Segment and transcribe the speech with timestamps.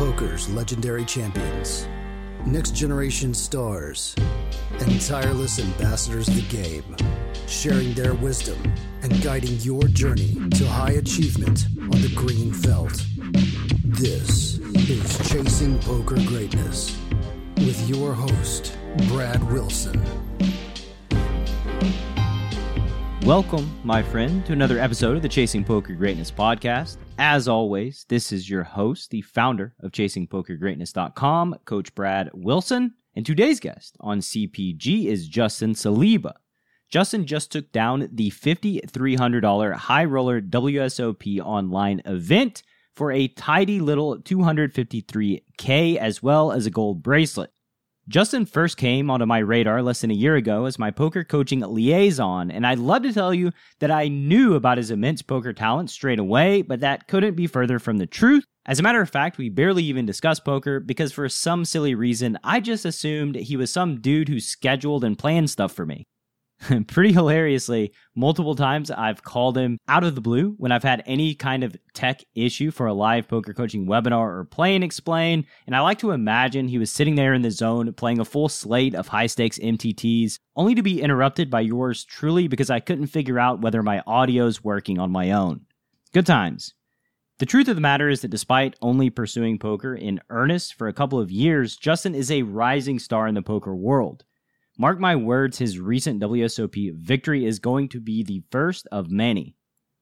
[0.00, 1.86] poker's legendary champions,
[2.46, 4.16] next generation stars,
[4.78, 6.96] and tireless ambassadors of the game,
[7.46, 8.56] sharing their wisdom
[9.02, 13.04] and guiding your journey to high achievement on the green felt.
[13.84, 14.56] This
[14.88, 16.96] is Chasing Poker Greatness
[17.58, 18.78] with your host,
[19.08, 20.02] Brad Wilson.
[23.26, 26.96] Welcome, my friend, to another episode of the Chasing Poker Greatness podcast.
[27.22, 32.94] As always, this is your host, the founder of ChasingPokerGreatness.com, Coach Brad Wilson.
[33.14, 36.32] And today's guest on CPG is Justin Saliba.
[36.88, 42.62] Justin just took down the $5,300 High Roller WSOP online event
[42.94, 47.52] for a tidy little 253K as well as a gold bracelet.
[48.10, 51.60] Justin first came onto my radar less than a year ago as my poker coaching
[51.60, 55.90] liaison, and I'd love to tell you that I knew about his immense poker talent
[55.90, 58.44] straight away, but that couldn't be further from the truth.
[58.66, 62.36] As a matter of fact, we barely even discussed poker because for some silly reason,
[62.42, 66.08] I just assumed he was some dude who scheduled and planned stuff for me.
[66.88, 71.34] pretty hilariously, multiple times I've called him out of the blue when I've had any
[71.34, 75.46] kind of tech issue for a live poker coaching webinar or play and explain.
[75.66, 78.48] And I like to imagine he was sitting there in the zone playing a full
[78.48, 83.06] slate of high stakes MTTs, only to be interrupted by yours truly because I couldn't
[83.06, 85.62] figure out whether my audio's working on my own.
[86.12, 86.74] Good times.
[87.38, 90.92] The truth of the matter is that despite only pursuing poker in earnest for a
[90.92, 94.24] couple of years, Justin is a rising star in the poker world.
[94.80, 99.54] Mark my words, his recent WSOP victory is going to be the first of many.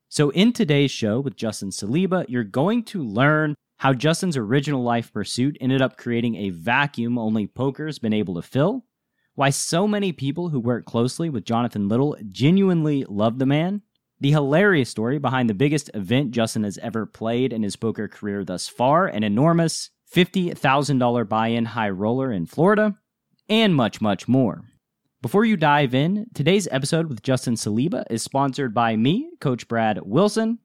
[0.09, 5.13] So, in today's show with Justin Saliba, you're going to learn how Justin's original life
[5.13, 8.85] pursuit ended up creating a vacuum only poker's been able to fill,
[9.35, 13.83] why so many people who work closely with Jonathan Little genuinely love the man,
[14.21, 18.45] the hilarious story behind the biggest event Justin has ever played in his poker career
[18.45, 22.97] thus far, an enormous $50,000 buy in high roller in Florida,
[23.49, 24.63] and much, much more.
[25.21, 29.99] Before you dive in, today's episode with Justin Saliba is sponsored by me, Coach Brad
[30.03, 30.59] Wilson.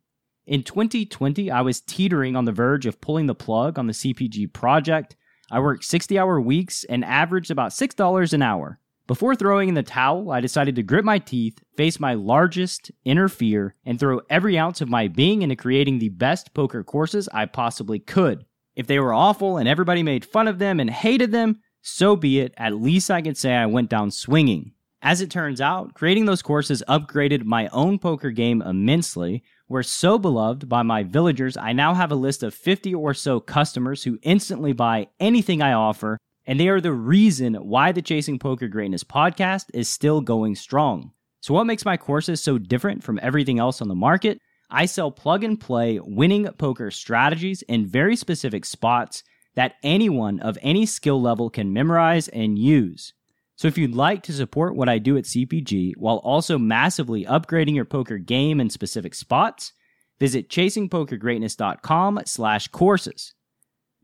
[0.46, 4.54] In 2020, I was teetering on the verge of pulling the plug on the CPG
[4.54, 5.16] project.
[5.50, 8.80] I worked 60 hour weeks and averaged about $6 an hour.
[9.08, 13.28] Before throwing in the towel, I decided to grit my teeth, face my largest inner
[13.28, 17.46] fear, and throw every ounce of my being into creating the best poker courses I
[17.46, 18.46] possibly could.
[18.76, 22.40] If they were awful and everybody made fun of them and hated them, so be
[22.40, 22.54] it.
[22.58, 24.72] At least I could say I went down swinging.
[25.02, 29.44] As it turns out, creating those courses upgraded my own poker game immensely.
[29.68, 33.42] We're so beloved by my villagers, I now have a list of 50 or so
[33.42, 38.40] customers who instantly buy anything I offer, and they are the reason why the Chasing
[38.40, 41.12] Poker Greatness podcast is still going strong.
[41.42, 44.40] So, what makes my courses so different from everything else on the market?
[44.70, 49.22] I sell plug and play winning poker strategies in very specific spots
[49.56, 53.14] that anyone of any skill level can memorize and use.
[53.56, 57.76] So if you'd like to support what I do at CPG while also massively upgrading
[57.76, 59.74] your poker game in specific spots,
[60.20, 63.34] visit chasingpokergreatness.com slash courses.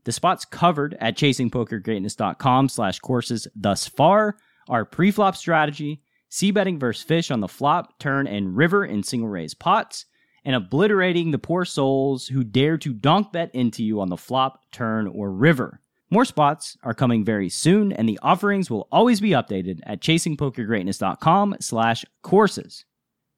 [0.04, 4.36] The spots covered at chasingpokergreatness.com slash courses thus far
[4.68, 9.28] are preflop strategy, c betting versus fish on the flop, turn, and river in single
[9.28, 10.06] raise pots,
[10.44, 14.60] and obliterating the poor souls who dare to donk bet into you on the flop,
[14.72, 15.80] turn, or river.
[16.10, 21.56] More spots are coming very soon, and the offerings will always be updated at chasingpokergreatness.com
[21.60, 22.84] slash courses.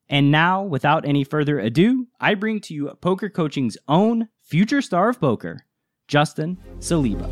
[0.08, 5.10] And now, without any further ado, I bring to you poker coaching's own future star
[5.10, 5.66] of poker,
[6.08, 7.30] Justin Saliba.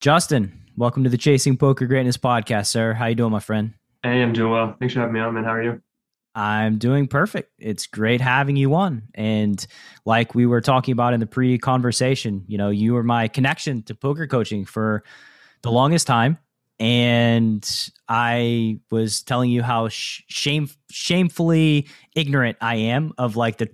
[0.00, 2.94] Justin, Welcome to the Chasing Poker Greatness podcast, sir.
[2.94, 3.74] How you doing, my friend?
[4.02, 4.74] Hey, I'm doing well.
[4.76, 5.44] Thanks for having me on, man.
[5.44, 5.80] How are you?
[6.34, 7.52] I'm doing perfect.
[7.60, 9.04] It's great having you on.
[9.14, 9.64] And
[10.04, 13.94] like we were talking about in the pre-conversation, you know, you were my connection to
[13.94, 15.04] poker coaching for
[15.62, 16.38] the longest time.
[16.80, 17.64] And
[18.08, 21.86] I was telling you how shame shamefully
[22.16, 23.68] ignorant I am of like the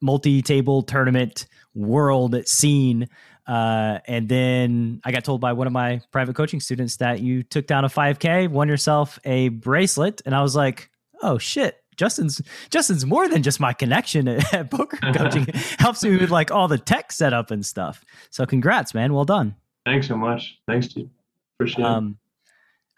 [0.00, 3.10] multi-table tournament world scene
[3.46, 7.42] uh, and then I got told by one of my private coaching students that you
[7.42, 10.90] took down a 5K, won yourself a bracelet, and I was like,
[11.22, 12.40] "Oh shit, Justin's
[12.70, 15.46] Justin's more than just my connection at, at poker coaching.
[15.78, 18.04] helps me with like all the tech setup and stuff.
[18.30, 19.12] So congrats, man.
[19.12, 19.56] Well done.
[19.84, 20.58] Thanks so much.
[20.66, 21.10] Thanks to you.
[21.56, 22.18] Appreciate um,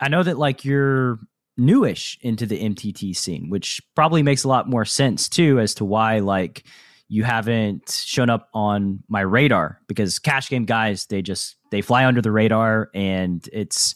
[0.01, 0.05] it.
[0.05, 1.19] I know that like you're
[1.57, 5.85] newish into the MTT scene, which probably makes a lot more sense too as to
[5.85, 6.65] why like
[7.09, 12.05] you haven't shown up on my radar because cash game guys they just they fly
[12.07, 13.95] under the radar and it's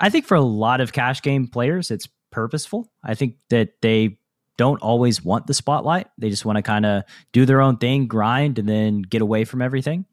[0.00, 4.18] i think for a lot of cash game players it's purposeful i think that they
[4.56, 6.08] don't always want the spotlight.
[6.18, 9.44] They just want to kind of do their own thing, grind, and then get away
[9.44, 10.04] from everything.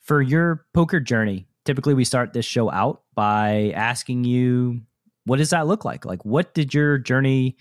[0.00, 4.82] For your poker journey, typically we start this show out by asking you,
[5.24, 6.04] what does that look like?
[6.04, 7.56] Like, what did your journey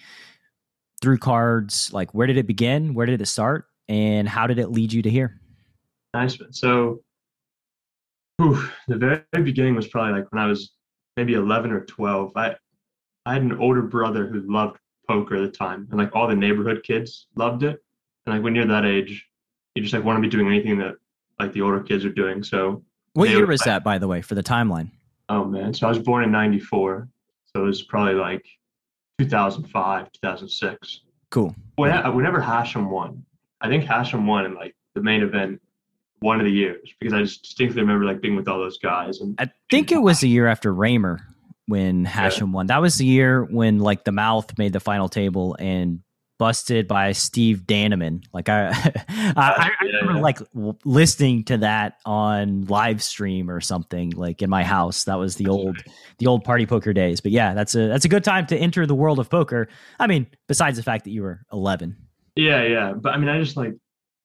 [1.01, 2.93] through cards, like, where did it begin?
[2.93, 3.66] Where did it start?
[3.89, 5.39] And how did it lead you to here?
[6.13, 6.37] Nice.
[6.51, 7.01] So,
[8.37, 10.73] whew, the very beginning was probably like when I was
[11.15, 12.31] maybe 11 or 12.
[12.35, 12.55] I,
[13.25, 16.35] I had an older brother who loved poker at the time, and like all the
[16.35, 17.83] neighborhood kids loved it.
[18.25, 19.25] And like when you're that age,
[19.75, 20.95] you just like want to be doing anything that
[21.39, 22.43] like the older kids are doing.
[22.43, 24.91] So, what year was that, by the way, for the timeline?
[25.29, 27.07] Oh man, so I was born in '94,
[27.45, 28.45] so it was probably like
[29.19, 31.01] 2005, 2006.
[31.29, 31.53] Cool.
[31.75, 33.25] When, whenever Hachem won,
[33.61, 35.61] I think Hachem won in like the main event
[36.19, 39.19] one of the years because I just distinctly remember like being with all those guys.
[39.19, 41.21] And I think it was the year after Raymer
[41.67, 42.53] when Hachem yeah.
[42.53, 42.67] won.
[42.67, 46.01] That was the year when like the mouth made the final table and
[46.37, 48.23] busted by Steve Dannenmann.
[48.31, 48.67] Like I,
[49.09, 50.21] I, I, remember yeah.
[50.21, 50.39] like
[50.85, 55.05] listening to that on live stream or something like in my house.
[55.05, 55.77] That was the old,
[56.19, 57.21] the old party poker days.
[57.21, 59.67] But yeah, that's a that's a good time to enter the world of poker.
[59.99, 61.97] I mean, besides the fact that you were 11.
[62.37, 62.93] Yeah, yeah.
[62.93, 63.73] But I mean, I just like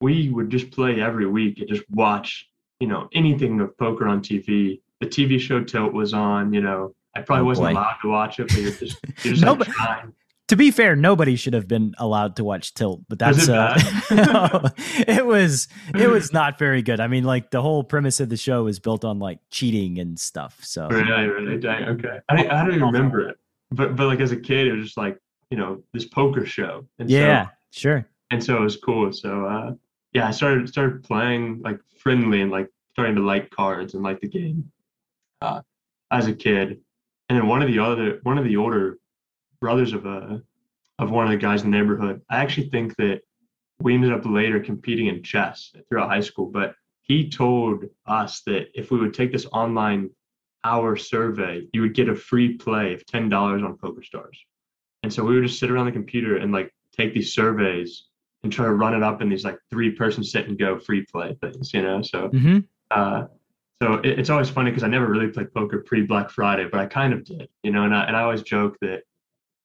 [0.01, 2.49] we would just play every week and just watch,
[2.81, 4.81] you know, anything of poker on TV.
[5.01, 6.53] The TV show Tilt was on.
[6.53, 7.73] You know, I probably oh, wasn't boy.
[7.73, 10.13] allowed to watch it, but you're just you're just like trying
[10.53, 13.75] to be fair, nobody should have been allowed to watch Tilt, but that's uh,
[15.09, 17.01] it was it was not very good.
[17.01, 20.21] I mean, like the whole premise of the show is built on like cheating and
[20.21, 20.59] stuff.
[20.63, 22.19] So really, really, dang, okay.
[22.29, 23.39] I, I don't even remember it,
[23.71, 25.19] but but like as a kid, it was just like
[25.51, 26.87] you know this poker show.
[26.99, 28.07] And yeah, so, sure.
[28.31, 29.13] And so it was cool.
[29.13, 29.73] So uh,
[30.13, 34.21] yeah, I started started playing like friendly and like starting to like cards and like
[34.21, 34.71] the game
[35.41, 35.63] uh,
[36.11, 36.81] as a kid.
[37.29, 38.99] And then one of the other one of the older
[39.61, 40.39] brothers of a uh,
[40.99, 42.23] of one of the guys in the neighborhood.
[42.31, 43.23] I actually think that
[43.81, 48.69] we ended up later competing in chess throughout high school, but he told us that
[48.75, 50.11] if we would take this online
[50.65, 54.37] hour survey, you would get a free play of ten dollars on PokerStars.
[55.03, 58.05] And so we would just sit around the computer and like take these surveys
[58.43, 61.05] and try to run it up in these like three person sit and go free
[61.05, 62.03] play things, you know.
[62.03, 62.59] So mm-hmm.
[62.91, 63.27] uh,
[63.83, 66.81] so it, it's always funny because I never really played poker pre Black Friday, but
[66.81, 67.85] I kind of did, you know.
[67.85, 69.03] And I and I always joke that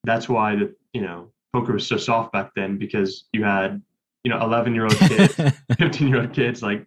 [0.04, 3.82] that's why the you know poker was so soft back then because you had
[4.24, 5.36] you know 11 year old kids
[5.78, 6.86] 15 year old kids like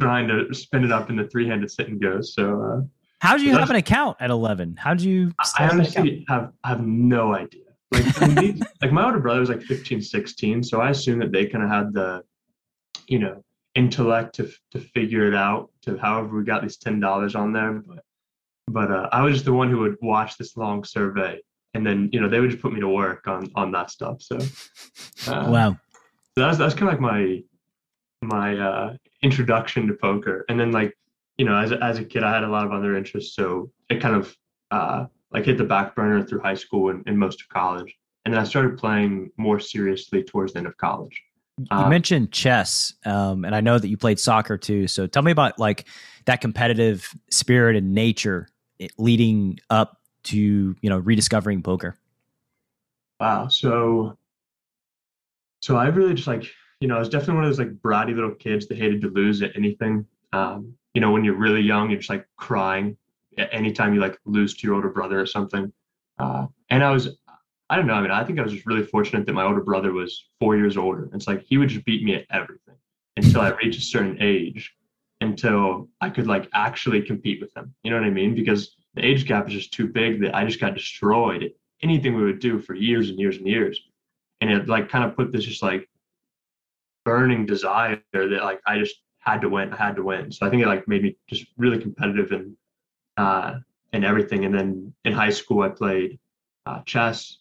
[0.00, 2.80] trying to spin it up in the three-handed sit and go so uh,
[3.20, 6.52] how did you so have an account at 11 how did you i honestly have
[6.64, 7.62] have no idea
[7.92, 11.46] like these, like my older brother was like 15 16 so i assume that they
[11.46, 12.22] kind of had the
[13.06, 13.42] you know
[13.74, 18.04] intellect to to figure it out to however we got these $10 on there but
[18.68, 21.40] but uh, i was just the one who would watch this long survey
[21.74, 24.20] and then you know they would just put me to work on on that stuff.
[24.22, 25.76] So uh, wow,
[26.36, 27.42] so that's that's kind of like my
[28.22, 30.96] my uh, introduction to poker, and then like
[31.38, 34.00] you know as as a kid I had a lot of other interests, so it
[34.00, 34.36] kind of
[34.70, 37.94] uh, like hit the back burner through high school and, and most of college,
[38.24, 41.22] and then I started playing more seriously towards the end of college.
[41.58, 44.88] You uh, mentioned chess, um, and I know that you played soccer too.
[44.88, 45.86] So tell me about like
[46.24, 48.48] that competitive spirit and nature
[48.80, 51.96] eh, leading up to you know rediscovering poker?
[53.20, 53.48] Wow.
[53.48, 54.16] So
[55.60, 56.44] so I really just like
[56.80, 59.08] you know I was definitely one of those like bratty little kids that hated to
[59.08, 60.06] lose at anything.
[60.32, 62.96] Um, you know when you're really young, you're just like crying
[63.38, 65.72] anytime you like lose to your older brother or something.
[66.18, 67.16] Uh, and I was
[67.72, 67.94] I don't know.
[67.94, 70.58] I mean, I think I was just really fortunate that my older brother was four
[70.58, 71.08] years older.
[71.14, 72.74] It's like he would just beat me at everything
[73.16, 74.74] until I reached a certain age,
[75.22, 77.74] until I could like actually compete with him.
[77.82, 78.34] You know what I mean?
[78.34, 82.14] Because the age gap is just too big that I just got destroyed at anything
[82.14, 83.80] we would do for years and years and years.
[84.42, 85.88] And it like kind of put this just like
[87.06, 90.30] burning desire that like I just had to win, I had to win.
[90.30, 92.54] So I think it like made me just really competitive and
[93.16, 93.54] uh
[93.92, 94.44] and everything.
[94.44, 96.18] And then in high school I played
[96.66, 97.38] uh, chess.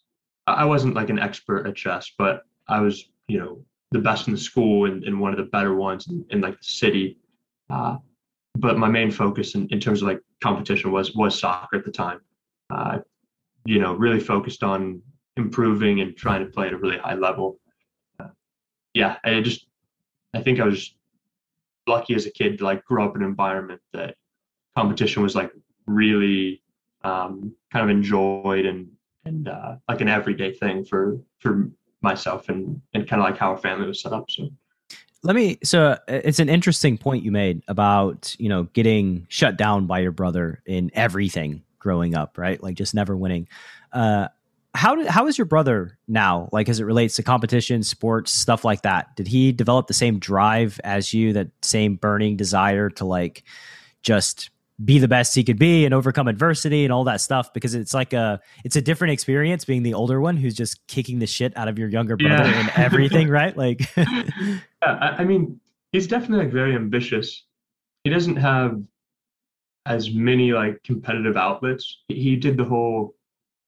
[0.48, 4.34] I wasn't like an expert at chess, but I was, you know, the best in
[4.34, 7.18] the school and, and one of the better ones in, in like the city.
[7.70, 7.98] Uh,
[8.56, 11.92] but my main focus in, in terms of like competition was was soccer at the
[11.92, 12.20] time.
[12.70, 13.00] Uh,
[13.66, 15.02] you know, really focused on
[15.38, 17.60] improving and trying to play at a really high level.
[18.20, 18.28] Uh,
[18.94, 19.68] yeah, I just
[20.34, 20.96] I think I was
[21.88, 24.16] lucky as a kid to like grow up in an environment that
[24.76, 25.52] competition was like
[25.86, 26.62] really
[27.04, 28.88] um, kind of enjoyed and
[29.26, 31.70] and uh, like an everyday thing for for
[32.02, 34.30] myself and and kind of like how our family was set up.
[34.30, 34.50] So
[35.24, 39.58] let me so uh, it's an interesting point you made about you know getting shut
[39.58, 43.48] down by your brother in everything growing up right like just never winning
[43.92, 44.28] uh
[44.74, 46.50] how did how is your brother now?
[46.52, 49.16] Like as it relates to competition, sports, stuff like that.
[49.16, 51.34] Did he develop the same drive as you?
[51.34, 53.44] That same burning desire to like
[54.02, 54.50] just
[54.84, 57.94] be the best he could be and overcome adversity and all that stuff because it's
[57.94, 61.56] like a it's a different experience being the older one who's just kicking the shit
[61.58, 62.60] out of your younger brother yeah.
[62.60, 65.60] and everything right like yeah I, mean
[65.92, 67.46] he's definitely like very ambitious
[68.04, 68.82] he doesn't have
[69.86, 73.16] as many like competitive outlets he did the whole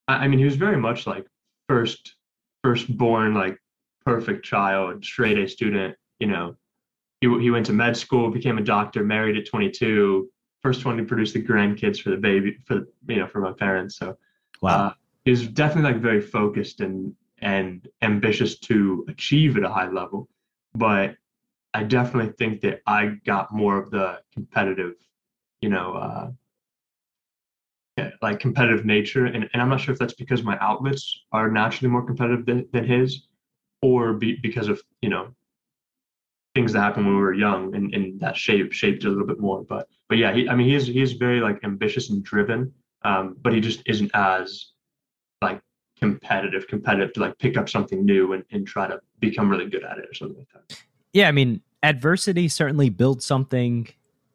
[0.08, 1.26] I mean, he was very much like
[1.68, 2.16] first
[2.62, 3.58] firstborn, like
[4.04, 5.96] perfect child, straight A student.
[6.18, 6.56] You know,
[7.20, 10.28] he he went to med school, became a doctor, married at 22,
[10.64, 13.96] first one to produce the grandkids for the baby for you know for my parents.
[13.98, 14.16] So,
[14.62, 14.92] wow, uh,
[15.24, 20.28] he was definitely like very focused and and ambitious to achieve at a high level.
[20.74, 21.16] But
[21.74, 24.94] I definitely think that I got more of the competitive,
[25.60, 26.30] you know, uh,
[28.22, 31.88] like competitive nature and, and i'm not sure if that's because my outlets are naturally
[31.88, 33.28] more competitive than, than his
[33.82, 35.28] or be, because of you know
[36.54, 39.26] things that happened when we were young and, and that shape shaped it a little
[39.26, 42.72] bit more but but yeah he, i mean he's he's very like ambitious and driven
[43.02, 44.72] um, but he just isn't as
[45.42, 45.60] like
[45.98, 49.84] competitive competitive to like pick up something new and, and try to become really good
[49.84, 50.82] at it or something like that.
[51.12, 53.88] Yeah i mean adversity certainly builds something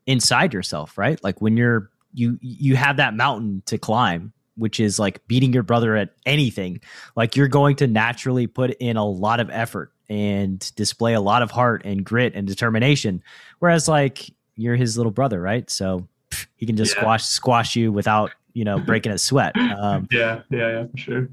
[0.05, 1.23] inside yourself right?
[1.23, 5.63] Like when you're you you have that mountain to climb which is like beating your
[5.63, 6.81] brother at anything.
[7.15, 11.41] Like you're going to naturally put in a lot of effort and display a lot
[11.41, 13.23] of heart and grit and determination.
[13.59, 15.69] Whereas like you're his little brother right?
[15.69, 17.01] So pff, he can just yeah.
[17.01, 19.55] squash squash you without you know breaking a sweat.
[19.79, 21.29] Um, yeah yeah yeah for sure.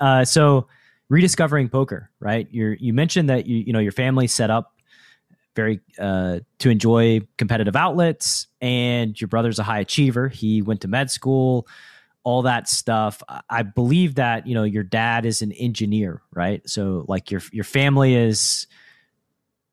[0.00, 0.66] uh, so
[1.08, 2.48] rediscovering poker right?
[2.50, 4.72] You you mentioned that you you know your family set up
[5.58, 10.28] very uh, to enjoy competitive outlets, and your brother's a high achiever.
[10.28, 11.66] He went to med school,
[12.28, 13.22] all that stuff.
[13.48, 16.60] I believe that you know your dad is an engineer, right?
[16.68, 18.66] So like your your family is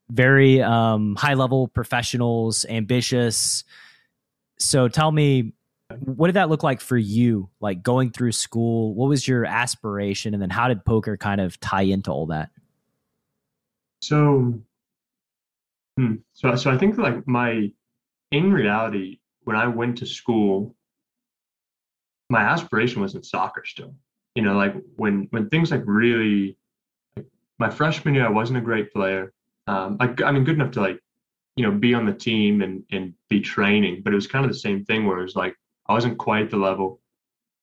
[0.09, 3.63] very um, high level professionals, ambitious.
[4.57, 5.53] So tell me,
[5.99, 7.49] what did that look like for you?
[7.59, 11.59] Like going through school, what was your aspiration, and then how did poker kind of
[11.59, 12.51] tie into all that?
[14.01, 14.61] So
[15.97, 16.15] Hmm.
[16.33, 17.71] So, so I think like my,
[18.31, 20.75] in reality, when I went to school,
[22.29, 23.93] my aspiration was in soccer still.
[24.35, 26.57] You know, like when when things like really,
[27.15, 27.25] like
[27.57, 29.33] my freshman year, I wasn't a great player.
[29.67, 30.99] Um, I, I mean, good enough to like,
[31.55, 34.51] you know, be on the team and and be training, but it was kind of
[34.51, 35.55] the same thing where it was like
[35.87, 36.99] I wasn't quite the level.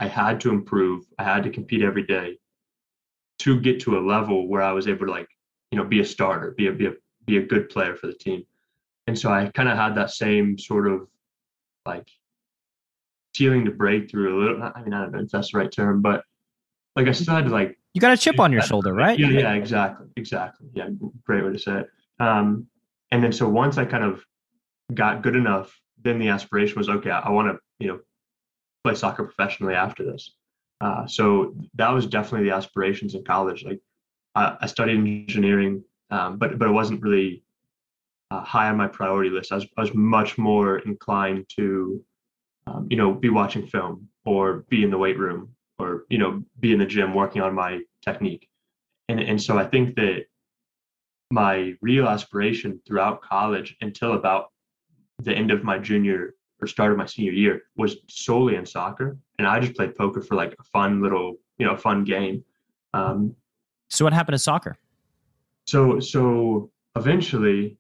[0.00, 1.04] I had to improve.
[1.19, 2.38] I had to compete every day
[3.40, 5.28] to get to a level where I was able to like,
[5.71, 6.92] you know, be a starter, be a be a
[7.26, 8.45] be a good player for the team.
[9.07, 11.09] And so I kind of had that same sort of
[11.85, 12.09] like
[13.35, 14.62] feeling to break through a little.
[14.62, 16.25] I mean, I don't know if that's the right term, but
[16.97, 17.79] like I still had to like.
[17.95, 19.19] You got a chip on your shoulder, right?
[19.19, 20.69] Yeah, yeah, exactly, exactly.
[20.75, 20.89] Yeah,
[21.25, 21.87] great way to say it.
[22.21, 22.67] Um,
[23.11, 24.25] and then so once I kind of
[24.95, 27.11] got good enough, then the aspiration was okay.
[27.11, 28.01] I, want to you know
[28.85, 30.35] play soccer professionally after this.
[30.81, 33.65] Uh, so that was definitely the aspirations in college.
[33.65, 33.81] Like
[34.35, 37.43] I, I studied engineering um, but but it wasn't really
[38.31, 39.51] uh, high on my priority list.
[39.51, 42.05] I was, I was much more inclined to,
[42.66, 46.42] um, you know, be watching film or be in the weight room or you know
[46.61, 48.49] be in the gym working on my technique,
[49.09, 50.25] and and so I think that
[51.31, 54.52] my real aspiration throughout college until about
[55.19, 59.16] the end of my junior or start of my senior year was solely in soccer,
[59.38, 62.45] and I just played poker for like a fun little you know fun game.
[62.95, 63.35] Um,
[63.88, 64.76] so what happened to soccer?
[65.66, 67.76] so so eventually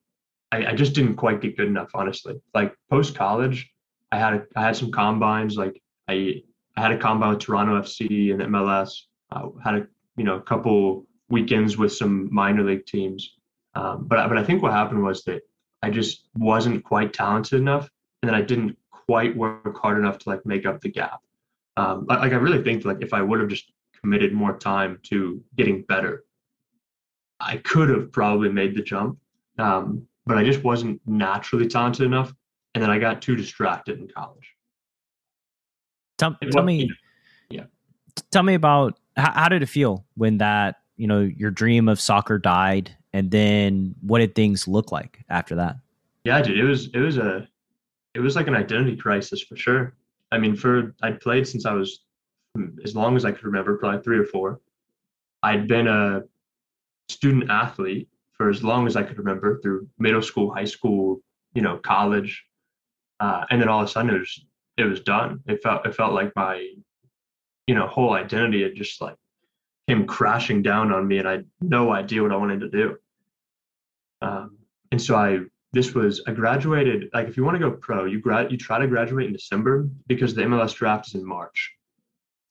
[0.50, 3.70] I, I just didn't quite get good enough honestly like post college
[4.12, 6.42] i had a, i had some combines like i
[6.76, 9.02] i had a combine with toronto fc and mls
[9.32, 13.36] uh, had a you know a couple weekends with some minor league teams.
[13.74, 15.40] Um, but but i think what happened was that
[15.82, 17.88] i just wasn't quite talented enough
[18.22, 21.20] and then i didn't quite work hard enough to like make up the gap.
[21.78, 25.42] Um, like i really think like if i would have just committed more time to
[25.56, 26.24] getting better
[27.42, 29.18] I could have probably made the jump,
[29.58, 32.32] um, but I just wasn't naturally talented enough.
[32.74, 34.54] And then I got too distracted in college.
[36.18, 36.90] Tell, tell me,
[37.50, 37.64] yeah.
[38.30, 42.00] Tell me about how, how did it feel when that you know your dream of
[42.00, 45.76] soccer died, and then what did things look like after that?
[46.24, 47.48] Yeah, dude, it was it was a
[48.14, 49.94] it was like an identity crisis for sure.
[50.30, 52.00] I mean, for I'd played since I was
[52.54, 54.60] hmm, as long as I could remember, probably three or four.
[55.42, 56.22] I'd been a
[57.08, 61.20] student athlete for as long as I could remember through middle school, high school,
[61.54, 62.44] you know, college.
[63.22, 64.44] Uh, and then all of a sudden it was,
[64.78, 65.40] it was done.
[65.46, 66.66] It felt, it felt like my,
[67.68, 69.14] you know, whole identity had just like
[69.88, 72.96] came crashing down on me, and I had no idea what I wanted to do.
[74.22, 74.58] Um,
[74.90, 75.40] and so I
[75.72, 78.78] this was I graduated like if you want to go pro, you grad you try
[78.78, 81.72] to graduate in December because the MLS draft is in March.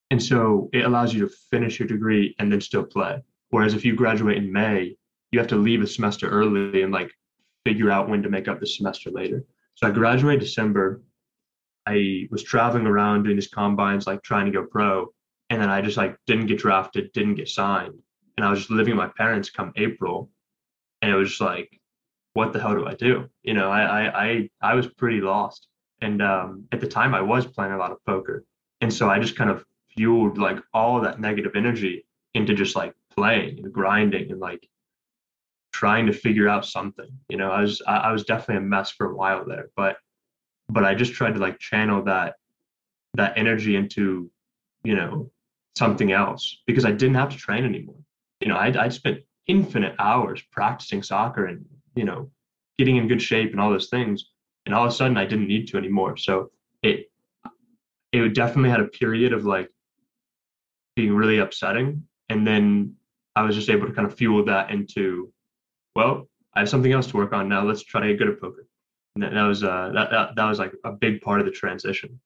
[0.09, 3.21] And so it allows you to finish your degree and then still play.
[3.49, 4.95] Whereas if you graduate in May,
[5.31, 7.11] you have to leave a semester early and like
[7.65, 9.43] figure out when to make up the semester later.
[9.75, 11.01] So I graduated December.
[11.85, 15.07] I was traveling around doing these combines, like trying to go pro.
[15.49, 17.99] And then I just like didn't get drafted, didn't get signed.
[18.37, 20.29] And I was just living with my parents come April.
[21.01, 21.79] And it was just like,
[22.33, 23.27] what the hell do I do?
[23.43, 25.67] You know, I I I, I was pretty lost.
[26.01, 28.45] And um, at the time I was playing a lot of poker.
[28.81, 32.93] And so I just kind of fueled like all that negative energy into just like
[33.13, 34.67] playing and grinding and like
[35.71, 37.09] trying to figure out something.
[37.29, 39.97] You know, I was I, I was definitely a mess for a while there, but
[40.69, 42.35] but I just tried to like channel that
[43.15, 44.31] that energy into,
[44.83, 45.29] you know,
[45.77, 47.99] something else because I didn't have to train anymore.
[48.39, 52.29] You know, I I spent infinite hours practicing soccer and you know
[52.77, 54.31] getting in good shape and all those things,
[54.65, 56.17] and all of a sudden I didn't need to anymore.
[56.17, 56.51] So
[56.83, 57.11] it
[58.11, 59.69] it definitely had a period of like
[60.95, 62.95] being really upsetting, and then
[63.35, 65.31] I was just able to kind of fuel that into
[65.95, 67.63] well, I have something else to work on now.
[67.63, 68.67] Let's try to get good at poker.
[69.15, 71.51] And that, that was uh, that, that that was like a big part of the
[71.51, 72.19] transition.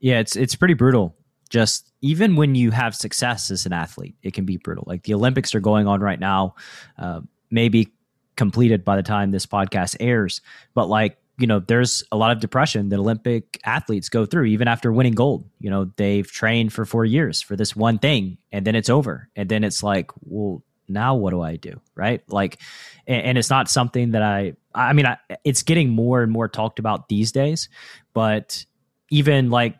[0.00, 1.16] Yeah, it's it's pretty brutal.
[1.48, 4.84] Just even when you have success as an athlete, it can be brutal.
[4.86, 6.54] Like the Olympics are going on right now,
[6.98, 7.92] uh, maybe
[8.36, 10.40] completed by the time this podcast airs.
[10.74, 14.68] But like you know, there's a lot of depression that Olympic athletes go through even
[14.68, 15.48] after winning gold.
[15.60, 19.28] You know, they've trained for four years for this one thing, and then it's over,
[19.36, 21.80] and then it's like, well, now what do I do?
[21.94, 22.22] Right.
[22.28, 22.60] Like,
[23.06, 26.78] and, it's not something that I, I mean, I, it's getting more and more talked
[26.78, 27.68] about these days,
[28.14, 28.64] but
[29.10, 29.76] even like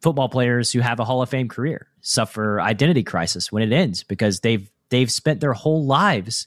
[0.00, 4.02] football players who have a Hall of Fame career suffer identity crisis when it ends
[4.04, 6.46] because they've, they've spent their whole lives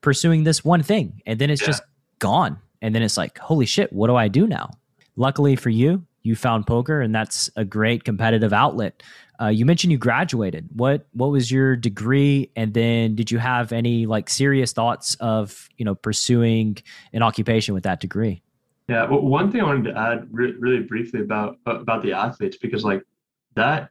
[0.00, 1.68] pursuing this one thing and then it's yeah.
[1.68, 1.82] just
[2.18, 2.58] gone.
[2.80, 4.70] And then it's like, holy shit, what do I do now?
[5.16, 9.02] Luckily for you, you found poker and that's a great competitive outlet
[9.40, 10.68] uh, you mentioned you graduated.
[10.72, 15.68] What what was your degree, and then did you have any like serious thoughts of
[15.76, 16.78] you know pursuing
[17.12, 18.42] an occupation with that degree?
[18.88, 22.56] Yeah, well, one thing I wanted to add re- really briefly about about the athletes
[22.56, 23.02] because like
[23.56, 23.90] that,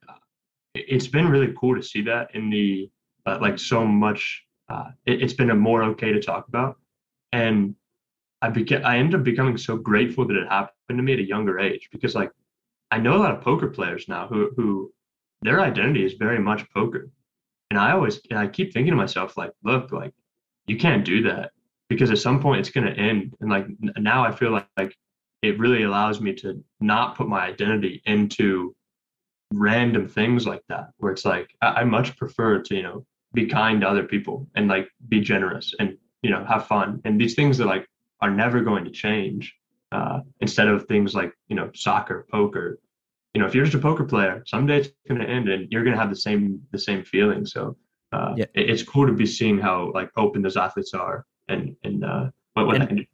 [0.76, 2.90] it's been really cool to see that in the
[3.26, 4.44] uh, like so much.
[4.70, 6.78] Uh, it, has been a more okay to talk about,
[7.34, 7.76] and
[8.44, 11.24] I became I ended up becoming so grateful that it happened to me at a
[11.24, 12.32] younger age because like
[12.92, 14.94] I know a lot of poker players now who who
[15.44, 17.10] their identity is very much poker.
[17.70, 20.14] And I always, and I keep thinking to myself, like, look, like,
[20.68, 21.52] you can't do that
[21.90, 23.36] because at some point it's to end.
[23.42, 23.66] And like
[23.98, 24.96] now I feel like, like
[25.42, 28.74] it really allows me to not put my identity into
[29.54, 33.48] random things like that, where it's like, I, I much prefer to, you know, be
[33.48, 37.02] kind to other people and like be generous and, you know, have fun.
[37.04, 37.88] And these things that like
[38.24, 39.54] are never going to change
[39.92, 42.80] uh, instead of things like, you know, soccer, poker,
[43.34, 45.84] you know, if you're just a poker player, someday it's going to end, and you're
[45.84, 47.46] going to have the same the same feeling.
[47.46, 47.76] So
[48.14, 48.46] uh, yeah.
[48.54, 52.30] it, it's cool to be seeing how like open those athletes are, and and uh,
[52.54, 53.06] what what and,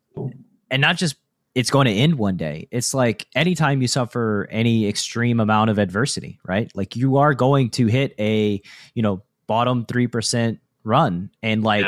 [0.69, 1.15] and not just
[1.56, 2.67] it's going to end one day.
[2.69, 6.72] It's like anytime you suffer any extreme amount of adversity, right?
[6.76, 8.62] Like you are going to hit a
[8.93, 11.86] you know bottom three percent run and like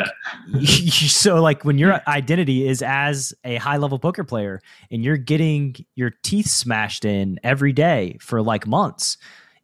[0.48, 0.62] yeah.
[0.92, 4.62] so like when your identity is as a high level poker player
[4.92, 9.18] and you're getting your teeth smashed in every day for like months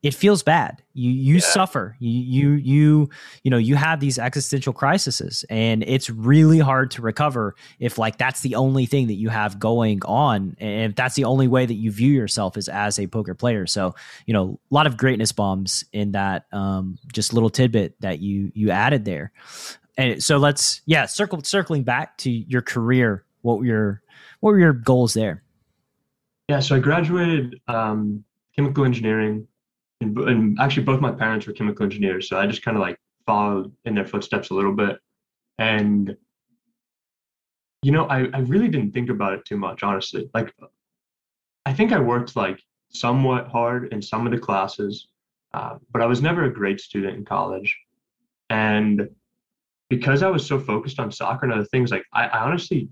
[0.04, 0.84] it feels bad.
[0.94, 1.40] You you yeah.
[1.42, 1.96] suffer.
[2.00, 3.10] You you you
[3.44, 8.18] you know you have these existential crises, and it's really hard to recover if like
[8.18, 11.66] that's the only thing that you have going on, and if that's the only way
[11.66, 13.66] that you view yourself as as a poker player.
[13.66, 13.96] So
[14.28, 18.52] you know a lot of greatness bombs in that um, just little tidbit that you
[18.54, 19.32] you added there.
[19.98, 23.26] And so let's yeah circle circling back to your career.
[23.42, 24.02] What were your
[24.42, 25.44] what were your goals there?
[26.50, 28.24] Yeah, so I graduated um,
[28.56, 29.48] chemical engineering
[30.02, 32.98] and, and actually both my parents were chemical engineers, so I just kind of like
[33.26, 35.00] followed in their footsteps a little bit.
[35.58, 36.16] And
[37.84, 40.30] you know, I, I really didn't think about it too much, honestly.
[40.34, 40.54] Like
[41.66, 45.08] I think I worked like somewhat hard in some of the classes,
[45.54, 47.78] uh, but I was never a great student in college.
[48.50, 49.10] And
[49.90, 52.90] because I was so focused on soccer and other things, like I, I honestly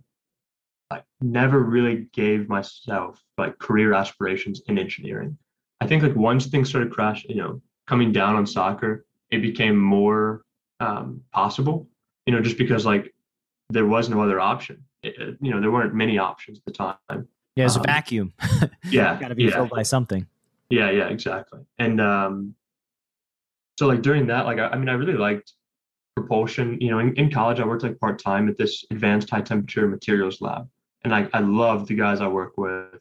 [0.92, 5.38] like never really gave myself like career aspirations in engineering.
[5.82, 9.78] I think like once things started crashing, you know, coming down on soccer, it became
[9.78, 10.44] more
[10.80, 11.88] um, possible,
[12.26, 13.14] you know, just because like
[13.70, 14.84] there was no other option.
[15.04, 17.28] It, you know, there weren't many options at the time.
[17.56, 18.34] Yeah, it's um, a vacuum.
[18.90, 19.52] yeah, got to be yeah.
[19.52, 20.28] filled by something.
[20.70, 21.62] Yeah, yeah, exactly.
[21.78, 22.56] And um,
[23.78, 25.54] so like during that, like I, I mean, I really liked
[26.16, 26.80] propulsion.
[26.82, 29.88] You know, in, in college, I worked like part time at this advanced high temperature
[29.88, 30.68] materials lab,
[31.04, 33.00] and I I loved the guys I work with.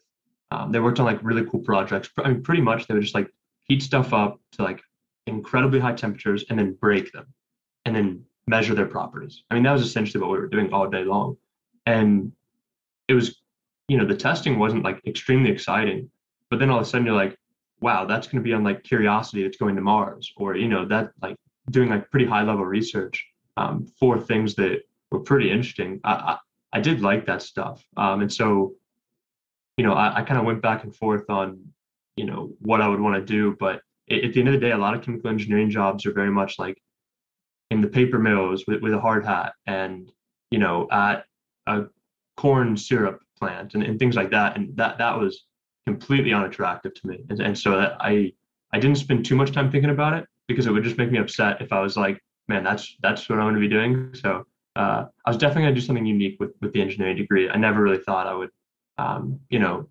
[0.51, 2.09] Um, they worked on like really cool projects.
[2.17, 3.31] I mean, pretty much they would just like
[3.63, 4.81] heat stuff up to like
[5.27, 7.25] incredibly high temperatures and then break them,
[7.85, 9.43] and then measure their properties.
[9.49, 11.37] I mean, that was essentially what we were doing all day long,
[11.85, 12.31] and
[13.07, 13.41] it was,
[13.87, 16.09] you know, the testing wasn't like extremely exciting,
[16.49, 17.37] but then all of a sudden you're like,
[17.81, 20.85] wow, that's going to be on like Curiosity that's going to Mars, or you know,
[20.85, 21.35] that like
[21.71, 23.25] doing like pretty high level research
[23.57, 24.81] um, for things that
[25.11, 25.99] were pretty interesting.
[26.03, 26.37] I, I,
[26.73, 28.75] I did like that stuff, um, and so
[29.77, 31.59] you know, I, I kind of went back and forth on
[32.15, 34.71] you know what I would want to do, but at the end of the day,
[34.71, 36.81] a lot of chemical engineering jobs are very much like
[37.71, 40.11] in the paper mills with, with a hard hat and
[40.51, 41.25] you know at
[41.67, 41.85] a
[42.37, 45.45] corn syrup plant and, and things like that and that that was
[45.85, 47.23] completely unattractive to me.
[47.29, 48.33] And, and so I
[48.73, 51.19] I didn't spend too much time thinking about it because it would just make me
[51.19, 54.13] upset if I was like, man, that's that's what I'm going to be doing.
[54.13, 57.49] So uh, I was definitely going to do something unique with with the engineering degree.
[57.49, 58.49] I never really thought I would,
[58.97, 59.87] um, you know,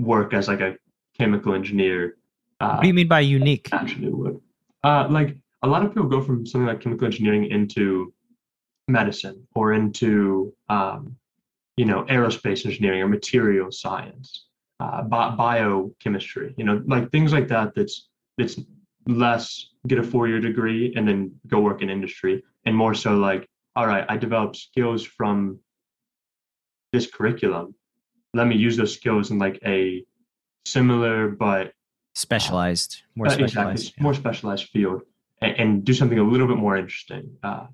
[0.00, 0.76] work as like a
[1.18, 2.16] chemical engineer.
[2.60, 3.68] Uh, what do you mean by unique?
[3.72, 4.40] Actually, would
[4.84, 8.12] uh, like a lot of people go from something like chemical engineering into
[8.88, 11.16] medicine or into um,
[11.76, 14.46] you know aerospace engineering or material science
[14.82, 17.74] uh, bi- biochemistry, you know, like things like that.
[17.74, 18.58] That's that's
[19.06, 23.16] less get a four year degree and then go work in industry, and more so
[23.16, 25.58] like, all right, I developed skills from
[26.92, 27.74] this curriculum.
[28.34, 30.04] Let me use those skills in like a
[30.64, 31.72] similar but
[32.14, 34.02] specialized, more uh, specialized, exactly, yeah.
[34.02, 35.02] more specialized field,
[35.40, 37.36] and, and, do something a little bit more interesting.
[37.42, 37.66] Uh,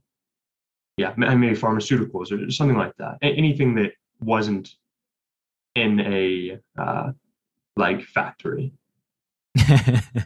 [0.96, 3.18] yeah, maybe pharmaceuticals or something like that.
[3.22, 4.74] Anything that wasn't
[5.76, 7.12] in a uh,
[7.76, 8.72] like factory.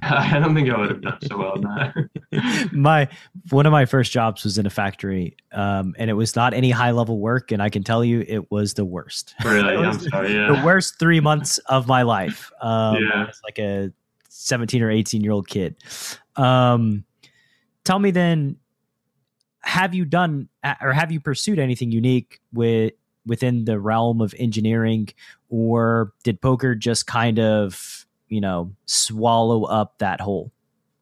[0.02, 2.70] I don't think I would have done so well in that.
[2.72, 3.08] my
[3.50, 6.70] one of my first jobs was in a factory, um, and it was not any
[6.70, 9.34] high level work, and I can tell you it was the worst.
[9.44, 10.34] Really, I'm sorry.
[10.34, 10.56] Yeah.
[10.56, 12.50] The worst three months of my life.
[12.60, 13.92] Um, yeah, like a
[14.28, 15.76] 17 or 18 year old kid.
[16.36, 17.04] Um,
[17.84, 18.56] tell me then,
[19.60, 20.48] have you done
[20.80, 22.92] or have you pursued anything unique with
[23.26, 25.08] within the realm of engineering,
[25.48, 30.52] or did poker just kind of you know swallow up that hole?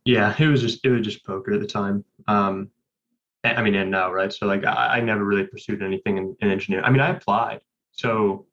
[0.05, 2.05] Yeah, it was just it was just poker at the time.
[2.27, 2.71] Um,
[3.45, 4.33] I mean, and now, right?
[4.33, 6.85] So like, I, I never really pursued anything in, in engineering.
[6.85, 7.61] I mean, I applied.
[7.93, 8.47] So,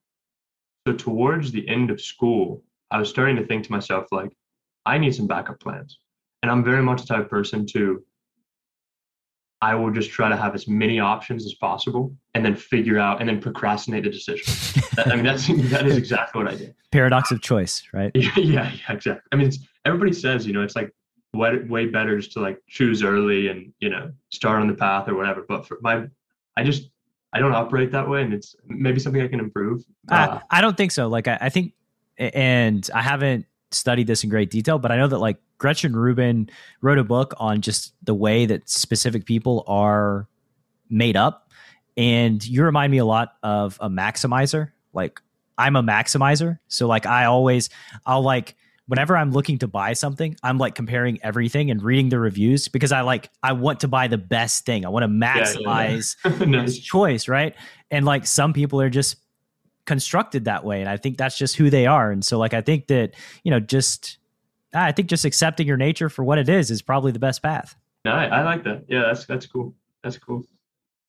[0.88, 4.32] so towards the end of school, I was starting to think to myself like,
[4.86, 6.00] I need some backup plans.
[6.42, 8.02] And I'm very much the type of person to
[9.62, 13.20] I will just try to have as many options as possible and then figure out
[13.20, 14.54] and then procrastinate the decision.
[15.06, 16.76] I mean, that's that is exactly what I did.
[16.91, 18.12] Paradox of choice, right?
[18.15, 19.28] Yeah, yeah, yeah exactly.
[19.32, 19.52] I mean,
[19.86, 20.93] everybody says, you know, it's like
[21.34, 25.08] way, way better just to like choose early and, you know, start on the path
[25.08, 25.43] or whatever.
[25.48, 26.06] But for my,
[26.56, 26.89] I just,
[27.34, 29.84] I don't operate that way and it's maybe something I can improve.
[30.10, 31.08] Uh, I, I don't think so.
[31.08, 31.74] Like, I, I think,
[32.17, 36.49] and I haven't studied this in great detail, but I know that like Gretchen Rubin
[36.82, 40.27] wrote a book on just the way that specific people are
[40.89, 41.51] made up.
[41.95, 44.71] And you remind me a lot of a maximizer.
[44.93, 45.19] Like
[45.58, 46.60] I'm a maximizer.
[46.67, 47.69] So like I always
[48.06, 48.56] I'll like
[48.88, 52.91] whenever I'm looking to buy something, I'm like comparing everything and reading the reviews because
[52.91, 54.86] I like I want to buy the best thing.
[54.86, 56.62] I want to maximize yeah, yeah, yeah.
[56.65, 57.56] this choice, right?
[57.91, 59.17] And like some people are just
[59.88, 62.12] constructed that way and I think that's just who they are.
[62.12, 64.17] And so like I think that, you know, just
[64.76, 67.41] ah, I think just accepting your nature for what it is is probably the best
[67.41, 67.76] path.
[68.06, 68.84] No, I, I like that.
[68.88, 69.73] Yeah, that's that's cool.
[70.04, 70.45] That's cool.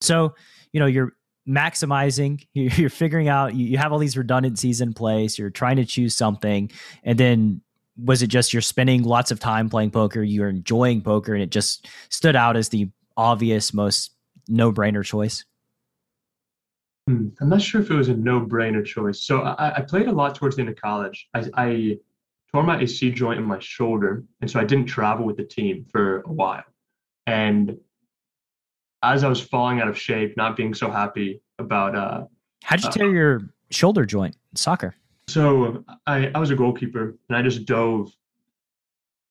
[0.00, 0.34] So,
[0.72, 1.12] you know, you're
[1.48, 6.14] maximizing, you're figuring out, you have all these redundancies in place, you're trying to choose
[6.14, 6.70] something,
[7.04, 7.60] and then
[8.04, 11.50] was it just you're spending lots of time playing poker, you're enjoying poker, and it
[11.50, 14.12] just stood out as the obvious, most
[14.46, 15.44] no brainer choice?
[17.08, 19.22] Hmm, I'm not sure if it was a no brainer choice.
[19.22, 21.26] So I, I, played a lot towards the end of college.
[21.32, 21.96] I, I
[22.52, 25.86] tore my AC joint in my shoulder, and so I didn't travel with the team
[25.90, 26.64] for a while.
[27.26, 27.78] And
[29.02, 32.24] as I was falling out of shape, not being so happy about uh
[32.62, 33.40] how'd you uh, tear your
[33.70, 34.94] shoulder joint in soccer?
[35.28, 38.12] So I, I was a goalkeeper and I just dove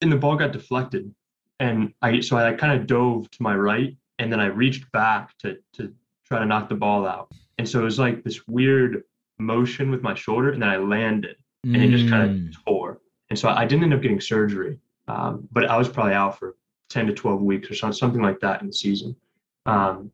[0.01, 1.13] and the ball got deflected.
[1.59, 5.37] And I so I kind of dove to my right and then I reached back
[5.39, 5.93] to to
[6.27, 7.31] try to knock the ball out.
[7.57, 9.03] And so it was like this weird
[9.39, 11.83] motion with my shoulder and then I landed and mm.
[11.83, 12.53] it just kind of mm.
[12.65, 12.99] tore.
[13.29, 16.55] And so I didn't end up getting surgery, um, but I was probably out for
[16.89, 19.15] 10 to 12 weeks or something like that in the season.
[19.65, 20.11] Um,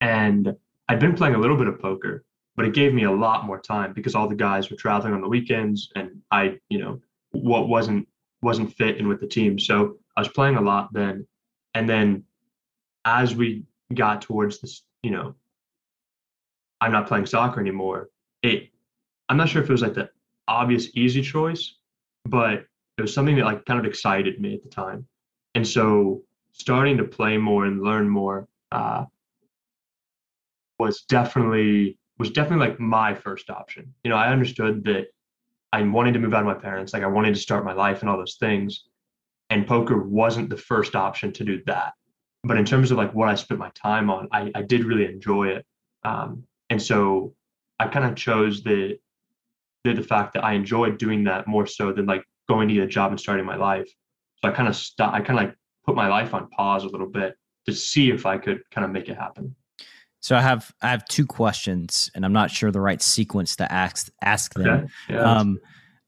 [0.00, 0.54] and
[0.88, 2.24] I'd been playing a little bit of poker,
[2.56, 5.20] but it gave me a lot more time because all the guys were traveling on
[5.20, 7.00] the weekends and I, you know,
[7.32, 8.08] what wasn't
[8.42, 9.58] wasn't fit in with the team.
[9.58, 11.26] So I was playing a lot then.
[11.74, 12.24] And then
[13.04, 15.34] as we got towards this, you know,
[16.80, 18.10] I'm not playing soccer anymore.
[18.42, 18.70] It
[19.28, 20.10] I'm not sure if it was like the
[20.48, 21.76] obvious easy choice,
[22.24, 22.66] but
[22.98, 25.06] it was something that like kind of excited me at the time.
[25.54, 29.04] And so starting to play more and learn more uh,
[30.78, 33.94] was definitely was definitely like my first option.
[34.04, 35.06] You know, I understood that
[35.72, 38.00] I wanted to move out of my parents, like I wanted to start my life
[38.00, 38.84] and all those things.
[39.48, 41.94] And poker wasn't the first option to do that.
[42.42, 45.04] But in terms of like what I spent my time on, I, I did really
[45.04, 45.66] enjoy it.
[46.04, 47.34] Um, and so
[47.78, 48.98] I kind of chose the,
[49.84, 52.84] the the fact that I enjoyed doing that more so than like going to get
[52.84, 53.88] a job and starting my life.
[54.36, 55.14] So I kind of stopped.
[55.14, 58.26] I kind of like put my life on pause a little bit to see if
[58.26, 59.54] I could kind of make it happen.
[60.20, 63.70] So I have I have two questions, and I'm not sure the right sequence to
[63.72, 64.66] ask ask them.
[64.68, 64.86] Okay.
[65.08, 65.22] Yeah.
[65.22, 65.58] Um,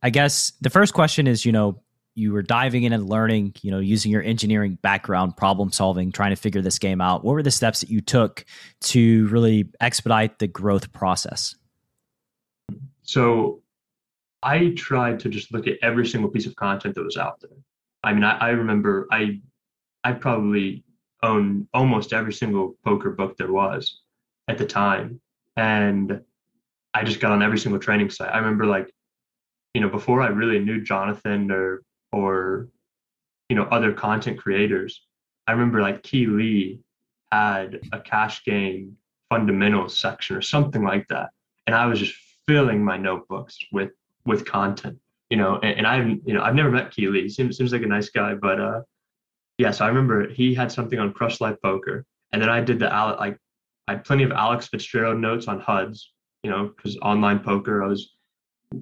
[0.02, 1.81] I guess the first question is, you know,
[2.14, 6.30] you were diving in and learning, you know, using your engineering background, problem solving, trying
[6.30, 7.24] to figure this game out.
[7.24, 8.44] What were the steps that you took
[8.82, 11.54] to really expedite the growth process?
[13.02, 13.62] So
[14.42, 17.56] I tried to just look at every single piece of content that was out there.
[18.04, 19.40] I mean, I, I remember I
[20.04, 20.84] I probably
[21.22, 24.00] own almost every single poker book there was
[24.48, 25.20] at the time.
[25.56, 26.20] And
[26.94, 28.32] I just got on every single training site.
[28.32, 28.92] I remember like,
[29.74, 32.68] you know, before I really knew Jonathan or or
[33.48, 35.06] you know other content creators,
[35.46, 36.80] I remember like Ki Lee
[37.30, 38.96] had a cash game
[39.30, 41.30] fundamentals section or something like that.
[41.66, 42.14] And I was just
[42.46, 43.90] filling my notebooks with
[44.26, 44.98] with content,
[45.30, 47.28] you know, and, and I've you know, I've never met Ki Lee.
[47.28, 48.80] Seems seems like a nice guy, but uh
[49.58, 52.78] yeah, so I remember he had something on Crush Live Poker, and then I did
[52.78, 52.86] the
[53.18, 53.38] like
[53.88, 57.88] I had plenty of Alex Fitzgerald notes on HUDs, you know, because online poker, I
[57.88, 58.10] was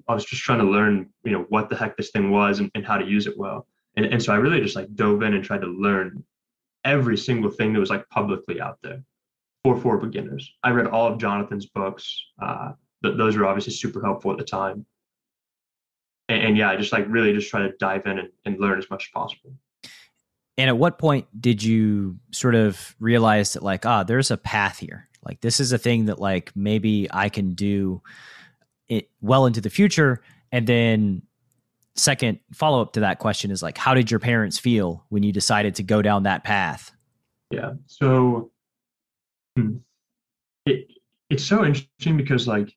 [0.09, 2.71] I was just trying to learn, you know, what the heck this thing was and,
[2.75, 3.67] and how to use it well.
[3.97, 6.25] And and so I really just like dove in and tried to learn
[6.85, 9.03] every single thing that was like publicly out there
[9.65, 10.53] for for beginners.
[10.63, 12.25] I read all of Jonathan's books.
[12.41, 12.73] Uh,
[13.03, 14.87] th- those were obviously super helpful at the time.
[16.29, 18.79] And, and yeah, I just like really just try to dive in and, and learn
[18.79, 19.53] as much as possible.
[20.57, 24.79] And at what point did you sort of realize that like, ah, there's a path
[24.79, 25.09] here.
[25.25, 28.03] Like this is a thing that like maybe I can do
[28.91, 30.21] it well into the future.
[30.53, 31.23] And then
[31.97, 35.33] second follow up to that question is like, how did your parents feel when you
[35.33, 36.93] decided to go down that path?
[37.51, 37.73] Yeah.
[37.87, 38.51] So
[39.57, 39.77] hmm,
[40.67, 40.89] it
[41.31, 42.75] it's so interesting because like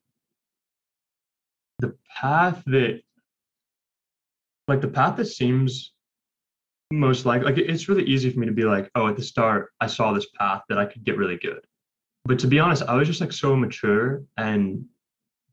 [1.80, 3.02] the path that
[4.68, 5.94] like the path that seems
[6.92, 9.72] most likely like it's really easy for me to be like oh at the start
[9.82, 11.66] i saw this path that i could get really good
[12.24, 14.86] but to be honest i was just like so mature and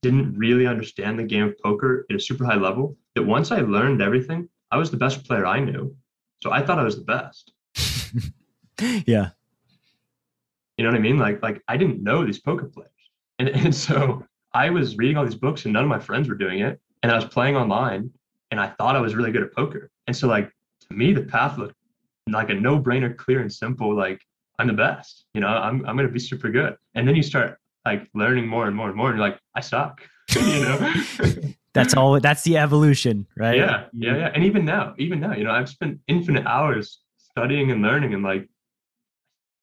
[0.02, 3.60] didn't really understand the game of poker at a super high level that once i
[3.60, 5.94] learned everything i was the best player i knew.
[6.42, 7.52] So i thought i was the best.
[9.04, 9.28] Yeah.
[10.78, 11.18] You know what i mean?
[11.18, 12.90] Like like i didn't know these poker players.
[13.38, 16.34] And, and so i was reading all these books and none of my friends were
[16.34, 16.80] doing it.
[17.02, 18.10] And i was playing online
[18.50, 19.90] and i thought i was really good at poker.
[20.06, 20.50] And so like
[20.88, 21.74] to me, the path looked
[22.28, 23.94] like a no-brainer, clear and simple.
[23.94, 24.20] Like
[24.58, 26.74] I'm the best, you know, I'm I'm gonna be super good.
[26.94, 29.60] And then you start like learning more and more and more, and you're like, I
[29.60, 30.94] suck, you know.
[31.74, 32.18] that's all.
[32.20, 33.56] That's the evolution, right?
[33.56, 34.30] Yeah, yeah, yeah.
[34.34, 38.22] And even now, even now, you know, I've spent infinite hours studying and learning, and
[38.22, 38.48] like,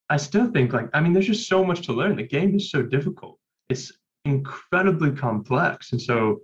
[0.10, 2.16] I still think like, I mean, there's just so much to learn.
[2.16, 3.40] The game is so difficult.
[3.70, 3.92] It's
[4.26, 6.42] incredibly complex, and so.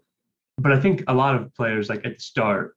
[0.60, 2.76] But I think a lot of players, like at the start,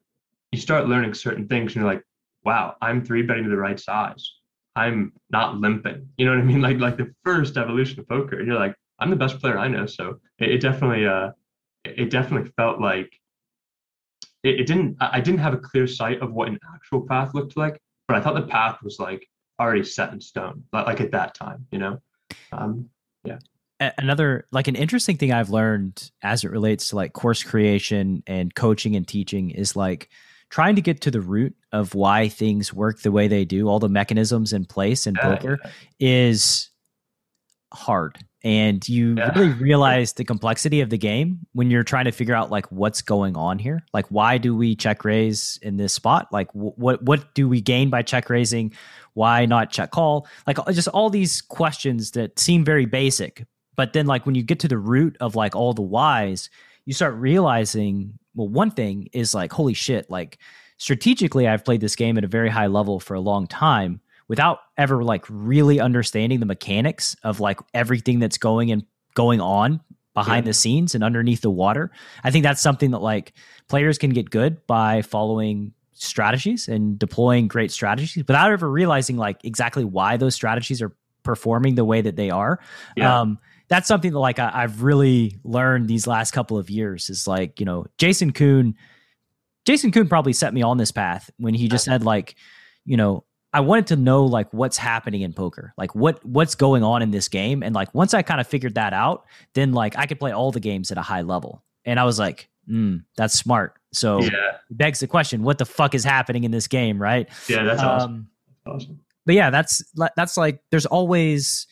[0.51, 2.03] you start learning certain things and you're like,
[2.43, 4.27] wow, I'm three betting to the right size.
[4.75, 6.07] I'm not limping.
[6.17, 6.61] You know what I mean?
[6.67, 8.37] Like like the first evolution of poker.
[8.37, 9.85] And you're like, I'm the best player I know.
[9.85, 11.31] So it, it definitely uh
[11.83, 13.11] it definitely felt like
[14.43, 17.57] it, it didn't I didn't have a clear sight of what an actual path looked
[17.57, 19.27] like, but I thought the path was like
[19.59, 22.01] already set in stone, like at that time, you know?
[22.51, 22.89] Um
[23.23, 23.39] yeah
[23.99, 28.55] another like an interesting thing i've learned as it relates to like course creation and
[28.55, 30.09] coaching and teaching is like
[30.49, 33.79] trying to get to the root of why things work the way they do, all
[33.79, 35.71] the mechanisms in place in yeah, poker yeah.
[35.99, 36.69] is
[37.73, 38.17] hard.
[38.43, 39.31] And you yeah.
[39.37, 43.01] really realize the complexity of the game when you're trying to figure out like what's
[43.01, 43.83] going on here.
[43.93, 46.27] Like why do we check raise in this spot?
[46.31, 48.73] Like what what do we gain by check raising?
[49.13, 50.27] Why not check call?
[50.45, 53.45] Like uh, just all these questions that seem very basic,
[53.75, 56.49] but then like when you get to the root of like all the whys,
[56.85, 60.37] you start realizing well, one thing is like, holy shit, like
[60.77, 64.59] strategically, I've played this game at a very high level for a long time without
[64.77, 69.81] ever like really understanding the mechanics of like everything that's going and going on
[70.13, 70.49] behind yeah.
[70.49, 71.91] the scenes and underneath the water.
[72.23, 73.33] I think that's something that like
[73.67, 79.43] players can get good by following strategies and deploying great strategies without ever realizing like
[79.43, 82.59] exactly why those strategies are performing the way that they are.
[82.95, 83.21] Yeah.
[83.21, 87.27] Um, that's something that like I, have really learned these last couple of years is
[87.27, 88.75] like, you know, Jason Kuhn,
[89.65, 92.35] Jason Kuhn probably set me on this path when he just said like,
[92.85, 93.25] you know,
[93.57, 97.09] I wanted to know like what's happening in poker, like what what's going on in
[97.09, 100.19] this game, and like once I kind of figured that out, then like I could
[100.19, 103.73] play all the games at a high level, and I was like, mm, that's smart.
[103.93, 104.57] So yeah.
[104.69, 107.27] begs the question, what the fuck is happening in this game, right?
[107.49, 108.29] Yeah, that's um, awesome.
[108.67, 108.99] awesome.
[109.25, 109.83] But yeah, that's
[110.15, 111.65] that's like there's always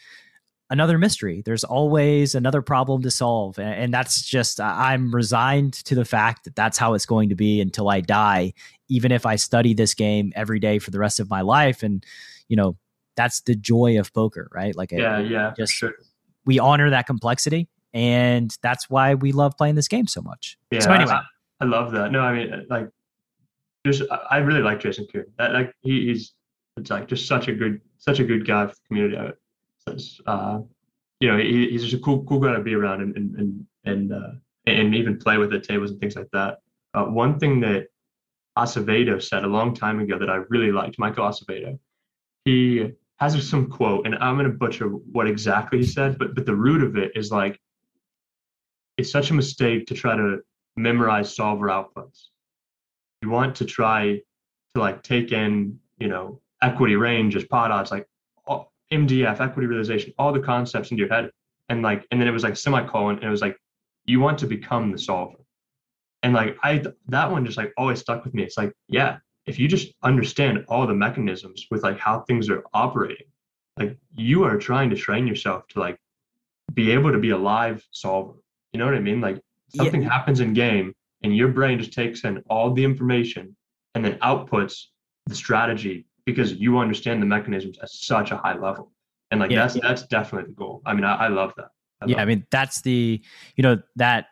[0.69, 1.41] another mystery.
[1.45, 3.59] There's always another problem to solve.
[3.59, 7.35] And, and, that's just, I'm resigned to the fact that that's how it's going to
[7.35, 8.53] be until I die,
[8.89, 11.83] even if I study this game every day for the rest of my life.
[11.83, 12.03] And,
[12.47, 12.77] you know,
[13.15, 14.75] that's the joy of poker, right?
[14.75, 15.93] Like, yeah, it, yeah, just sure.
[16.45, 17.67] we honor that complexity.
[17.93, 20.57] And that's why we love playing this game so much.
[20.71, 20.79] Yeah.
[20.79, 21.23] So anyway, I,
[21.61, 22.11] I love that.
[22.11, 22.89] No, I mean, uh, like,
[23.85, 24.01] just
[24.31, 25.25] I really like Jason Koon.
[25.37, 26.33] That like he, he's
[26.75, 29.15] it's like just such a good such a good guy for the community
[30.25, 30.59] uh,
[31.19, 33.65] you know, he, he's just a cool, cool guy to be around and and and
[33.85, 34.31] and, uh,
[34.65, 36.59] and even play with at tables and things like that.
[36.93, 37.87] Uh, one thing that
[38.57, 41.77] Acevedo said a long time ago that I really liked, Michael Acevedo,
[42.45, 46.45] he has some quote, and I'm going to butcher what exactly he said, but but
[46.45, 47.59] the root of it is like,
[48.97, 50.39] it's such a mistake to try to
[50.75, 52.27] memorize solver outputs.
[53.21, 54.21] You want to try
[54.73, 58.07] to like take in, you know, equity range as pot odds, like
[58.91, 61.31] MDF, equity realization, all the concepts into your head.
[61.69, 63.57] And like, and then it was like semicolon, and it was like,
[64.05, 65.37] you want to become the solver.
[66.21, 68.43] And like I that one just like always stuck with me.
[68.43, 72.63] It's like, yeah, if you just understand all the mechanisms with like how things are
[72.73, 73.27] operating,
[73.77, 75.97] like you are trying to train yourself to like
[76.73, 78.33] be able to be a live solver.
[78.73, 79.21] You know what I mean?
[79.21, 79.41] Like
[79.75, 80.09] something yeah.
[80.09, 80.93] happens in game
[81.23, 83.55] and your brain just takes in all the information
[83.93, 84.85] and then outputs
[85.27, 88.91] the strategy because you understand the mechanisms at such a high level.
[89.31, 89.81] And like yeah, that's yeah.
[89.83, 90.81] that's definitely the goal.
[90.85, 91.69] I mean, I, I love that.
[92.01, 93.21] I yeah, love I mean that's the
[93.55, 94.27] you know that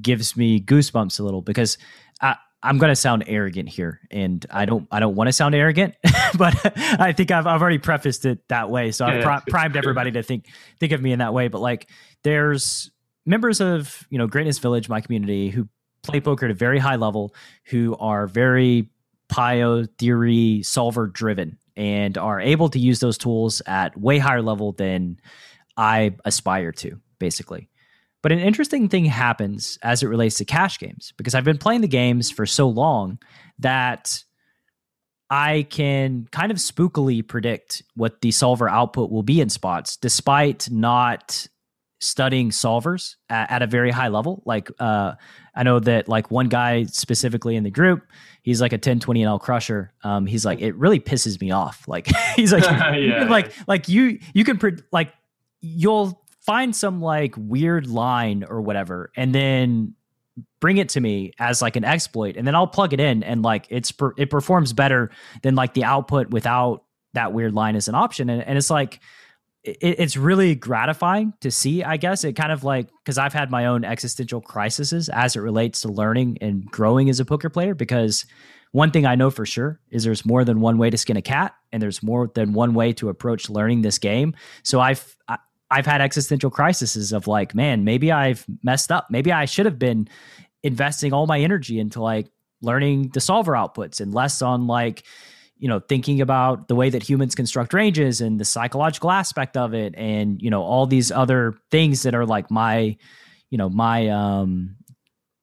[0.00, 1.78] gives me goosebumps a little because
[2.20, 5.54] I, I'm going to sound arrogant here, and I don't I don't want to sound
[5.54, 5.94] arrogant,
[6.38, 6.54] but
[7.00, 10.22] I think I've I've already prefaced it that way, so I've yeah, primed everybody to
[10.22, 10.46] think
[10.80, 11.48] think of me in that way.
[11.48, 11.88] But like,
[12.24, 12.90] there's
[13.24, 15.68] members of you know Greatness Village, my community, who
[16.02, 17.34] play poker at a very high level,
[17.66, 18.90] who are very
[19.28, 24.72] Pio theory solver driven and are able to use those tools at way higher level
[24.72, 25.18] than
[25.76, 27.68] I aspire to, basically.
[28.22, 31.82] But an interesting thing happens as it relates to cash games because I've been playing
[31.82, 33.18] the games for so long
[33.58, 34.24] that
[35.28, 40.70] I can kind of spookily predict what the solver output will be in spots, despite
[40.70, 41.46] not
[41.98, 44.42] studying solvers at, at, a very high level.
[44.44, 45.14] Like uh,
[45.54, 48.06] I know that like one guy specifically in the group,
[48.42, 49.92] he's like a 10 20 NL crusher.
[50.02, 51.88] Um, he's like, it really pisses me off.
[51.88, 52.64] Like he's like,
[52.96, 53.26] yeah.
[53.28, 55.12] like, like you, you can pre- like,
[55.60, 59.94] you'll find some like weird line or whatever, and then
[60.60, 63.42] bring it to me as like an exploit, and then I'll plug it in, and
[63.42, 65.10] like it's per- it performs better
[65.42, 69.00] than like the output without that weird line as an option, and, and it's like
[69.66, 71.82] it, it's really gratifying to see.
[71.82, 75.40] I guess it kind of like because I've had my own existential crises as it
[75.40, 77.74] relates to learning and growing as a poker player.
[77.74, 78.24] Because
[78.72, 81.22] one thing I know for sure is there's more than one way to skin a
[81.22, 84.34] cat, and there's more than one way to approach learning this game.
[84.62, 85.38] So I've I,
[85.70, 89.08] I've had existential crises of like, man, maybe I've messed up.
[89.10, 90.08] Maybe I should have been
[90.62, 92.28] investing all my energy into like
[92.62, 95.04] learning the solver outputs and less on like
[95.58, 99.74] you know thinking about the way that humans construct ranges and the psychological aspect of
[99.74, 102.96] it and you know all these other things that are like my
[103.50, 104.76] you know my um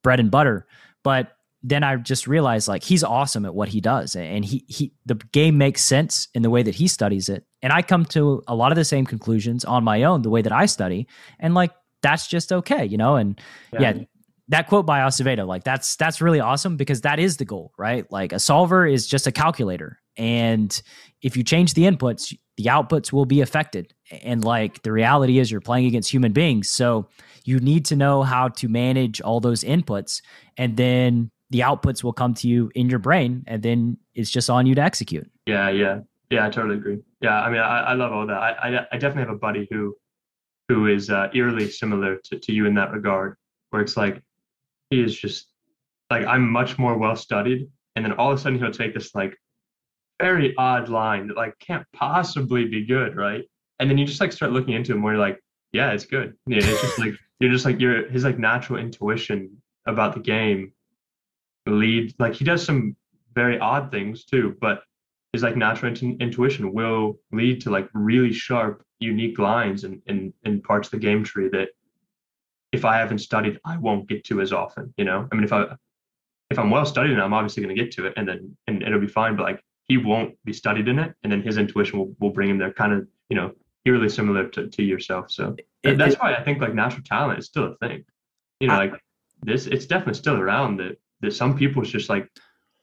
[0.03, 0.67] bread and butter.
[1.03, 4.15] But then i just realized like he's awesome at what he does.
[4.15, 7.45] And he he the game makes sense in the way that he studies it.
[7.61, 10.41] And i come to a lot of the same conclusions on my own the way
[10.41, 11.07] that i study.
[11.39, 11.71] And like
[12.01, 13.15] that's just okay you know?
[13.15, 13.39] And
[13.71, 14.03] yeah, yeah
[14.49, 18.09] that quote by Acevedo, like that's that's really awesome because that is the goal, right?
[18.11, 20.81] Like a solver is just a calculator, and
[21.21, 23.93] if you change the inputs, the outputs will be affected.
[24.23, 27.07] And like the reality is, you're playing against human beings, so
[27.45, 30.21] you need to know how to manage all those inputs,
[30.57, 34.49] and then the outputs will come to you in your brain, and then it's just
[34.49, 35.29] on you to execute.
[35.45, 35.99] Yeah, yeah,
[36.29, 36.45] yeah.
[36.45, 36.99] I totally agree.
[37.21, 38.37] Yeah, I mean, I, I love all that.
[38.37, 39.95] I, I, I definitely have a buddy who
[40.69, 43.35] who is uh, eerily similar to, to you in that regard,
[43.69, 44.21] where it's like
[44.89, 45.47] he is just
[46.09, 49.13] like I'm much more well studied, and then all of a sudden he'll take this
[49.13, 49.37] like
[50.23, 53.43] very odd line that like can't possibly be good, right?
[53.79, 55.11] And then you just like start looking into it more.
[55.11, 55.39] You're like,
[55.73, 56.33] yeah, it's good.
[56.47, 60.71] Yeah, it's just like you're just like your his like natural intuition about the game
[61.65, 62.95] lead like he does some
[63.35, 64.83] very odd things too, but
[65.33, 70.33] his like natural int- intuition will lead to like really sharp, unique lines in, in
[70.45, 71.69] in parts of the game tree that
[72.71, 74.93] if I haven't studied, I won't get to as often.
[74.97, 75.75] You know, I mean, if I
[76.49, 79.01] if I'm well studied, I'm obviously going to get to it, and then and it'll
[79.01, 79.35] be fine.
[79.35, 79.61] But like
[79.93, 82.73] he won't be studied in it, and then his intuition will, will bring him there.
[82.73, 83.51] Kind of, you know,
[83.85, 85.29] eerily similar to, to yourself.
[85.29, 88.03] So it, that's it, why I think like natural talent is still a thing.
[88.59, 88.93] You know, I, like
[89.43, 90.77] this, it's definitely still around.
[90.77, 92.27] That that some people's just like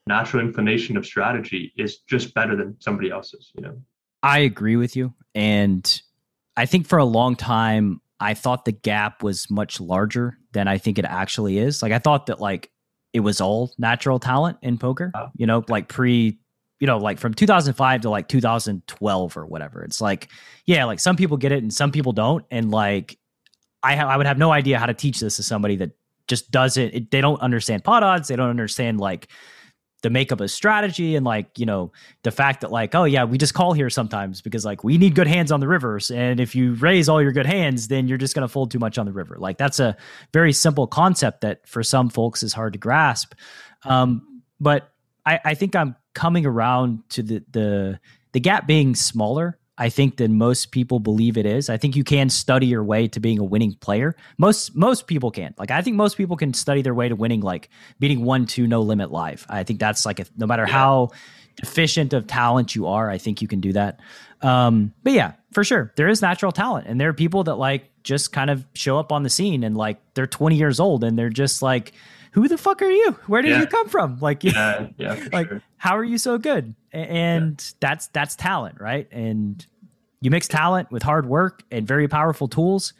[0.06, 3.50] natural inclination of strategy is just better than somebody else's.
[3.56, 3.82] You know,
[4.22, 6.00] I agree with you, and
[6.56, 10.78] I think for a long time I thought the gap was much larger than I
[10.78, 11.82] think it actually is.
[11.82, 12.70] Like I thought that like
[13.12, 16.38] it was all natural talent in poker, you know, like pre,
[16.80, 19.82] you know, like from 2005 to like 2012 or whatever.
[19.82, 20.28] It's like,
[20.64, 22.44] yeah, like some people get it and some people don't.
[22.50, 23.18] And like,
[23.82, 25.90] I, ha- I would have no idea how to teach this to somebody that
[26.26, 28.28] just doesn't, it, they don't understand pot odds.
[28.28, 29.28] They don't understand like,
[30.02, 33.36] the makeup of strategy and like you know the fact that like oh yeah we
[33.36, 36.54] just call here sometimes because like we need good hands on the rivers and if
[36.54, 39.04] you raise all your good hands then you're just going to fold too much on
[39.04, 39.94] the river like that's a
[40.32, 43.34] very simple concept that for some folks is hard to grasp
[43.84, 44.90] um, but
[45.26, 48.00] I, I think i'm coming around to the the
[48.32, 51.70] the gap being smaller I think than most people believe it is.
[51.70, 54.14] I think you can study your way to being a winning player.
[54.36, 55.54] Most most people can.
[55.56, 58.66] Like I think most people can study their way to winning, like beating one two
[58.66, 59.46] no limit live.
[59.48, 60.74] I think that's like a, no matter yeah.
[60.74, 61.10] how
[61.56, 64.00] deficient of talent you are, I think you can do that.
[64.42, 67.90] Um, but yeah, for sure, there is natural talent, and there are people that like
[68.02, 71.18] just kind of show up on the scene and like they're 20 years old and
[71.18, 71.92] they're just like
[72.32, 73.12] who the fuck are you?
[73.26, 73.60] Where did yeah.
[73.60, 74.18] you come from?
[74.20, 75.62] Like, yeah, yeah like sure.
[75.78, 76.74] how are you so good?
[76.92, 77.76] And yeah.
[77.80, 79.08] that's that's talent, right?
[79.10, 79.64] And
[80.20, 82.92] you mix talent with hard work and very powerful tools,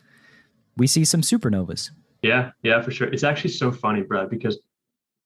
[0.76, 1.91] we see some supernovas.
[2.22, 3.09] Yeah, yeah, for sure.
[3.09, 4.59] It's actually so funny, Brad, because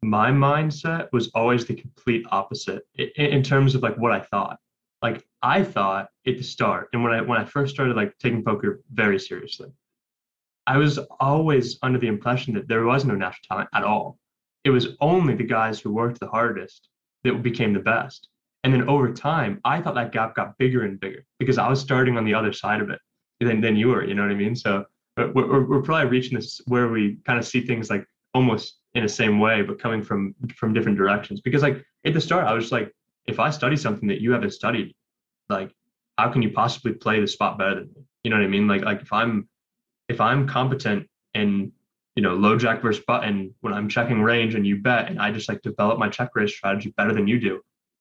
[0.03, 4.59] my mindset was always the complete opposite in, in terms of like what I thought.
[5.03, 8.43] Like I thought at the start, and when I when I first started like taking
[8.43, 9.71] poker very seriously,
[10.67, 14.19] I was always under the impression that there was no natural talent at all.
[14.65, 16.89] It was only the guys who worked the hardest
[17.23, 18.29] that became the best.
[18.63, 21.81] And then over time, I thought that gap got bigger and bigger because I was
[21.81, 22.99] starting on the other side of it
[23.41, 24.57] than, than you were, you know what I mean?
[24.57, 24.87] So
[25.17, 29.03] we're, we're, we're probably reaching this where we kind of see things like almost in
[29.03, 31.41] the same way, but coming from from different directions.
[31.41, 32.93] Because like at the start, I was like,
[33.27, 34.95] if I study something that you haven't studied,
[35.49, 35.71] like
[36.17, 38.03] how can you possibly play the spot better than me?
[38.23, 38.67] You know what I mean?
[38.67, 39.49] Like like if I'm
[40.09, 41.73] if I'm competent in
[42.17, 45.31] you know low jack versus button when I'm checking range and you bet, and I
[45.31, 47.61] just like develop my check raise strategy better than you do,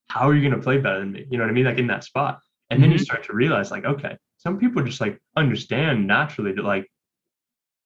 [0.10, 1.26] how are you going to play better than me?
[1.30, 1.66] You know what I mean?
[1.66, 2.40] Like in that spot.
[2.70, 3.00] And then mm-hmm.
[3.00, 6.90] you start to realize, like, okay, some people just like understand naturally that like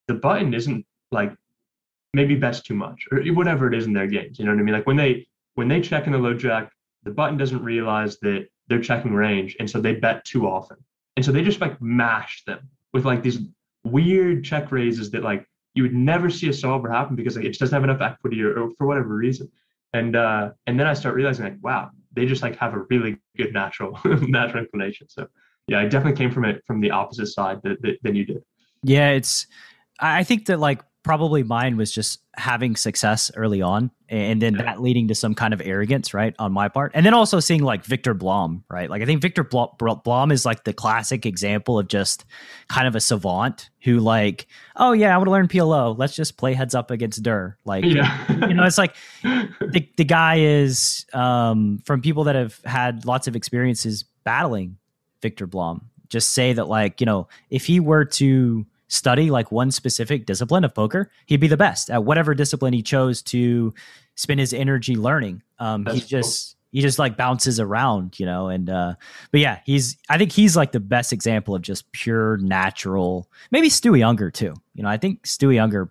[0.07, 1.33] the button isn't like
[2.13, 4.39] maybe bets too much or whatever it is in their games.
[4.39, 4.73] You know what I mean?
[4.73, 6.71] Like when they when they check in the low jack,
[7.03, 10.77] the button doesn't realize that they're checking range, and so they bet too often.
[11.15, 13.39] And so they just like mash them with like these
[13.91, 17.49] weird check raises that like you would never see a solver happen because like, it
[17.49, 19.49] just doesn't have enough equity or, or for whatever reason.
[19.93, 23.17] And uh, and then I start realizing like, wow, they just like have a really
[23.37, 25.07] good natural natural inclination.
[25.09, 25.27] So
[25.67, 28.43] yeah, I definitely came from it from the opposite side that, that, than you did.
[28.83, 29.47] Yeah, it's
[29.99, 34.81] I think that like probably mine was just having success early on and then that
[34.81, 36.91] leading to some kind of arrogance right on my part.
[36.93, 38.89] And then also seeing like Viktor Blom right?
[38.89, 42.25] Like i think Viktor Blom is like the classic example of just
[42.67, 46.35] kind of a savant who like oh yeah i want to learn plo let's just
[46.37, 48.47] play heads up against durrrr like yeah.
[48.47, 53.27] you know it's like the, the guy is um, from people that have had lots
[53.27, 54.77] of experiences battling
[55.21, 55.89] Viktor Blom.
[56.09, 60.63] Just say that like you know if he were to study like one specific discipline
[60.63, 63.73] of poker, he'd be the best at whatever discipline he chose to
[64.15, 65.41] spend his energy learning.
[65.59, 66.59] Um, he just cool.
[66.71, 68.47] he just like bounces around, you know.
[68.47, 68.95] And uh,
[69.31, 73.29] but yeah, he's I think he's like the best example of just pure natural.
[73.51, 74.53] Maybe Stuey Ungar too.
[74.73, 75.89] You know, I think Stuey Ungar.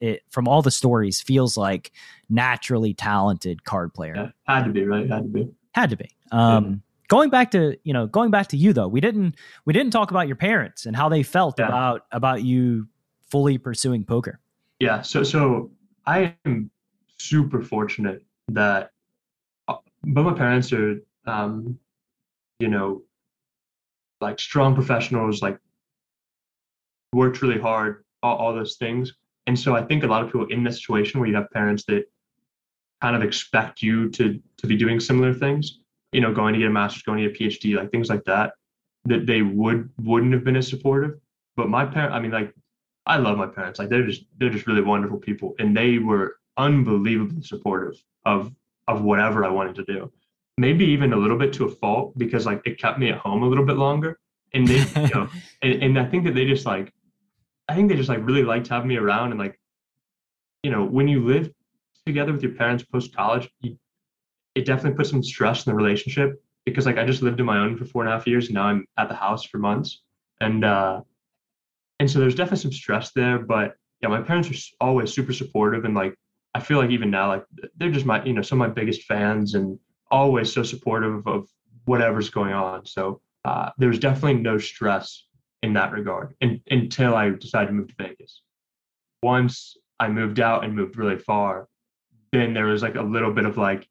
[0.00, 1.90] It, from all the stories, feels like
[2.28, 4.14] naturally talented card player.
[4.16, 5.08] Yeah, had to be right.
[5.08, 5.48] Had to be.
[5.72, 6.10] Had to be.
[6.30, 6.76] Um, yeah
[7.08, 10.10] going back to you know going back to you though we didn't we didn't talk
[10.10, 11.66] about your parents and how they felt yeah.
[11.66, 12.86] about about you
[13.30, 14.40] fully pursuing poker.
[14.80, 15.02] Yeah.
[15.02, 15.70] So so
[16.06, 16.70] i am
[17.16, 18.90] super fortunate that
[19.68, 21.78] uh, both my parents are um
[22.58, 23.02] you know
[24.20, 25.58] like strong professionals like
[27.12, 29.12] worked really hard all, all those things.
[29.46, 31.84] And so i think a lot of people in this situation where you have parents
[31.86, 32.04] that
[33.00, 35.80] kind of expect you to to be doing similar things
[36.14, 38.24] you know, going to get a master's, going to get a PhD, like things like
[38.24, 38.52] that,
[39.04, 41.18] that they would wouldn't have been as supportive.
[41.56, 42.54] But my parents, I mean, like,
[43.04, 43.80] I love my parents.
[43.80, 48.52] Like, they're just they're just really wonderful people, and they were unbelievably supportive of
[48.86, 50.12] of whatever I wanted to do.
[50.56, 53.42] Maybe even a little bit to a fault because like it kept me at home
[53.42, 54.20] a little bit longer.
[54.52, 55.28] And they, you know,
[55.62, 56.92] and, and I think that they just like,
[57.68, 59.58] I think they just like really liked having me around and like,
[60.62, 61.50] you know, when you live
[62.06, 63.50] together with your parents post college,
[64.54, 67.58] it definitely puts some stress in the relationship because like I just lived on my
[67.58, 68.46] own for four and a half years.
[68.46, 70.02] And now I'm at the house for months,
[70.40, 71.02] and uh,
[72.00, 73.38] and so there's definitely some stress there.
[73.38, 76.16] But yeah, my parents are always super supportive, and like
[76.54, 77.44] I feel like even now, like
[77.76, 79.78] they're just my you know some of my biggest fans, and
[80.10, 81.48] always so supportive of
[81.84, 82.86] whatever's going on.
[82.86, 85.24] So uh, there's definitely no stress
[85.62, 88.42] in that regard in, until I decided to move to Vegas.
[89.22, 91.68] Once I moved out and moved really far,
[92.32, 93.88] then there was like a little bit of like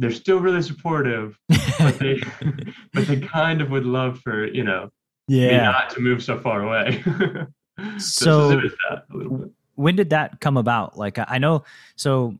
[0.00, 1.38] they're still really supportive,
[1.78, 2.22] but they
[2.92, 4.90] but they kind of would love for you know
[5.28, 7.02] yeah not to move so far away.
[7.98, 10.96] so, so when did that come about?
[10.98, 11.64] Like I know,
[11.96, 12.38] so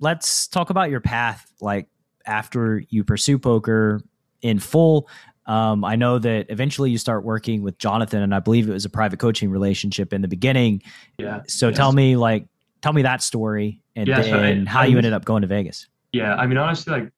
[0.00, 1.50] let's talk about your path.
[1.60, 1.88] Like
[2.26, 4.02] after you pursue poker
[4.42, 5.08] in full.
[5.46, 8.84] Um, I know that eventually you start working with Jonathan, and I believe it was
[8.84, 10.82] a private coaching relationship in the beginning.
[11.18, 11.42] Yeah.
[11.46, 11.76] So yes.
[11.76, 12.46] tell me, like,
[12.82, 15.42] tell me that story, and yeah, then so I, how I, you ended up going
[15.42, 15.86] to Vegas.
[16.16, 17.12] Yeah, I mean, honestly, like,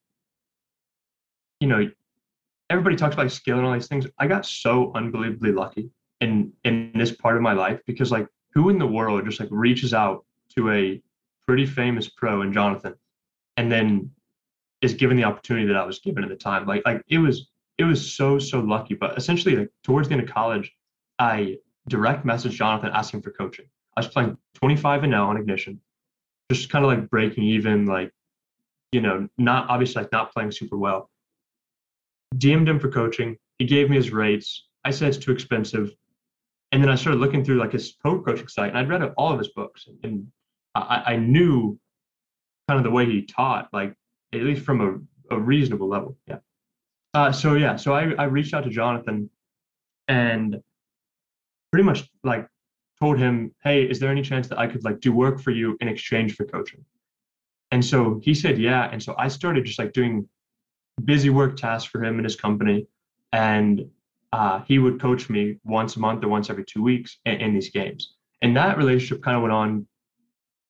[1.61, 1.88] you know,
[2.68, 4.09] everybody talks about skill and all these things.
[4.18, 5.90] I got so unbelievably lucky
[6.20, 9.51] in in this part of my life because, like, who in the world just like
[9.53, 10.24] reaches out
[10.57, 11.01] to a
[11.46, 12.96] pretty famous pro in Jonathan,
[13.57, 14.11] and then
[14.82, 16.66] is given the opportunity that I was given at the time.
[16.66, 18.94] Like, like it was it was so so lucky.
[18.94, 20.72] But essentially, like towards the end of college,
[21.20, 23.66] I direct messaged Jonathan asking for coaching.
[23.96, 25.80] I was playing 25 and now on Ignition,
[26.51, 28.12] just kind of like breaking even, like
[28.93, 31.11] you know, not obviously like not playing super well.
[32.36, 33.36] DM'd him for coaching.
[33.59, 34.66] He gave me his rates.
[34.84, 35.91] I said it's too expensive.
[36.72, 39.32] And then I started looking through like his pro coaching site and I'd read all
[39.32, 40.28] of his books and
[40.74, 41.78] I, I knew
[42.68, 43.95] kind of the way he taught, like
[44.34, 44.80] at least from
[45.30, 46.16] a, a reasonable level.
[46.26, 46.39] Yeah.
[47.14, 49.30] Uh, so yeah, so I, I reached out to Jonathan
[50.09, 50.61] and
[51.72, 52.47] pretty much like
[53.01, 55.76] told him, hey, is there any chance that I could like do work for you
[55.80, 56.84] in exchange for coaching?
[57.70, 58.88] And so he said, yeah.
[58.90, 60.28] And so I started just like doing
[61.04, 62.86] busy work tasks for him and his company.
[63.32, 63.88] And
[64.32, 67.54] uh, he would coach me once a month or once every two weeks in, in
[67.54, 68.14] these games.
[68.42, 69.86] And that relationship kind of went on.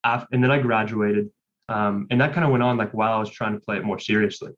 [0.05, 1.29] After, and then I graduated.
[1.69, 3.85] Um, and that kind of went on like while I was trying to play it
[3.85, 4.53] more seriously.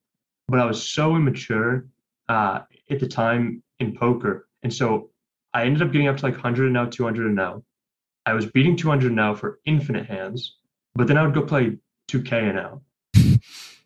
[0.48, 1.86] But I was so immature
[2.28, 2.60] uh,
[2.90, 4.48] at the time in poker.
[4.62, 5.10] And so
[5.52, 7.62] I ended up getting up to like 100 and now 200 and now.
[8.26, 10.56] I was beating 200 now for infinite hands,
[10.94, 11.78] but then I would go play
[12.10, 12.82] 2K and now,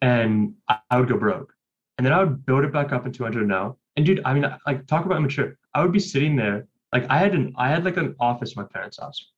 [0.02, 1.52] and I, I would go broke.
[1.96, 3.76] And then I would build it back up in 200 now.
[3.96, 5.56] And dude, I mean, like talk about immature.
[5.74, 8.62] I would be sitting there, like I had an, I had like an office in
[8.62, 9.32] my parents' house.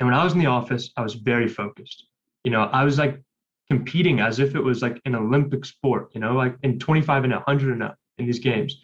[0.00, 2.06] And when I was in the office, I was very focused.
[2.44, 3.20] You know, I was like
[3.68, 7.32] competing as if it was like an Olympic sport, you know, like in 25 and
[7.32, 8.82] 100 and up in these games.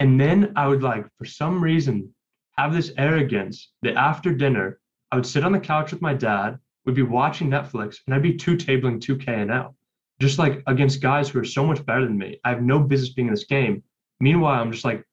[0.00, 2.12] And then I would like, for some reason,
[2.58, 6.58] have this arrogance that after dinner, I would sit on the couch with my dad,
[6.84, 9.74] would be watching Netflix, and I'd be two tabling 2K and out,
[10.20, 12.40] just like against guys who are so much better than me.
[12.44, 13.82] I have no business being in this game.
[14.20, 15.04] Meanwhile, I'm just like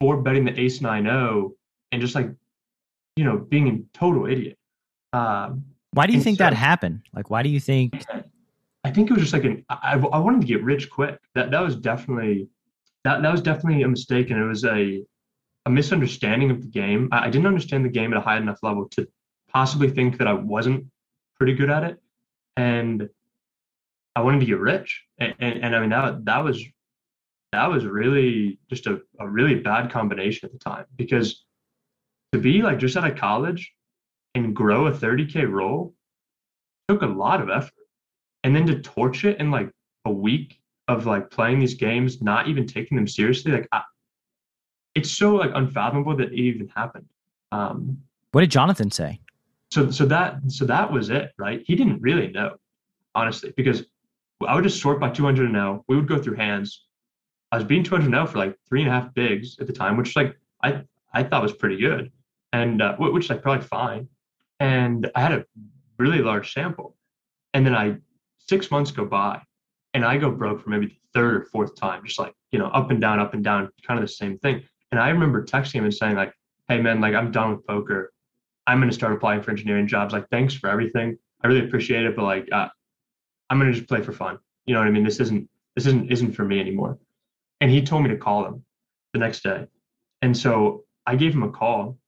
[0.00, 1.52] four betting the ace 9 0
[1.92, 2.30] and just like,
[3.16, 4.56] you know, being a total idiot.
[5.12, 7.02] Um, why do you think so, that happened?
[7.12, 8.04] Like, why do you think?
[8.84, 9.64] I think it was just like an.
[9.68, 11.18] I, I wanted to get rich quick.
[11.34, 12.48] That that was definitely
[13.04, 15.04] that that was definitely a mistake, and it was a
[15.66, 17.08] a misunderstanding of the game.
[17.12, 19.06] I, I didn't understand the game at a high enough level to
[19.52, 20.86] possibly think that I wasn't
[21.40, 21.98] pretty good at it,
[22.58, 23.08] and
[24.14, 25.02] I wanted to get rich.
[25.18, 26.62] And, and, and I mean that that was
[27.52, 30.84] that was really just a, a really bad combination at the time.
[30.96, 31.44] Because
[32.32, 33.72] to be like just out of college
[34.34, 35.94] and grow a 30k role
[36.88, 37.72] took a lot of effort.
[38.44, 39.70] And then to torch it in like
[40.04, 43.82] a week of like playing these games not even taking them seriously like I,
[44.94, 47.06] it's so like unfathomable that it even happened.
[47.50, 47.98] Um
[48.32, 49.20] what did jonathan say
[49.70, 52.56] so so that so that was it right he didn't really know
[53.14, 53.84] honestly because
[54.46, 56.86] i would just sort by 200 now we would go through hands
[57.52, 59.96] i was being 200 now for like three and a half bigs at the time
[59.96, 62.10] which like i i thought was pretty good
[62.52, 64.08] and uh, which like probably fine
[64.60, 65.44] and I had a
[65.98, 66.94] really large sample.
[67.54, 67.96] And then I
[68.38, 69.40] six months go by
[69.94, 72.66] and I go broke for maybe the third or fourth time, just like, you know,
[72.66, 74.62] up and down, up and down, kind of the same thing.
[74.92, 76.34] And I remember texting him and saying, like,
[76.68, 78.12] hey man, like I'm done with poker.
[78.70, 80.12] I'm gonna start applying for engineering jobs.
[80.12, 81.18] Like, thanks for everything.
[81.42, 82.68] I really appreciate it, but like uh,
[83.48, 84.38] I'm gonna just play for fun.
[84.66, 85.04] You know what I mean?
[85.04, 86.98] This isn't this isn't isn't for me anymore.
[87.60, 88.64] And he told me to call him
[89.12, 89.66] the next day.
[90.22, 91.98] And so I gave him a call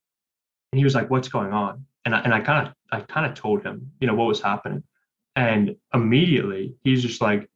[0.72, 1.84] and he was like, What's going on?
[2.04, 4.40] and I, and I kind of I kind of told him, you know, what was
[4.40, 4.82] happening,
[5.36, 7.48] and immediately he's just like,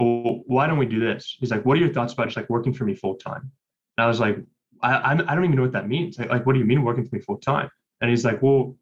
[0.00, 1.36] well, why don't we do this?
[1.38, 3.50] He's like, what are your thoughts about just like working for me full time?
[3.98, 4.38] And I was like,
[4.82, 6.18] I, I don't even know what that means.
[6.18, 7.68] Like, like, what do you mean working for me full time?
[8.00, 8.76] And he's like, well,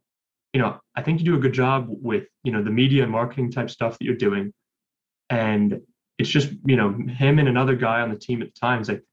[0.53, 3.13] you know, I think you do a good job with, you know, the media and
[3.13, 4.53] marketing type stuff that you're doing.
[5.31, 5.81] And
[6.19, 8.79] it's just, you know, him and another guy on the team at the time.
[8.79, 9.05] He's like,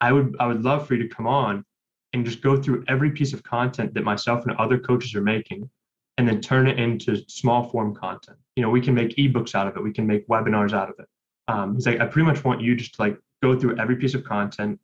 [0.00, 1.64] I would, I would love for you to come on
[2.12, 5.70] and just go through every piece of content that myself and other coaches are making
[6.18, 8.38] and then turn it into small form content.
[8.56, 9.82] You know, we can make ebooks out of it.
[9.82, 11.06] We can make webinars out of it.
[11.48, 14.14] Um, he's like, I pretty much want you just to like go through every piece
[14.14, 14.80] of content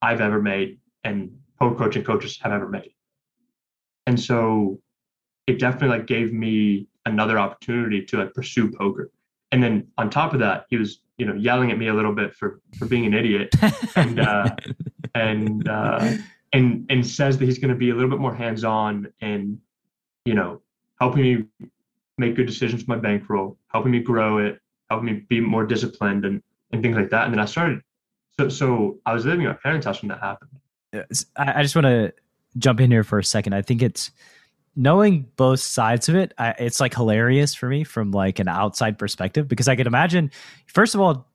[0.00, 2.92] I've ever made and poker coaching coaches have ever made.
[4.08, 4.80] And so
[5.46, 9.10] it definitely like gave me another opportunity to like pursue poker.
[9.52, 12.14] And then on top of that, he was, you know, yelling at me a little
[12.14, 13.54] bit for for being an idiot.
[13.96, 14.48] and uh
[15.14, 16.16] and uh
[16.54, 19.58] and and says that he's going to be a little bit more hands-on and
[20.24, 20.62] you know
[21.00, 21.44] helping me
[22.16, 26.24] make good decisions with my bankroll helping me grow it helping me be more disciplined
[26.24, 26.42] and
[26.72, 27.80] and things like that and then i started
[28.38, 30.50] so so i was living at my parents house when that happened
[31.36, 32.12] i just want to
[32.56, 34.10] jump in here for a second i think it's
[34.76, 38.98] knowing both sides of it I, it's like hilarious for me from like an outside
[38.98, 40.30] perspective because i could imagine
[40.66, 41.28] first of all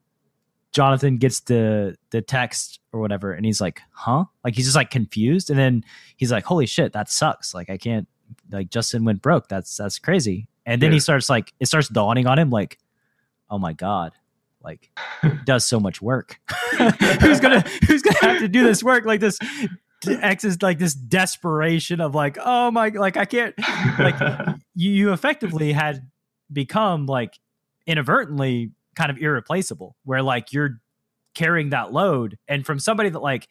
[0.74, 4.90] Jonathan gets the the text or whatever, and he's like, "Huh?" Like he's just like
[4.90, 5.84] confused, and then
[6.18, 8.08] he's like, "Holy shit, that sucks!" Like I can't.
[8.52, 9.48] Like Justin went broke.
[9.48, 10.48] That's that's crazy.
[10.66, 10.96] And then yeah.
[10.96, 12.80] he starts like it starts dawning on him, like,
[13.50, 14.14] "Oh my god."
[14.64, 14.90] Like
[15.46, 16.40] does so much work.
[17.22, 19.06] who's gonna who's gonna have to do this work?
[19.06, 19.38] Like this
[20.08, 23.56] X is like this desperation of like, oh my, like I can't,
[24.00, 24.20] like
[24.76, 26.10] you, you effectively had
[26.52, 27.40] become like
[27.86, 30.80] inadvertently kind of irreplaceable where like you're
[31.34, 33.48] carrying that load and from somebody that like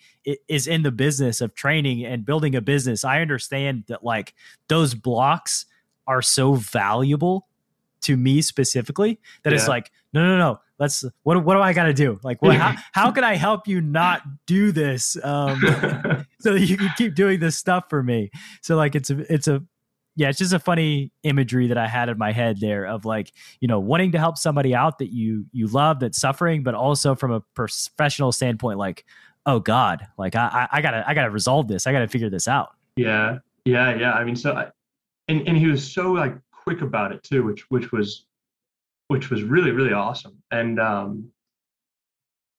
[0.49, 4.35] is in the business of training and building a business i understand that like
[4.69, 5.67] those blocks
[6.07, 7.49] are so valuable
[8.01, 9.59] to me specifically that yeah.
[9.59, 12.57] it's like no no no let's what, what do i got to do like what,
[12.57, 15.63] how, how can i help you not do this um,
[16.41, 18.31] so you can keep doing this stuff for me
[18.61, 19.63] so like it's a it's a
[20.15, 23.33] yeah, it's just a funny imagery that I had in my head there of like,
[23.61, 27.15] you know, wanting to help somebody out that you you love that's suffering, but also
[27.15, 29.07] from a professional standpoint, like,
[29.47, 31.87] oh God, like I I gotta I gotta resolve this.
[31.87, 32.73] I gotta figure this out.
[32.97, 34.13] Yeah, yeah, yeah.
[34.13, 34.71] I mean, so I,
[35.29, 38.27] and and he was so like quick about it too, which which was
[39.13, 40.43] which was really really awesome.
[40.51, 41.31] And um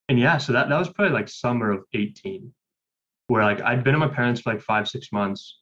[0.08, 2.54] and yeah, so that that was probably like summer of eighteen,
[3.26, 5.60] where like I'd been at my parents for like five six months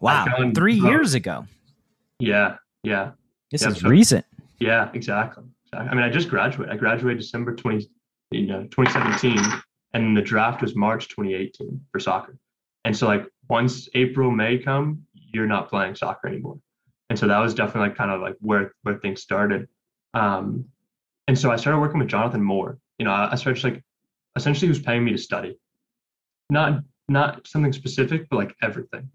[0.00, 1.46] Wow, found, three uh, years ago.
[2.18, 3.12] Yeah, yeah.
[3.50, 4.26] This yeah, is so, recent.
[4.58, 5.44] Yeah, exactly.
[5.72, 6.72] I mean, I just graduated.
[6.74, 7.88] I graduated December twenty,
[8.30, 9.40] you know, twenty seventeen,
[9.94, 12.36] and the draft was March twenty eighteen for soccer.
[12.84, 16.58] And so, like, once April May come, you're not playing soccer anymore.
[17.08, 19.68] And so that was definitely like kind of like where where things started.
[20.16, 20.64] Um,
[21.28, 22.78] and so I started working with Jonathan Moore.
[22.98, 23.84] You know, I started like
[24.34, 25.58] essentially he was paying me to study,
[26.48, 29.10] not not something specific, but like everything.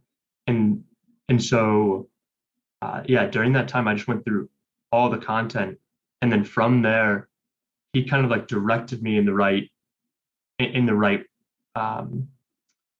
[0.45, 0.83] And
[1.27, 2.07] and so
[2.83, 4.49] uh, yeah during that time i just went through
[4.91, 5.77] all the content.
[6.21, 7.29] And then from there
[7.93, 9.69] he kind of like directed me in the right
[10.59, 11.23] in the right
[11.75, 12.27] um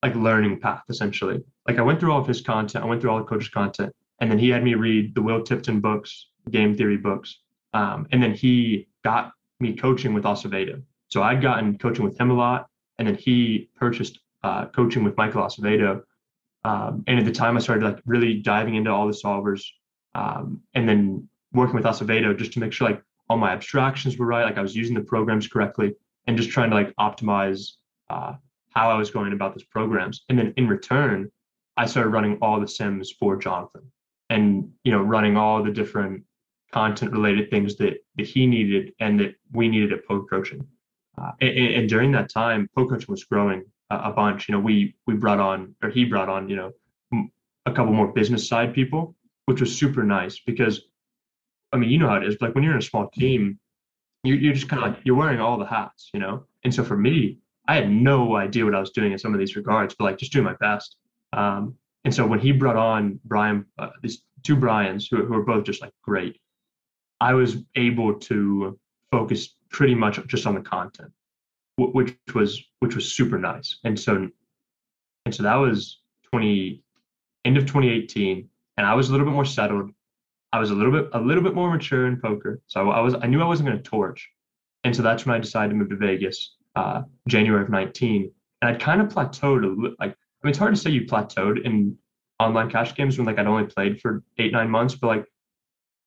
[0.02, 1.44] like learning path essentially.
[1.68, 3.94] Like i went through all of his content i went through all the coach's content
[4.20, 7.40] and then he had me read the will tipton books game theory books
[7.74, 12.32] um, and then he got me coaching with acevedo so i'd gotten coaching with him
[12.32, 12.68] a lot
[12.98, 16.02] and then he purchased uh, coaching with michael acevedo
[16.64, 19.64] um, and at the time, I started like really diving into all the solvers,
[20.14, 24.26] um, and then working with Acevedo just to make sure like all my abstractions were
[24.26, 25.94] right, like I was using the programs correctly,
[26.28, 27.72] and just trying to like optimize
[28.10, 28.34] uh,
[28.70, 30.24] how I was going about those programs.
[30.30, 31.32] And then in return,
[31.78, 33.92] I started running all the sims for Jonathan,
[34.30, 36.24] and you know, running all the different
[36.72, 40.66] content related things that that he needed and that we needed at poker coaching.
[41.22, 44.48] Uh, and, and, during that time, poker coaching was growing a bunch.
[44.48, 46.72] You know, we we brought on or he brought on you know
[47.66, 49.16] a couple more business side people,
[49.46, 50.82] which was super nice because
[51.74, 52.38] I mean you know how it is.
[52.42, 53.60] Like when you're in a small team,
[54.24, 56.46] you you're just kind of like you're wearing all the hats, you know.
[56.64, 59.40] And so for me, I had no idea what I was doing in some of
[59.40, 60.98] these regards, but like just doing my best.
[61.34, 65.44] Um, and so when he brought on Brian, uh, these two Brians who, who are
[65.44, 66.41] both just like great,
[67.22, 68.78] I was able to
[69.12, 71.14] focus pretty much just on the content
[71.78, 73.80] which was which was super nice.
[73.84, 74.28] And so
[75.26, 76.00] and so that was
[76.32, 76.82] 20
[77.46, 78.48] end of 2018
[78.78, 79.92] and I was a little bit more settled.
[80.54, 82.62] I was a little bit a little bit more mature in poker.
[82.68, 84.30] So I was I knew I wasn't going to torch.
[84.84, 88.32] And so that's when I decided to move to Vegas, uh, January of 19.
[88.62, 91.64] And I'd kind of plateaued a like I mean it's hard to say you plateaued
[91.66, 91.98] in
[92.40, 95.26] online cash games when like I'd only played for eight, nine months, but like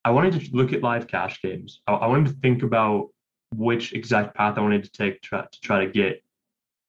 [0.04, 1.80] I wanted to look at live cash games.
[1.86, 3.08] I, I wanted to think about
[3.54, 6.22] which exact path I wanted to take to try, to try to get,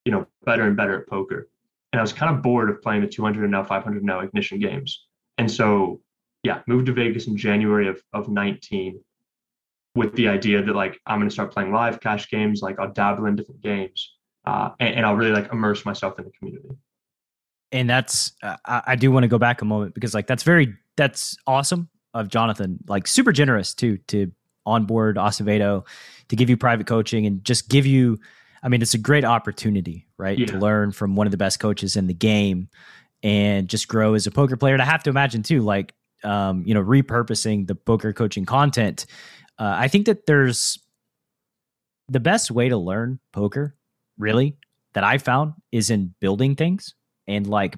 [0.03, 1.47] you know, better and better at poker.
[1.93, 4.59] And I was kind of bored of playing the 200 and now 500 now ignition
[4.59, 5.05] games.
[5.37, 6.01] And so,
[6.43, 8.99] yeah, moved to Vegas in January of, of 19
[9.95, 12.91] with the idea that like I'm going to start playing live cash games, like I'll
[12.91, 14.13] dabble in different games,
[14.45, 16.69] uh, and, and I'll really like immerse myself in the community.
[17.71, 20.75] And that's uh, I do want to go back a moment because like that's very
[20.97, 24.31] that's awesome of Jonathan, like super generous too to
[24.65, 25.85] onboard Acevedo
[26.29, 28.17] to give you private coaching and just give you.
[28.63, 30.47] I mean, it's a great opportunity, right, yeah.
[30.47, 32.69] to learn from one of the best coaches in the game
[33.21, 34.73] and just grow as a poker player.
[34.73, 35.93] And I have to imagine too, like
[36.23, 39.05] um, you know, repurposing the poker coaching content
[39.57, 40.79] uh, I think that there's
[42.09, 43.75] the best way to learn poker,
[44.17, 44.57] really,
[44.93, 46.93] that I found is in building things
[47.27, 47.77] and like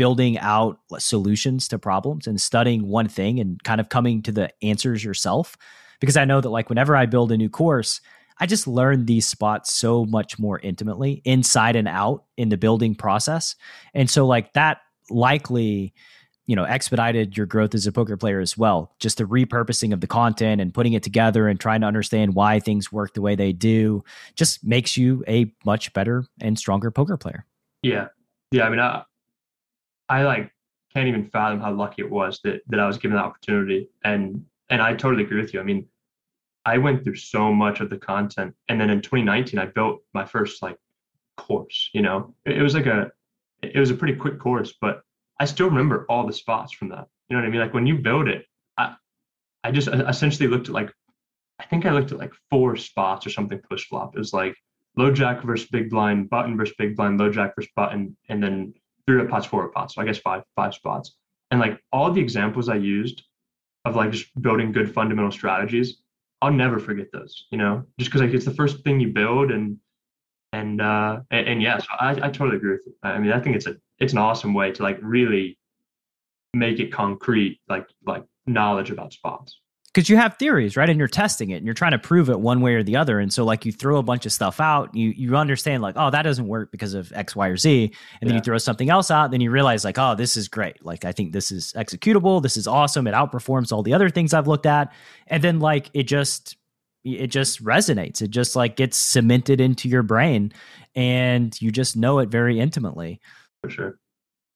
[0.00, 4.50] building out solutions to problems and studying one thing and kind of coming to the
[4.62, 5.58] answers yourself.
[6.00, 8.00] Because I know that, like, whenever I build a new course,
[8.38, 12.94] I just learn these spots so much more intimately inside and out in the building
[12.94, 13.56] process.
[13.92, 14.78] And so, like, that
[15.10, 15.92] likely
[16.46, 20.00] you know expedited your growth as a poker player as well just the repurposing of
[20.00, 23.34] the content and putting it together and trying to understand why things work the way
[23.34, 24.02] they do
[24.36, 27.44] just makes you a much better and stronger poker player
[27.82, 28.06] yeah
[28.52, 29.02] yeah i mean i
[30.10, 30.52] i like
[30.92, 34.44] can't even fathom how lucky it was that that i was given the opportunity and
[34.68, 35.86] and i totally agree with you i mean
[36.66, 40.24] i went through so much of the content and then in 2019 i built my
[40.24, 40.76] first like
[41.38, 43.10] course you know it, it was like a
[43.62, 45.02] it was a pretty quick course but
[45.40, 47.08] I still remember all the spots from that.
[47.28, 47.60] You know what I mean?
[47.62, 48.44] Like when you build it,
[48.76, 48.94] I
[49.64, 50.92] I just essentially looked at like
[51.58, 54.14] I think I looked at like four spots or something push flop.
[54.14, 54.54] It was like
[54.98, 58.74] low jack versus big blind, button versus big blind, low jack versus button, and then
[59.10, 59.94] three up pots, four up pots.
[59.94, 61.16] So I guess five five spots.
[61.50, 63.22] And like all the examples I used
[63.84, 66.02] of like just building good fundamental strategies,
[66.42, 67.46] I'll never forget those.
[67.50, 69.78] You know, just because like it's the first thing you build and
[70.52, 72.94] and uh and, and yeah, so I, I totally agree with you.
[73.02, 75.58] I mean, I think it's a it's an awesome way to like really
[76.54, 79.60] make it concrete, like like knowledge about spots.
[79.92, 80.88] Because you have theories, right?
[80.88, 83.18] And you're testing it and you're trying to prove it one way or the other.
[83.18, 86.10] And so like you throw a bunch of stuff out, you you understand like, oh,
[86.10, 87.82] that doesn't work because of X, Y, or Z.
[87.82, 88.28] And yeah.
[88.28, 90.84] then you throw something else out, then you realize like, oh, this is great.
[90.84, 92.40] Like I think this is executable.
[92.40, 93.08] This is awesome.
[93.08, 94.92] It outperforms all the other things I've looked at.
[95.26, 96.56] And then like it just
[97.02, 98.22] it just resonates.
[98.22, 100.52] It just like gets cemented into your brain
[100.94, 103.20] and you just know it very intimately.
[103.62, 103.98] For sure.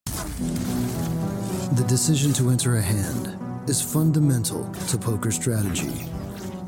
[0.06, 6.06] The decision to enter a hand is fundamental to poker strategy.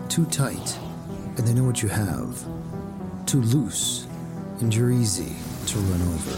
[0.08, 0.78] Too tight,
[1.36, 2.42] and they know what you have.
[3.26, 4.06] Too loose,
[4.60, 5.36] and you're easy
[5.66, 6.36] to run over.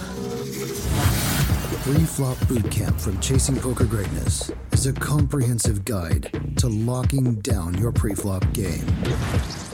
[1.82, 8.52] Pre-Flop Bootcamp from Chasing Poker Greatness is a comprehensive guide to locking down your pre-flop
[8.52, 8.86] game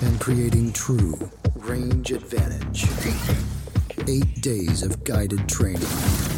[0.03, 2.85] and creating true range advantage.
[4.07, 5.82] Eight days of guided training,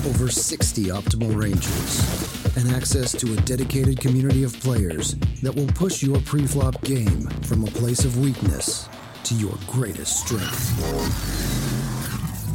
[0.07, 6.03] over 60 optimal ranges, and access to a dedicated community of players that will push
[6.03, 8.89] your pre-flop game from a place of weakness
[9.25, 10.77] to your greatest strength.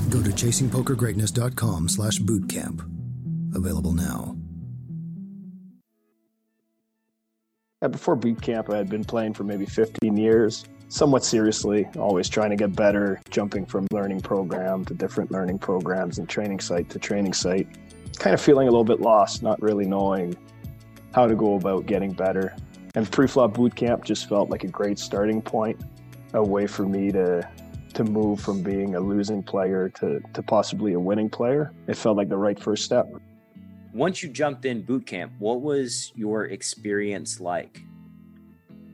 [0.09, 2.81] Go to chasingpokergreatness.com slash bootcamp
[3.53, 4.37] Available now.
[7.89, 12.49] before boot camp, I had been playing for maybe 15 years, somewhat seriously, always trying
[12.49, 16.99] to get better, jumping from learning program to different learning programs and training site to
[16.99, 17.67] training site.
[18.17, 20.35] Kind of feeling a little bit lost, not really knowing
[21.13, 22.53] how to go about getting better.
[22.93, 25.81] And pre-flop boot camp just felt like a great starting point,
[26.33, 27.47] a way for me to
[27.93, 31.73] to move from being a losing player to, to possibly a winning player.
[31.87, 33.05] It felt like the right first step
[33.93, 37.81] once you jumped in boot camp, what was your experience like?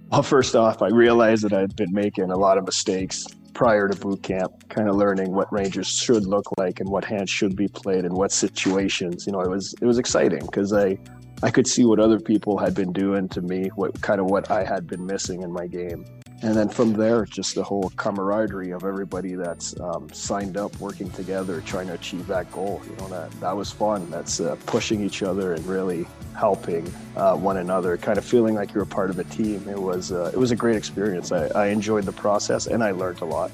[0.09, 3.99] Well, first off, I realized that I'd been making a lot of mistakes prior to
[3.99, 7.67] boot camp, kind of learning what Rangers should look like and what hands should be
[7.67, 9.25] played in what situations.
[9.27, 10.97] You know, it was it was exciting because I
[11.43, 14.49] I could see what other people had been doing to me, what kind of what
[14.49, 16.05] I had been missing in my game
[16.43, 21.09] and then from there, just the whole camaraderie of everybody that's um, signed up, working
[21.09, 22.79] together, trying to achieve that goal.
[22.87, 24.07] You know, that that was fun.
[24.11, 26.05] That's uh, pushing each other and really
[26.37, 29.67] helping uh, one another, kind of feeling like you're a part of a team.
[29.67, 31.31] It was uh, it was a great experience.
[31.31, 33.49] I, I enjoyed the process and I learned a lot.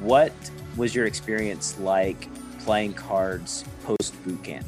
[0.00, 0.32] What
[0.76, 2.28] was your experience like
[2.64, 4.66] playing cards post boot camp?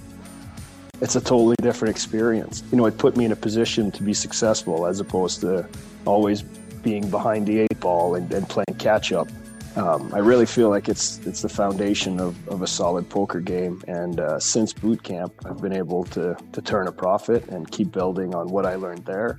[1.01, 2.63] It's a totally different experience.
[2.71, 5.69] You know, it put me in a position to be successful as opposed to
[6.05, 6.45] always
[6.83, 9.29] being behind the eight ball and, and playing catch up.
[9.77, 13.83] Um, I really feel like it's it's the foundation of, of a solid poker game.
[13.87, 17.93] And uh, since boot camp, I've been able to to turn a profit and keep
[17.93, 19.39] building on what I learned there.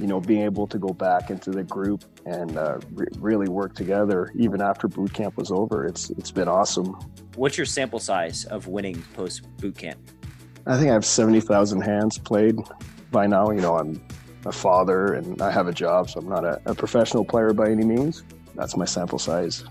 [0.00, 3.74] you know, being able to go back into the group and uh, re- really work
[3.74, 6.96] together even after boot camp was over, it's it's been awesome.
[7.36, 9.98] What's your sample size of winning post boot camp?
[10.66, 12.56] I think I have seventy thousand hands played
[13.10, 13.50] by now.
[13.50, 14.02] You know, I'm
[14.46, 17.70] a father and I have a job, so I'm not a, a professional player by
[17.70, 18.22] any means.
[18.54, 19.64] That's my sample size.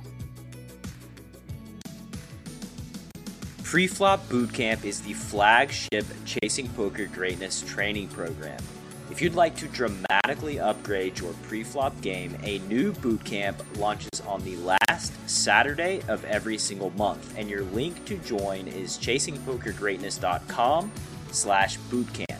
[3.63, 8.61] Preflop Bootcamp is the flagship Chasing Poker Greatness training program.
[9.11, 14.55] If you'd like to dramatically upgrade your preflop game, a new bootcamp launches on the
[14.57, 20.91] last Saturday of every single month, and your link to join is chasingpokergreatness.com
[21.31, 22.34] slash bootcamp.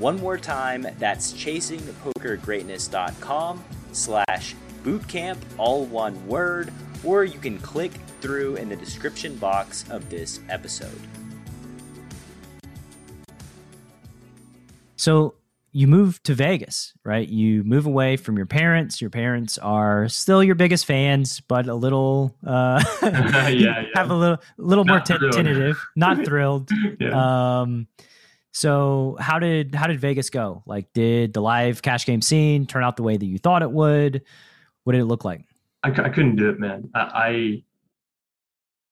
[0.00, 6.72] One more time, that's chasingpokergreatness.com slash bootcamp, all one word,
[7.04, 7.92] or you can click
[8.22, 10.98] through in the description box of this episode.
[14.96, 15.34] So
[15.72, 17.28] you move to Vegas, right?
[17.28, 19.02] You move away from your parents.
[19.02, 23.82] Your parents are still your biggest fans, but a little uh yeah, yeah.
[23.94, 26.70] have a little little more Not t- tentative, not thrilled.
[26.98, 27.60] yeah.
[27.60, 27.86] Um
[28.52, 30.62] so how did how did Vegas go?
[30.66, 33.70] Like did the live cash game scene turn out the way that you thought it
[33.70, 34.22] would?
[34.84, 35.44] What did it look like?
[35.82, 36.90] I, I couldn't do it, man.
[36.94, 37.62] I,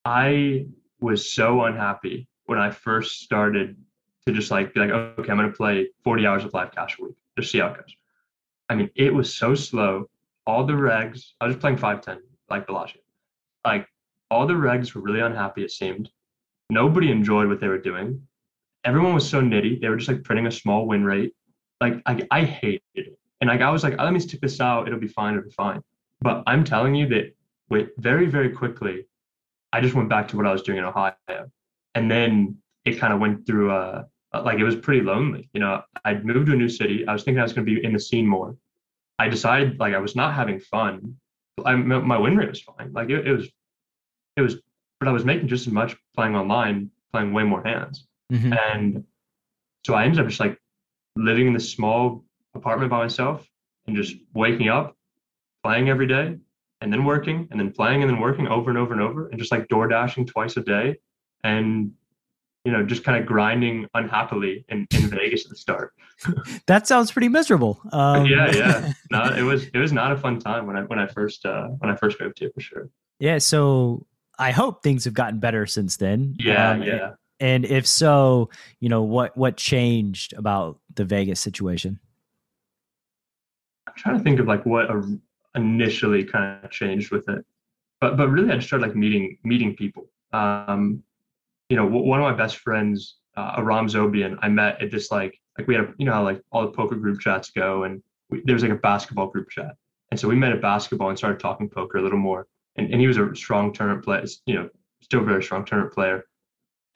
[0.05, 0.65] I
[0.99, 3.75] was so unhappy when I first started
[4.25, 7.03] to just like be like, okay, I'm gonna play 40 hours of live cash a
[7.03, 7.95] week, just see how it goes.
[8.69, 10.09] I mean, it was so slow.
[10.47, 13.01] All the regs, I was just playing 510 like Bellagio.
[13.65, 13.87] Like
[14.31, 16.09] all the regs were really unhappy, it seemed.
[16.69, 18.27] Nobody enjoyed what they were doing.
[18.83, 19.81] Everyone was so nitty.
[19.81, 21.33] They were just like printing a small win rate.
[21.81, 23.19] Like I, I hated it.
[23.41, 24.87] And like I was like, oh, let me stick this out.
[24.87, 25.33] It'll be fine.
[25.33, 25.81] It'll be fine.
[26.21, 27.35] But I'm telling you that
[27.69, 29.05] with very, very quickly,
[29.71, 31.13] I just went back to what I was doing in Ohio.
[31.95, 35.49] And then it kind of went through a, like it was pretty lonely.
[35.53, 37.07] You know, I'd moved to a new city.
[37.07, 38.55] I was thinking I was gonna be in the scene more.
[39.17, 41.17] I decided like I was not having fun.
[41.65, 42.93] I my win rate was fine.
[42.93, 43.49] Like it, it was
[44.37, 44.57] it was
[44.99, 48.05] but I was making just as much playing online, playing way more hands.
[48.31, 48.57] Mhm.
[48.57, 49.03] And
[49.85, 50.57] so I ended up just like
[51.15, 52.23] living in this small
[52.53, 53.47] apartment by myself
[53.87, 54.95] and just waking up,
[55.63, 56.37] playing every day,
[56.81, 59.39] and then working, and then playing, and then working over and over and over, and
[59.39, 60.97] just like door dashing twice a day,
[61.43, 61.91] and
[62.65, 65.93] you know, just kind of grinding unhappily in, in Vegas at the start.
[66.67, 67.79] That sounds pretty miserable.
[67.93, 68.93] Um, yeah, yeah.
[69.11, 71.69] No, it was it was not a fun time when I when I first uh
[71.79, 72.89] when I first moved here for sure.
[73.17, 74.05] Yeah, so
[74.37, 76.35] I hope things have gotten better since then.
[76.37, 77.11] Yeah, Um, yeah.
[77.39, 81.99] And if so, you know what what changed about the Vegas situation?
[83.87, 84.89] I'm trying to think of like what
[85.55, 87.45] initially kind of changed with it,
[88.01, 90.09] but but really I just started like meeting meeting people.
[90.33, 91.03] Um,
[91.69, 95.39] you know, one of my best friends, uh, Aram Zobian, I met at this like
[95.57, 98.01] like we had a, you know how like all the poker group chats go, and
[98.29, 99.75] we, there was like a basketball group chat,
[100.11, 102.47] and so we met at basketball and started talking poker a little more.
[102.75, 104.69] And and he was a strong tournament player, you know,
[105.01, 106.25] still very strong tournament player.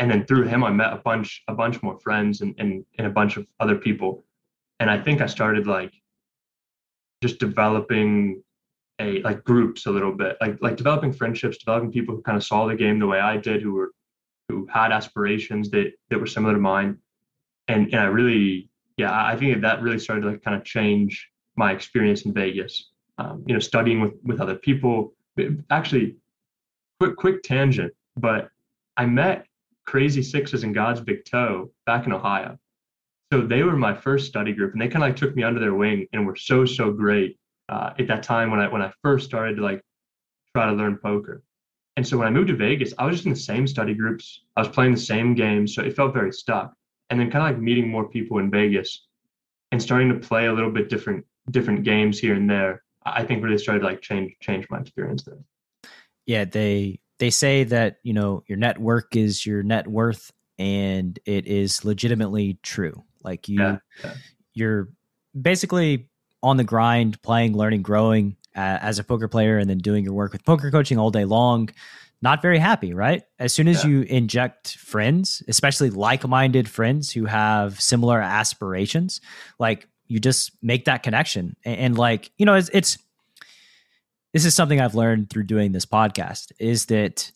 [0.03, 3.07] And then through him, I met a bunch a bunch more friends and and, and
[3.07, 4.25] a bunch of other people,
[4.81, 5.93] and I think I started like
[7.21, 8.43] just developing
[8.99, 12.43] a like groups a little bit like like developing friendships developing people who kind of
[12.43, 13.91] saw the game the way i did who were
[14.49, 16.97] who had aspirations that that were similar to mine.
[17.69, 20.65] And and i really yeah i think that, that really started to like kind of
[20.65, 22.89] change my experience in vegas.
[23.19, 25.13] Um, you know studying with with other people.
[25.69, 26.17] Actually
[26.99, 28.49] quick quick tangent but
[28.97, 29.47] i met
[29.85, 32.57] crazy sixes and god's big toe back in ohio
[33.33, 35.59] so they were my first study group and they kind of like took me under
[35.59, 38.91] their wing and were so so great uh, at that time when I when I
[39.01, 39.81] first started to like
[40.55, 41.43] try to learn poker.
[41.95, 44.43] And so when I moved to Vegas, I was just in the same study groups.
[44.55, 46.73] I was playing the same games, so it felt very stuck.
[47.09, 49.07] And then kind of like meeting more people in Vegas
[49.71, 52.83] and starting to play a little bit different different games here and there.
[53.03, 55.39] I think really started to like change change my experience there.
[56.27, 61.47] Yeah, they they say that, you know, your network is your net worth and it
[61.47, 63.03] is legitimately true.
[63.23, 64.13] Like you Yeah, yeah.
[64.53, 64.89] you're
[65.39, 66.09] basically
[66.41, 70.13] on the grind, playing, learning, growing uh, as a poker player, and then doing your
[70.13, 71.69] work with poker coaching all day long.
[72.21, 73.23] Not very happy, right?
[73.39, 73.89] As soon as Yeah.
[73.89, 79.21] you inject friends, especially like minded friends who have similar aspirations,
[79.59, 81.55] like you just make that connection.
[81.65, 82.97] And, and like, you know, it's, it's,
[84.33, 87.31] this is something I've learned through doing this podcast is that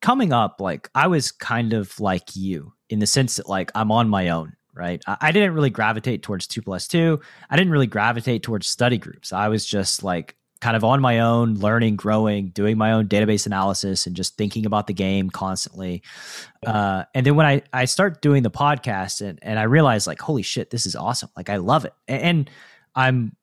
[0.00, 3.90] coming up, like I was kind of like you in the sense that like I'm
[3.90, 5.02] on my own, right?
[5.06, 7.20] I, I didn't really gravitate towards two plus two.
[7.50, 9.32] I didn't really gravitate towards study groups.
[9.32, 13.46] I was just like kind of on my own, learning, growing, doing my own database
[13.46, 16.02] analysis, and just thinking about the game constantly.
[16.66, 20.20] Uh, and then when I I start doing the podcast and and I realize like,
[20.20, 21.30] holy shit, this is awesome!
[21.36, 22.22] Like I love it, and.
[22.22, 22.50] and
[22.94, 23.36] I'm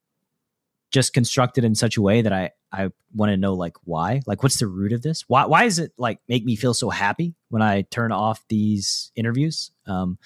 [0.92, 4.44] just constructed in such a way that I I want to know like why, like
[4.44, 5.24] what's the root of this?
[5.28, 9.12] Why why does it like make me feel so happy when I turn off these
[9.16, 9.72] interviews?
[9.88, 10.18] Um,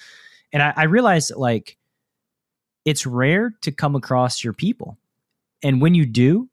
[0.52, 1.76] and I, I realize that like
[2.84, 4.98] it's rare to come across your people,
[5.62, 6.48] and when you do,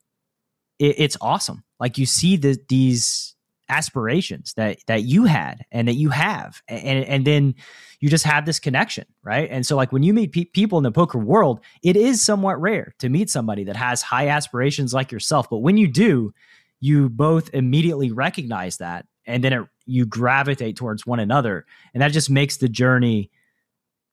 [0.79, 1.63] it, it's awesome.
[1.79, 3.35] Like you see the these
[3.69, 6.61] aspirations that that you had and that you have.
[6.67, 7.55] And and then
[7.99, 9.49] you just have this connection right?
[9.51, 12.59] And so like when you meet pe- people in the poker world it is somewhat
[12.61, 15.49] rare to meet somebody that has high aspirations like yourself.
[15.49, 16.33] But when you do
[16.79, 21.65] you both immediately recognize that and then it, you gravitate towards one another.
[21.93, 23.29] And that just makes the journey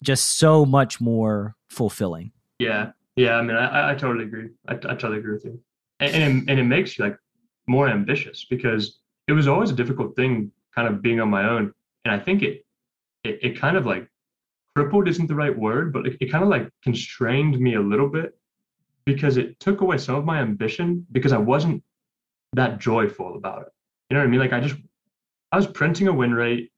[0.03, 2.33] just so much more fulfilling.
[2.59, 2.93] Yeah.
[3.17, 4.49] Yeah i mean i, I totally agree.
[4.67, 5.61] I, I totally agree with you.
[6.01, 7.17] And, and, it, and it makes you like
[7.67, 11.73] more ambitious because it was always a difficult thing kind of being on my own.
[12.05, 12.65] And i think it
[13.23, 14.09] it, it kind of like
[14.77, 18.09] crippled isn't the right word but it, it kind of like constrained me a little
[18.09, 18.37] bit
[19.07, 21.83] because it took away some of my ambition because i wasn't
[22.55, 23.69] that joyful about it.
[24.09, 24.41] You know what i mean?
[24.41, 24.77] Like i just
[25.53, 26.71] i was printing a win rate.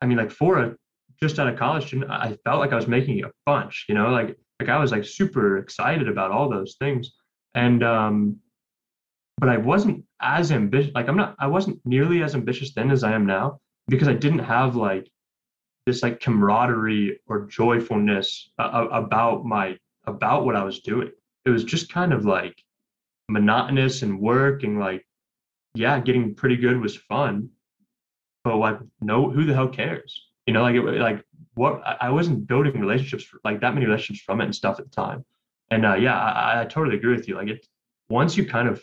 [0.00, 0.76] I mean like for a
[1.20, 4.10] just out of college student i felt like i was making a bunch you know?
[4.10, 7.12] Like like i was like super excited about all those things.
[7.54, 8.38] And um
[9.38, 10.92] but I wasn't as ambitious.
[10.94, 14.14] Like I'm not, I wasn't nearly as ambitious then as I am now because I
[14.14, 15.10] didn't have like
[15.84, 21.10] this like camaraderie or joyfulness uh, about my about what I was doing.
[21.44, 22.62] It was just kind of like
[23.28, 25.06] monotonous and work and like,
[25.74, 27.50] yeah, getting pretty good was fun,
[28.44, 30.28] but like, no, who the hell cares?
[30.46, 31.24] You know, like it, like
[31.54, 34.86] what I wasn't building relationships for, like that many relationships from it and stuff at
[34.86, 35.24] the time.
[35.70, 37.34] And uh, yeah, I, I totally agree with you.
[37.34, 37.66] Like it,
[38.08, 38.82] once you kind of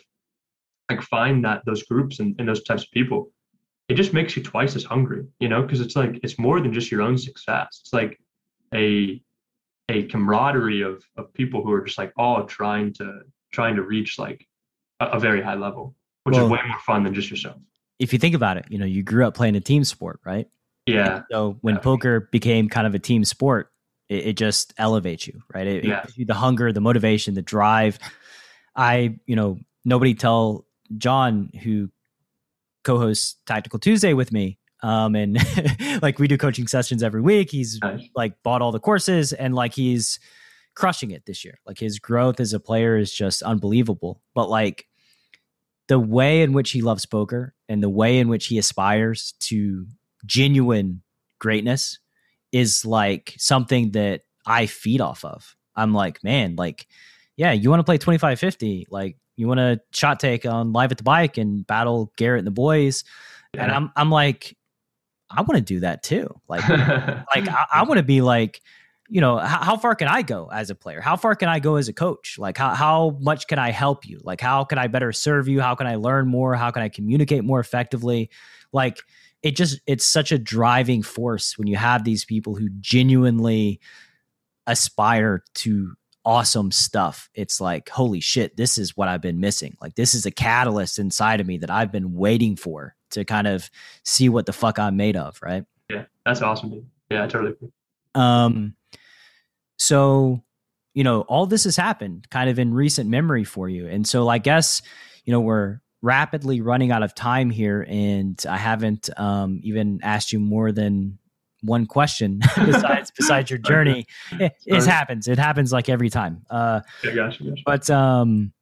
[0.90, 3.30] like find that those groups and, and those types of people
[3.88, 6.72] it just makes you twice as hungry you know because it's like it's more than
[6.72, 7.80] just your own success.
[7.82, 8.18] It's like
[8.74, 9.22] a
[9.88, 13.20] a camaraderie of of people who are just like all trying to
[13.52, 14.46] trying to reach like
[15.00, 17.56] a, a very high level which well, is way more fun than just yourself.
[17.98, 20.48] If you think about it you know you grew up playing a team sport right?
[20.86, 21.80] Yeah so when yeah.
[21.80, 23.70] poker became kind of a team sport
[24.08, 25.66] it, it just elevates you right?
[25.66, 26.06] It, yeah.
[26.16, 27.98] it, the hunger the motivation the drive.
[28.76, 30.66] I you know nobody tell
[30.98, 31.90] John, who
[32.84, 35.38] co-hosts Tactical Tuesday with me, um, and
[36.02, 37.50] like we do coaching sessions every week.
[37.50, 38.06] He's nice.
[38.14, 40.20] like bought all the courses and like he's
[40.74, 41.58] crushing it this year.
[41.66, 44.20] Like his growth as a player is just unbelievable.
[44.34, 44.86] But like
[45.88, 49.86] the way in which he loves poker and the way in which he aspires to
[50.26, 51.02] genuine
[51.38, 51.98] greatness
[52.52, 55.56] is like something that I feed off of.
[55.76, 56.86] I'm like, man, like,
[57.36, 60.98] yeah, you want to play 2550, like you want to shot take on live at
[60.98, 63.04] the bike and battle Garrett and the boys.
[63.54, 63.64] Yeah.
[63.64, 64.56] And I'm I'm like,
[65.30, 66.28] I want to do that too.
[66.48, 68.60] Like like I, I want to be like,
[69.08, 71.00] you know, how, how, far can I go as a player?
[71.00, 72.36] How far can I go as a coach?
[72.38, 74.20] Like how how much can I help you?
[74.22, 75.60] Like how can I better serve you?
[75.60, 76.54] How can I learn more?
[76.54, 78.30] How can I communicate more effectively?
[78.72, 79.00] Like
[79.42, 83.80] it just it's such a driving force when you have these people who genuinely
[84.66, 85.94] aspire to
[86.24, 87.28] awesome stuff.
[87.34, 89.76] It's like, holy shit, this is what I've been missing.
[89.80, 93.46] Like, this is a catalyst inside of me that I've been waiting for to kind
[93.46, 93.70] of
[94.04, 95.38] see what the fuck I'm made of.
[95.42, 95.64] Right.
[95.90, 96.04] Yeah.
[96.24, 96.86] That's awesome, dude.
[97.10, 97.70] Yeah, I totally agree.
[98.14, 98.74] Um,
[99.78, 100.42] so,
[100.94, 103.86] you know, all this has happened kind of in recent memory for you.
[103.88, 104.82] And so I guess,
[105.24, 110.32] you know, we're rapidly running out of time here and I haven't um, even asked
[110.32, 111.18] you more than
[111.64, 114.06] one question besides besides your journey.
[114.32, 115.28] It, it, happens.
[115.28, 116.44] It happens like every time.
[116.50, 117.62] Uh, yeah, gotcha, gotcha.
[117.64, 118.52] But um,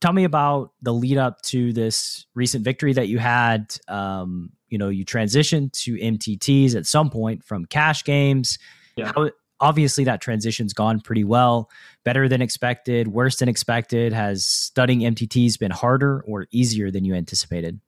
[0.00, 3.74] tell me about the lead up to this recent victory that you had.
[3.88, 8.58] Um, you know, you transitioned to MTTs at some point from cash games.
[8.96, 9.12] Yeah.
[9.14, 9.30] How,
[9.60, 11.70] obviously, that transition's gone pretty well.
[12.04, 14.12] Better than expected, worse than expected.
[14.12, 17.80] Has studying MTTs been harder or easier than you anticipated?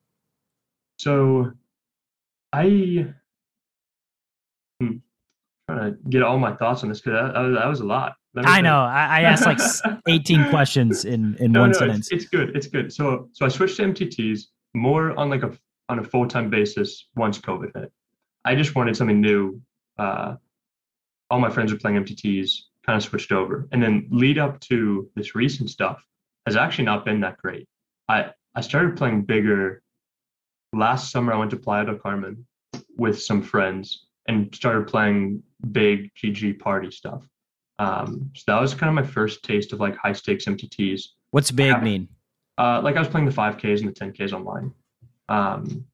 [0.99, 1.53] So,
[2.53, 3.13] I
[4.83, 4.97] Hmm.
[5.69, 8.15] Trying to get all my thoughts on this because that, that, was a lot.
[8.37, 8.79] I know.
[8.79, 9.61] I, I, asked like
[10.09, 12.11] 18 questions in in no, one no, sentence.
[12.11, 12.57] It's, it's, good.
[12.57, 12.93] It's good.
[12.93, 15.57] So so I switched to MTTs more on like a
[15.89, 17.93] on a full time basis once COVID hit.
[18.45, 19.61] I just wanted something new.
[19.99, 20.37] Uh,
[21.31, 22.51] all my friends were playing MTTs,
[22.85, 26.05] kind of switched over, and then lead up to this recent stuff
[26.47, 27.69] has actually not been that great.
[28.09, 29.83] I I started playing bigger
[30.73, 31.33] last summer.
[31.33, 32.45] I went to Playa del Carmen
[32.97, 35.43] with some friends and started playing
[35.73, 37.27] big GG party stuff.
[37.79, 41.03] Um, so that was kind of my first taste of like high stakes MTTs.
[41.31, 42.09] What's big mean?
[42.59, 44.73] Uh, like I was playing the 5Ks and the 10Ks online.
[45.29, 45.87] Um,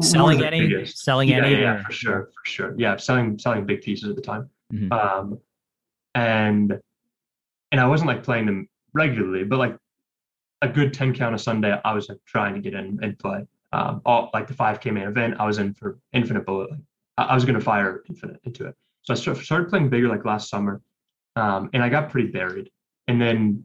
[0.00, 0.60] selling any?
[0.60, 0.98] Biggest.
[0.98, 1.52] Selling yeah, any?
[1.52, 2.74] Yeah, yeah, for sure, for sure.
[2.76, 4.50] Yeah, selling selling big pieces at the time.
[4.72, 4.92] Mm-hmm.
[4.92, 5.38] Um,
[6.14, 6.78] and
[7.72, 9.76] and I wasn't like playing them regularly, but like
[10.60, 13.46] a good 10 count a Sunday, I was like trying to get in and play.
[13.72, 16.70] Um, all like the 5K main event, I was in for Infinite Bullet.
[16.70, 16.80] Like,
[17.16, 18.76] I, was going to fire Infinite into it.
[19.02, 20.80] So I started playing bigger like last summer,
[21.36, 22.70] um, and I got pretty buried.
[23.08, 23.64] And then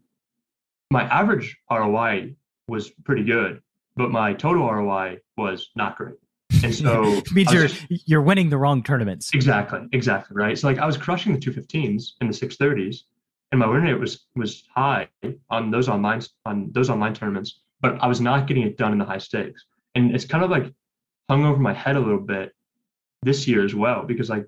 [0.92, 2.36] my average ROI
[2.68, 3.62] was pretty good,
[3.96, 6.16] but my total ROI was not great.
[6.64, 9.32] And so means you're just, you're winning the wrong tournaments.
[9.34, 10.58] Exactly, exactly, right.
[10.58, 13.02] So like I was crushing the 215s and the 630s,
[13.52, 15.08] and my win rate was was high
[15.50, 18.98] on those online on those online tournaments, but I was not getting it done in
[18.98, 19.66] the high stakes.
[19.96, 20.74] And it's kind of like
[21.30, 22.54] hung over my head a little bit
[23.24, 24.48] this year as well because like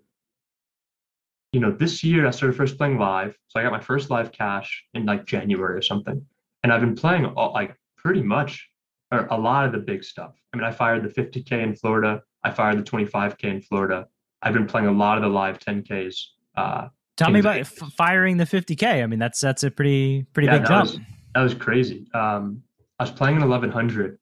[1.51, 4.31] you know this year I started first playing live, so I got my first live
[4.31, 6.23] cash in like January or something,
[6.63, 8.69] and I've been playing all, like pretty much
[9.11, 10.35] or a lot of the big stuff.
[10.53, 12.21] I mean, I fired the 50k in Florida.
[12.43, 14.07] I fired the 25k in Florida.
[14.41, 16.15] I've been playing a lot of the live 10ks.
[16.55, 19.03] Uh, Tell me about f- firing the 50k.
[19.03, 20.89] I mean, that's that's a pretty pretty yeah, big that jump.
[20.91, 20.99] Was,
[21.35, 22.07] that was crazy.
[22.13, 22.63] Um,
[22.97, 24.17] I was playing in 1100,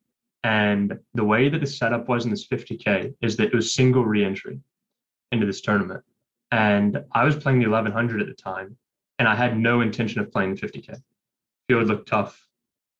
[0.47, 4.05] and the way that the setup was in this 50k is that it was single
[4.05, 4.61] reentry
[5.33, 6.05] into this tournament,
[6.51, 8.77] and I was playing the 1100 at the time,
[9.19, 11.01] and I had no intention of playing the 50k.
[11.67, 12.47] Field looked tough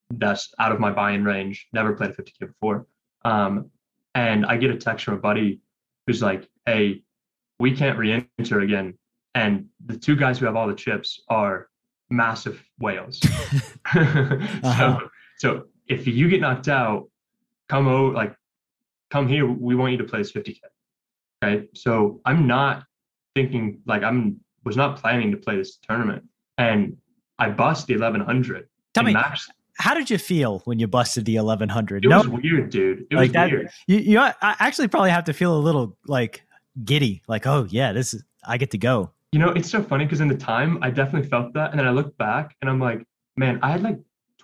[0.10, 1.68] that's out of my buy-in range.
[1.72, 2.86] Never played a 50k before.
[3.24, 3.72] Um,
[4.14, 5.62] and I get a text from a buddy
[6.06, 7.04] who's like, "Hey,
[7.60, 8.98] we can't re-enter again."
[9.36, 11.70] And the two guys who have all the chips are
[12.10, 13.22] massive whales.
[13.96, 15.00] uh-huh.
[15.00, 17.08] So, so if you get knocked out,
[17.70, 18.36] come over, like,
[19.10, 19.46] come here.
[19.46, 20.60] We want you to play this 50k.
[21.44, 21.68] Okay.
[21.76, 22.84] So I'm not
[23.36, 26.24] thinking like I'm was not planning to play this tournament,
[26.58, 26.98] and
[27.40, 28.68] I bust the 1100.
[28.94, 29.16] Tell me,
[29.78, 32.06] how did you feel when you busted the 1100?
[32.06, 33.06] It no, was weird, dude.
[33.12, 33.70] It like was that, weird.
[33.86, 36.44] You, you I actually probably have to feel a little like
[36.84, 39.12] giddy, like, oh yeah, this is I get to go.
[39.32, 41.88] You know, it's so funny because in the time I definitely felt that, and then
[41.88, 43.04] I look back and I'm like,
[43.36, 44.00] man, I had like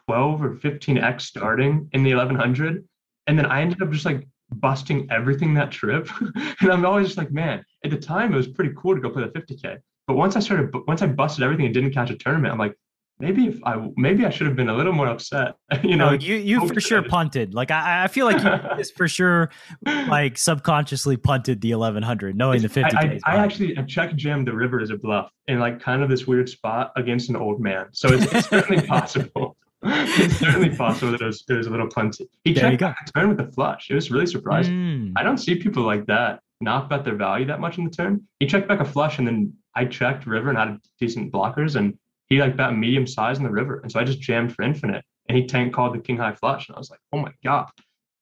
[0.07, 2.87] 12 or 15x starting in the 1100,
[3.27, 6.09] and then I ended up just like busting everything that trip,
[6.61, 9.09] and I'm always just like, man, at the time it was pretty cool to go
[9.09, 12.15] play the 50k, but once I started, once I busted everything and didn't catch a
[12.15, 12.75] tournament, I'm like,
[13.19, 15.55] maybe if I maybe I should have been a little more upset.
[15.83, 17.53] you know, no, you you for sure punted.
[17.53, 19.49] Like I, I feel like you just for sure
[19.85, 22.97] like subconsciously punted the 1100, knowing it's, the 50.
[22.97, 26.03] I, I, I actually I check jammed the river as a bluff in like kind
[26.03, 27.87] of this weird spot against an old man.
[27.91, 29.55] So it's, it's certainly possible.
[29.85, 32.27] It's certainly possible that it was, it was a little punty.
[32.43, 33.89] He there checked turn with the flush.
[33.89, 34.73] It was really surprising.
[34.73, 35.13] Mm.
[35.15, 38.25] I don't see people like that not bet their value that much in the turn.
[38.39, 41.97] He checked back a flush and then I checked river and had decent blockers and
[42.27, 43.79] he like bet medium size in the river.
[43.79, 46.67] And so I just jammed for infinite and he tank called the king high flush.
[46.67, 47.67] And I was like, oh my God,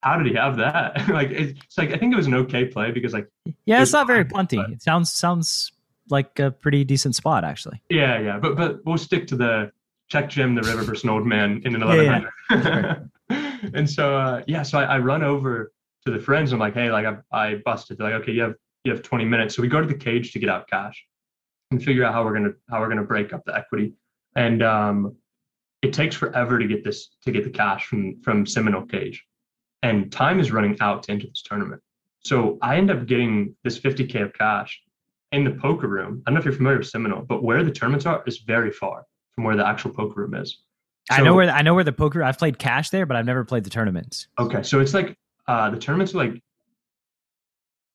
[0.01, 1.07] how did he have that?
[1.09, 3.27] like, it's like, I think it was an okay play because like,
[3.65, 4.57] yeah, it's not very punty.
[4.57, 5.71] But, it sounds, sounds
[6.09, 7.81] like a pretty decent spot actually.
[7.89, 8.19] Yeah.
[8.19, 8.39] Yeah.
[8.39, 9.71] But, but we'll stick to the
[10.11, 12.31] check jam, the river versus an old man in an 1100.
[12.49, 12.99] Yeah,
[13.29, 13.57] yeah.
[13.73, 15.71] and so, uh, yeah, so I, I, run over
[16.05, 16.51] to the friends.
[16.51, 17.97] I'm like, Hey, like I, I busted.
[17.97, 19.55] They're like, okay, you have, you have 20 minutes.
[19.55, 21.01] So we go to the cage to get out cash
[21.71, 23.93] and figure out how we're gonna how we're gonna break up the equity.
[24.35, 25.15] And um,
[25.81, 29.23] it takes forever to get this to get the cash from from Seminole Cage,
[29.81, 31.81] and time is running out to enter this tournament.
[32.19, 34.79] So I end up getting this 50k of cash
[35.31, 36.21] in the poker room.
[36.25, 38.71] I don't know if you're familiar with Seminole, but where the tournaments are is very
[38.71, 39.05] far
[39.35, 40.59] from where the actual poker room is.
[41.11, 42.23] So, I know where I know where the poker.
[42.23, 44.27] I've played cash there, but I've never played the tournaments.
[44.39, 45.17] Okay, so it's like
[45.47, 46.41] uh, the tournaments are like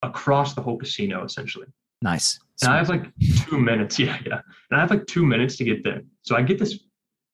[0.02, 1.66] across the whole casino essentially.
[2.02, 2.38] Nice.
[2.62, 3.04] And I have like
[3.48, 3.98] two minutes.
[4.06, 4.40] Yeah, yeah.
[4.70, 6.02] And I have like two minutes to get there.
[6.22, 6.78] So I get this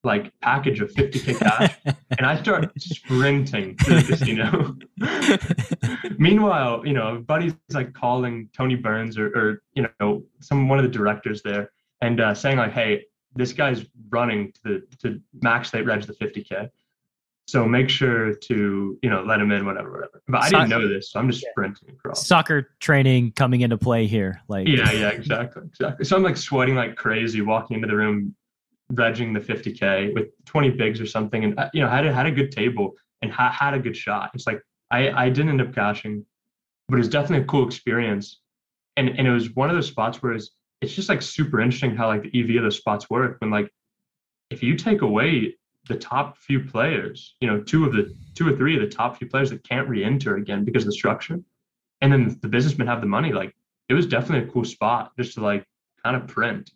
[0.05, 1.77] like package of 50k cash
[2.19, 4.77] and I start sprinting to the casino.
[6.19, 10.85] Meanwhile, you know, buddy's like calling Tony Burns or, or you know, some one of
[10.85, 11.71] the directors there
[12.01, 13.05] and uh, saying like, hey,
[13.35, 16.71] this guy's running to the to max state reg the 50k.
[17.49, 20.23] So make sure to, you know, let him in, whatever, whatever.
[20.29, 22.27] But I didn't know this, so I'm just sprinting across.
[22.27, 24.41] Soccer training coming into play here.
[24.49, 25.63] Like Yeah, yeah, exactly.
[25.67, 26.05] Exactly.
[26.05, 28.35] So I'm like sweating like crazy, walking into the room,
[28.93, 31.45] regging the 50K with 20 bigs or something.
[31.45, 33.97] And uh, you know, had a had a good table and ha- had a good
[33.97, 34.31] shot.
[34.35, 36.25] It's like I, I didn't end up cashing,
[36.89, 38.41] but it was definitely a cool experience.
[38.97, 40.51] And and it was one of those spots where it's
[40.83, 43.73] it's just like super interesting how like the EV of the spots work when like
[44.51, 45.55] if you take away
[45.89, 49.17] the top few players, you know, two of the two or three of the top
[49.17, 51.41] few players that can't re-enter again because of the structure.
[52.01, 53.33] And then the businessmen have the money.
[53.33, 53.55] Like
[53.89, 55.65] it was definitely a cool spot just to like
[56.05, 56.71] kind of print.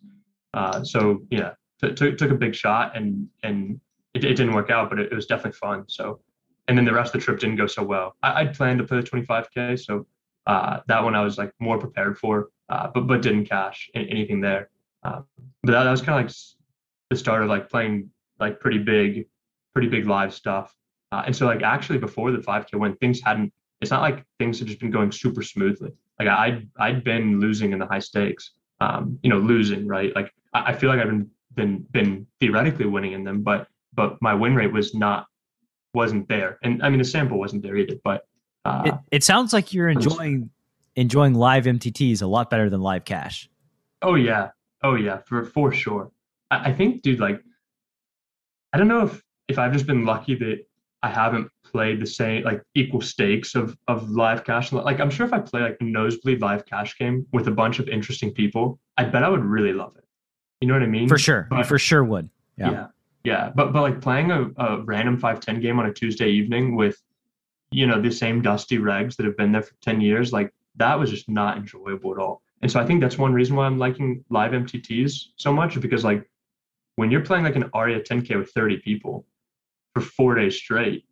[0.53, 1.51] Uh, so yeah,
[1.81, 3.79] t- t- took a big shot and and
[4.13, 5.83] it, it didn't work out, but it, it, was definitely fun.
[5.87, 6.21] So
[6.69, 8.15] and then the rest of the trip didn't go so well.
[8.23, 10.07] I, would planned to play the 25k, so
[10.47, 14.41] uh, that one I was like more prepared for, uh, but but didn't cash anything
[14.41, 14.69] there.
[15.03, 15.21] Uh,
[15.63, 16.35] but that, that was kind of like
[17.09, 19.27] the start of like playing like pretty big,
[19.73, 20.75] pretty big live stuff.
[21.11, 24.59] Uh, and so like actually before the 5K win, things hadn't, it's not like things
[24.59, 25.91] had just been going super smoothly.
[26.19, 30.13] Like I'd I'd been losing in the high stakes, um, you know, losing right.
[30.15, 34.21] Like I, I feel like I've been been been theoretically winning in them, but but
[34.21, 35.27] my win rate was not
[35.93, 37.95] wasn't there, and I mean the sample wasn't there either.
[38.03, 38.25] But
[38.65, 40.49] uh, it, it sounds like you're enjoying
[40.97, 43.49] enjoying live MTTs a lot better than live cash.
[44.01, 44.49] Oh yeah,
[44.83, 46.11] oh yeah, for for sure.
[46.51, 47.41] I, I think, dude, like
[48.73, 50.65] I don't know if if I've just been lucky that
[51.03, 54.71] I haven't played the same like equal stakes of of live cash.
[54.73, 57.79] Like I'm sure if I play like a nosebleed live cash game with a bunch
[57.79, 60.03] of interesting people, I bet I would really love it.
[60.59, 61.07] You know what I mean?
[61.07, 62.29] For sure, But- for sure would.
[62.57, 62.71] Yeah.
[62.71, 62.87] yeah
[63.23, 66.97] yeah but but like playing a, a random 510 game on a tuesday evening with
[67.69, 70.97] you know the same dusty regs that have been there for 10 years like that
[70.97, 73.77] was just not enjoyable at all and so i think that's one reason why i'm
[73.77, 76.29] liking live mtts so much because like
[76.95, 79.25] when you're playing like an aria 10k with 30 people
[79.93, 81.05] for four days straight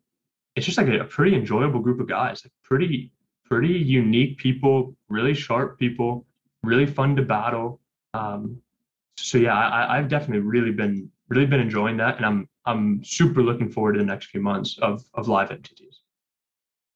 [0.54, 3.12] it's just like a, pretty enjoyable group of guys like pretty
[3.44, 6.26] pretty unique people really sharp people
[6.62, 7.80] really fun to battle
[8.14, 8.60] um,
[9.16, 13.42] so yeah I, i've definitely really been really been enjoying that, and I'm I'm super
[13.42, 15.96] looking forward to the next few months of of live MTTs.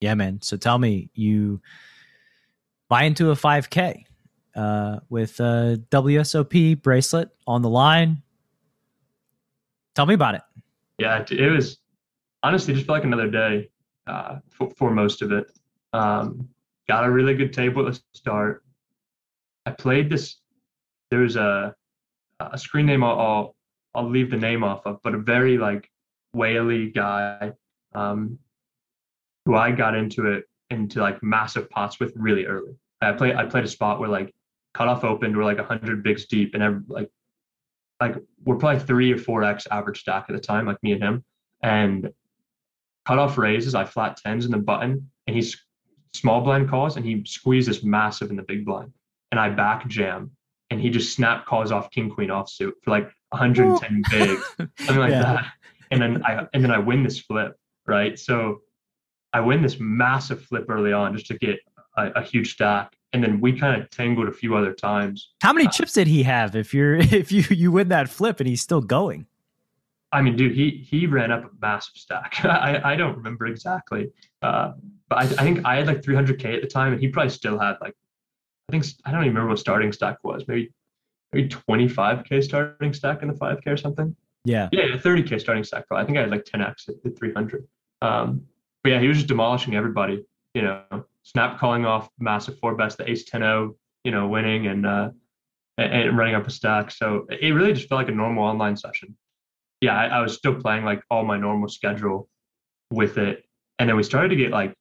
[0.01, 0.41] Yeah, man.
[0.43, 1.61] So tell me, you
[2.91, 4.05] buy into a 5K
[4.57, 8.23] uh, with a WSOP bracelet on the line.
[9.95, 10.43] Tell me about it.
[10.99, 11.79] Yeah, it, was
[12.43, 13.71] honestly just like another day
[14.07, 15.47] uh, for, for most of it.
[15.93, 16.49] Um,
[16.89, 18.65] got a really good table at the start.
[19.65, 20.37] I played this.
[21.11, 21.75] There was a
[22.41, 23.57] a screen name I'll, I'll
[23.95, 25.91] I'll leave the name off of, but a very like
[26.33, 27.53] whaley guy
[27.95, 28.39] um,
[29.45, 32.75] who I got into it into like massive pots with really early.
[33.01, 34.35] I played I played a spot where like
[34.75, 37.11] cutoff opened, we're like hundred bigs deep, and every, like
[38.01, 41.03] like we're probably three or four x average stack at the time, like me and
[41.03, 41.25] him,
[41.63, 42.11] and
[43.07, 45.57] cutoff raises, I flat tens in the button, and he's
[46.15, 48.93] small blind calls, and he squeezes massive in the big blind,
[49.31, 50.31] and I back jam,
[50.71, 55.11] and he just snap calls off king queen offsuit for like 110 bigs, something like
[55.11, 55.23] Yeah.
[55.23, 55.45] that.
[55.93, 57.57] And then I and then I win this flip,
[57.87, 58.17] right?
[58.19, 58.61] So
[59.33, 61.59] I win this massive flip early on just to get
[61.97, 65.31] a, a huge stack, and then we kind of tangled a few other times.
[65.43, 66.57] How many chips did he have?
[66.57, 69.27] If you're if you you win that flip and he's still going,
[70.13, 72.37] I mean, dude, he he ran up a massive stack.
[72.45, 74.11] I I don't remember exactly,
[74.43, 74.73] uh,
[75.09, 77.59] but I, I think I had like 300k at the time, and he probably still
[77.59, 77.95] had like
[78.69, 80.45] I think I don't even remember what starting stack was.
[80.47, 80.73] Maybe
[81.33, 84.15] maybe 25k starting stack in the 5k or something.
[84.45, 85.87] yeah, Yeah, yeah, 30k starting stack.
[85.87, 86.03] Probably.
[86.03, 87.67] I think I had like 10x at, at 300.
[88.03, 88.43] Um,
[88.83, 90.25] but yeah, he was just demolishing everybody.
[90.55, 93.75] You know, snap calling off massive four bets, the ace 10
[94.05, 95.11] you know, winning and uh,
[95.79, 96.91] and, running up a stack.
[96.91, 99.17] So it really just felt like a normal online session.
[99.81, 102.29] Yeah, I, I was still playing like all my normal schedule
[102.91, 103.45] with it,
[103.79, 104.75] and then we started to get like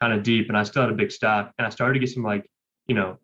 [0.00, 2.10] kind of deep, and I still had a big stack, and I started to get
[2.10, 2.48] some like
[2.86, 3.18] you know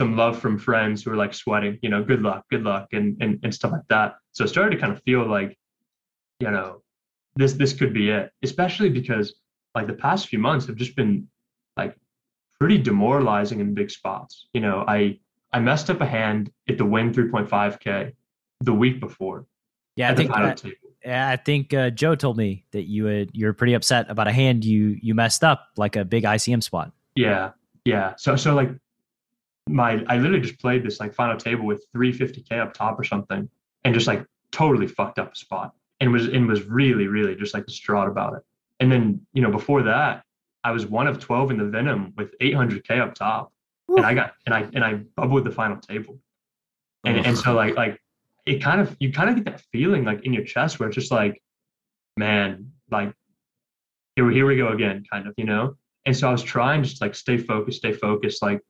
[0.00, 3.16] some love from friends who were like sweating, you know, good luck, good luck, and
[3.20, 4.14] and, and stuff like that.
[4.32, 5.58] So it started to kind of feel like,
[6.38, 6.82] you know,
[7.36, 8.30] this this could be it.
[8.42, 9.34] Especially because
[9.74, 11.28] like the past few months have just been
[11.76, 11.96] like
[12.58, 14.46] pretty demoralizing in big spots.
[14.52, 15.18] You know, I
[15.52, 18.12] I messed up a hand at the win 3.5k
[18.60, 19.46] the week before
[19.96, 20.10] yeah.
[20.10, 20.64] I think final that,
[21.04, 24.32] yeah, I think uh, Joe told me that you had you're pretty upset about a
[24.32, 26.92] hand you you messed up like a big ICM spot.
[27.14, 27.50] Yeah,
[27.84, 28.14] yeah.
[28.16, 28.70] So so like
[29.68, 33.48] my I literally just played this like final table with 350k up top or something,
[33.84, 37.54] and just like totally fucked up a spot, and was and was really really just
[37.54, 38.42] like distraught about it.
[38.80, 40.24] And then you know before that,
[40.64, 43.52] I was one of 12 in the Venom with 800k up top,
[43.88, 46.18] and I got and I and I bubbled the final table,
[47.04, 48.00] and and so like like
[48.46, 50.96] it kind of you kind of get that feeling like in your chest where it's
[50.96, 51.42] just like,
[52.16, 53.12] man, like
[54.16, 55.76] here we here we go again, kind of you know.
[56.06, 58.60] And so I was trying just to, like stay focused, stay focused, like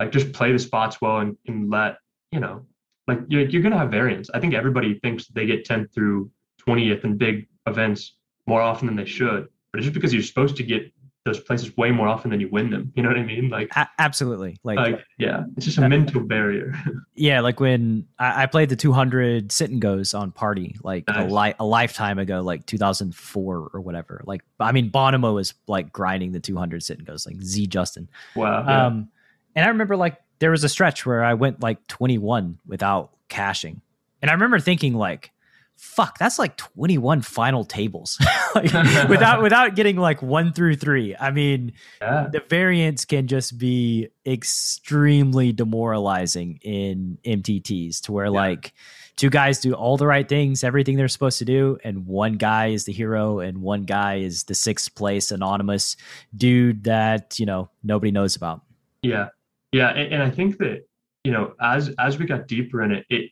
[0.00, 1.98] like just play the spots well and, and let
[2.30, 2.64] you know
[3.08, 4.30] like you're, you're gonna have variance.
[4.32, 6.30] I think everybody thinks they get 10th through
[6.66, 8.16] 20th in big events
[8.46, 10.92] more often than they should, but it's just because you're supposed to get
[11.24, 12.92] those places way more often than you win them.
[12.96, 13.48] You know what I mean?
[13.48, 16.74] Like, A- absolutely, like, like yeah, it's just a mental barrier.
[17.14, 21.12] yeah, like when I, I played the 200 sit and goes on party like a
[21.28, 21.30] Nice.
[21.30, 24.22] li- a lifetime ago, like 2004 or whatever.
[24.26, 28.08] Like I mean, Bonomo was like grinding the 200 sit and goes, like ZeeJustin.
[28.34, 28.64] wow.
[28.66, 28.86] Yeah.
[28.86, 29.08] Um,
[29.54, 33.80] and I remember like there was a stretch where I went like 21 without cashing.
[34.20, 35.30] And I remember thinking like,
[35.76, 38.18] fuck, that's like 21 final tables
[38.54, 38.72] like,
[39.08, 41.14] without without getting like one through three.
[41.18, 42.28] I mean, yeah.
[42.32, 48.30] the variance can just be extremely demoralizing in MTTs to where yeah.
[48.30, 48.72] like
[49.16, 52.68] two guys do all the right things, everything they're supposed to do, and one guy
[52.68, 55.96] is the hero and one guy is the sixth place anonymous
[56.36, 58.62] dude that, you know, nobody knows about.
[59.02, 59.28] Yeah.
[59.72, 59.90] Yeah.
[59.90, 60.86] And, and I think that,
[61.24, 63.30] you know, as as we got deeper in it, it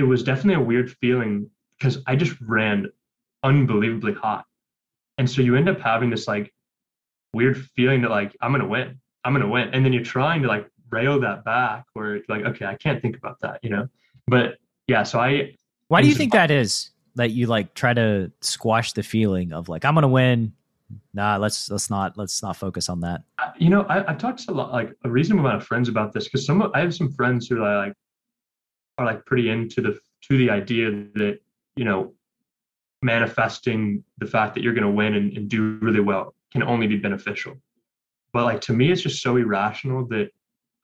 [0.00, 2.88] it was definitely a weird feeling because I just ran
[3.42, 4.46] unbelievably hot.
[5.18, 6.50] And so you end up having this like
[7.34, 8.98] weird feeling that like I'm gonna win.
[9.24, 9.68] I'm gonna win.
[9.74, 13.02] And then you're trying to like rail that back where it's like, okay, I can't
[13.02, 13.88] think about that, you know?
[14.26, 14.56] But
[14.88, 15.54] yeah, so I
[15.88, 16.92] Why do you think that is?
[17.16, 20.54] That you like try to squash the feeling of like I'm gonna win.
[21.12, 23.22] Nah, let's let's not let's not focus on that.
[23.58, 26.14] You know, I, I've talked to a lot like a reasonable amount of friends about
[26.14, 27.92] this because some I have some friends who are like
[29.00, 29.98] are like pretty into the
[30.28, 31.38] to the idea that
[31.74, 32.12] you know
[33.02, 36.86] manifesting the fact that you're going to win and, and do really well can only
[36.86, 37.54] be beneficial.
[38.34, 40.30] But like to me it's just so irrational that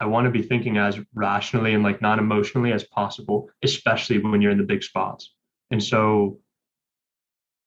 [0.00, 4.40] i want to be thinking as rationally and like non emotionally as possible especially when
[4.40, 5.34] you're in the big spots.
[5.70, 6.38] And so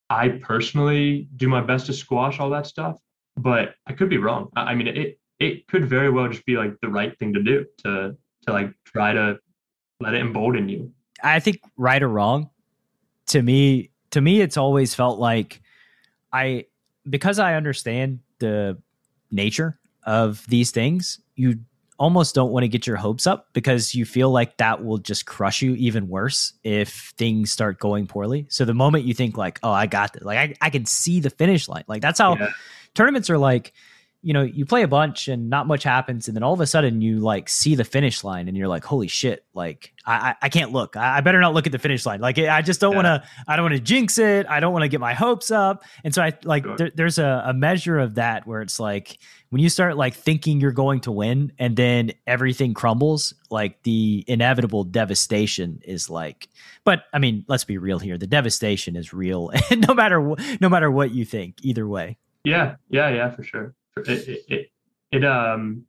[0.09, 2.97] i personally do my best to squash all that stuff
[3.37, 4.49] but i could be wrong.
[4.55, 7.65] I mean it it could very well just be like the right thing to do
[7.83, 9.39] to to like try to
[9.99, 10.91] let it embolden you.
[11.23, 12.49] I think right or wrong,
[13.27, 15.61] to me, to me, it's always felt like
[16.31, 16.65] I
[17.09, 18.77] because I understand the
[19.31, 21.59] nature of these things, you
[21.97, 25.25] almost don't want to get your hopes up because you feel like that will just
[25.25, 28.45] crush you even worse if things start going poorly.
[28.49, 31.19] So the moment you think like, oh, I got this, like I, I can see
[31.19, 31.83] the finish line.
[31.87, 32.51] Like that's how yeah.
[32.93, 33.73] tournaments are like
[34.21, 36.67] you know, you play a bunch and not much happens, and then all of a
[36.67, 40.49] sudden you like see the finish line, and you're like, "Holy shit!" Like, I I,
[40.49, 40.97] can't look.
[40.97, 42.19] I, I, better not look at the finish line.
[42.19, 42.97] Like, I just don't yeah.
[42.97, 43.29] want to.
[43.47, 44.45] I don't want to jinx it.
[44.47, 45.85] I don't want to get my hopes up.
[46.03, 46.75] And so I like sure.
[46.75, 49.19] there, there's a, a measure of that where it's like
[49.51, 53.33] when you start like thinking you're going to win, and then everything crumbles.
[53.49, 56.49] Like the inevitable devastation is like.
[56.83, 58.17] But I mean, let's be real here.
[58.17, 62.17] The devastation is real, and no matter what, no matter what you think, either way.
[62.43, 64.71] Yeah, yeah, yeah, for sure it, it,
[65.11, 65.85] it um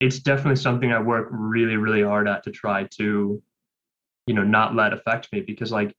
[0.00, 3.42] it's definitely something I work really, really hard at to try to,
[4.26, 5.94] you know, not let affect me because like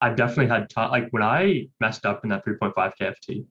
[0.00, 3.44] I've definitely had time like when I messed up in that 3.5 KFT,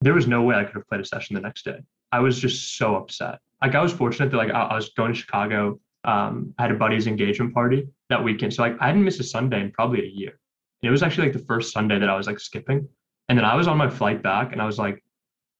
[0.00, 1.78] there was no way I could have played a session the next day.
[2.12, 3.40] I was just so upset.
[3.60, 5.80] Like I was fortunate that like I, I was going to Chicago.
[6.04, 8.54] Um, I had a buddy's engagement party that weekend.
[8.54, 10.38] So like I hadn't missed a Sunday in probably a year.
[10.82, 12.88] And it was actually like the first Sunday that I was like skipping.
[13.28, 15.02] And then I was on my flight back and I was like,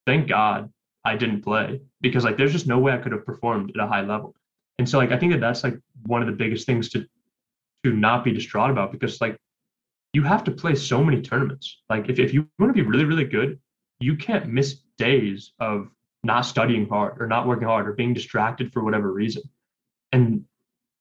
[0.06, 0.72] thank God
[1.04, 3.86] I didn't play because like there's just no way I could have performed at a
[3.86, 4.34] high level.
[4.78, 7.06] And so like I think that that's like one of the biggest things to
[7.84, 9.36] to not be distraught about because like
[10.12, 11.82] you have to play so many tournaments.
[11.90, 13.58] Like if, if you want to be really, really good,
[14.00, 15.88] you can't miss days of
[16.24, 19.42] not studying hard or not working hard or being distracted for whatever reason.
[20.12, 20.44] And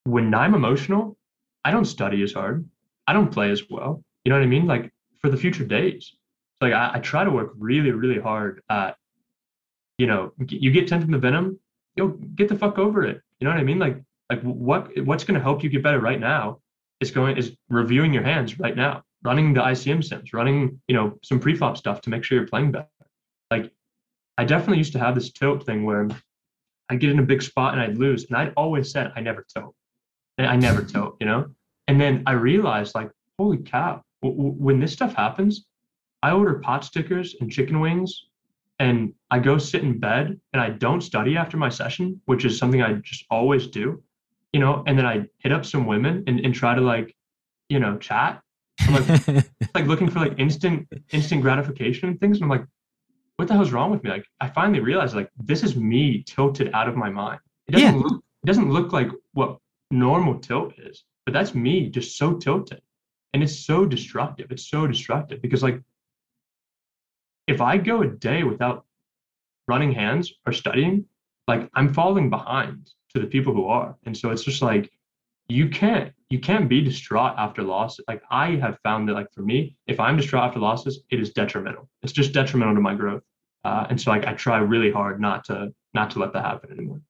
[0.03, 1.17] when I'm emotional,
[1.63, 2.67] I don't study as hard.
[3.07, 4.03] I don't play as well.
[4.23, 4.67] You know what I mean?
[4.67, 4.91] Like
[5.21, 6.13] for the future days
[6.61, 8.95] like I, I try to work really, really hard at,
[9.97, 11.59] you know, you get 10 from the venom,
[11.95, 13.21] yo, get the fuck over it.
[13.39, 13.79] You know what I mean?
[13.79, 16.59] Like, like what what's going to help you get better right now
[16.99, 21.17] is going is reviewing your hands right now, running the ICM sims, running you know
[21.23, 22.87] some preflop stuff to make sure you're playing better.
[23.51, 23.71] Like,
[24.37, 26.07] I definitely used to have this tilt thing where
[26.89, 29.45] I'd get in a big spot and I'd lose, and I'd always said I never
[29.53, 29.75] tilt,
[30.37, 31.47] and I never tilt, you know.
[31.87, 35.65] And then I realized like, holy cow, w- w- when this stuff happens,
[36.25, 38.25] I order pot stickers and chicken wings
[38.79, 42.57] and I go sit in bed and I don't study after my session, which is
[42.57, 44.01] something I just always do,
[44.51, 47.15] you know, and then I hit up some women and, and try to like,
[47.69, 48.41] you know, chat.
[48.79, 49.45] I'm like,
[49.75, 52.37] like looking for like instant, instant gratification and things.
[52.37, 52.65] And I'm like,
[53.35, 54.09] what the hell's wrong with me?
[54.09, 57.39] Like, I finally realized like this is me tilted out of my mind.
[57.67, 58.03] It doesn't yeah.
[58.03, 59.59] look, it doesn't look like what
[59.91, 62.81] normal tilt is, but that's me just so tilted.
[63.35, 64.47] And it's so destructive.
[64.49, 65.79] It's so destructive because like
[67.47, 68.85] if I go a day without
[69.67, 71.05] running hands or studying,
[71.47, 73.95] like I'm falling behind to the people who are.
[74.05, 74.91] And so it's just like
[75.47, 77.99] you can't you can't be distraught after loss.
[78.07, 81.31] Like I have found that like for me, if I'm distraught after losses, it is
[81.31, 81.87] detrimental.
[82.01, 83.23] It's just detrimental to my growth.
[83.63, 86.71] Uh, and so like I try really hard not to not to let that happen
[86.71, 87.01] anymore.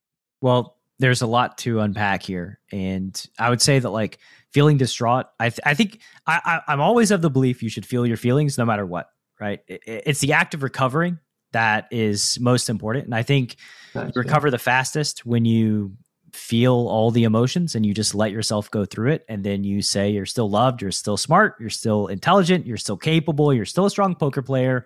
[0.42, 4.20] Well, there's a lot to unpack here, and I would say that like
[4.54, 7.86] feeling distraught, I th- I think I, I I'm always of the belief you should
[7.86, 9.10] feel your feelings no matter what
[9.40, 9.62] right?
[9.68, 11.20] It's the act of recovering
[11.52, 13.06] that is most important.
[13.06, 13.56] And I think
[13.94, 15.96] you recover the fastest when you
[16.34, 19.26] feel all the emotions and you just let yourself go through it.
[19.30, 22.98] And then you say you're still loved, you're still smart, you're still intelligent, you're still
[22.98, 24.86] capable, you're still a strong poker player.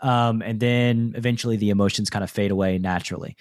[0.00, 3.36] Um, and then eventually the emotions kind of fade away naturally.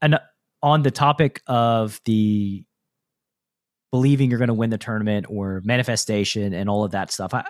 [0.00, 0.18] And
[0.62, 2.64] on the topic of the
[3.92, 7.44] believing you're going to win the tournament or manifestation and all of that stuff, I,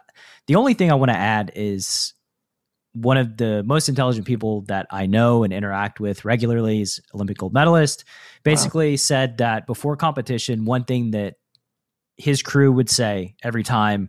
[0.49, 2.14] the only thing I want to add is
[2.95, 7.39] one of the most intelligent people that I know and interact with regularly is Olympic
[7.39, 8.05] gold medalist.
[8.45, 8.97] Basically, wow.
[8.97, 11.35] said that before competition, one thing that
[12.17, 14.09] his crew would say every time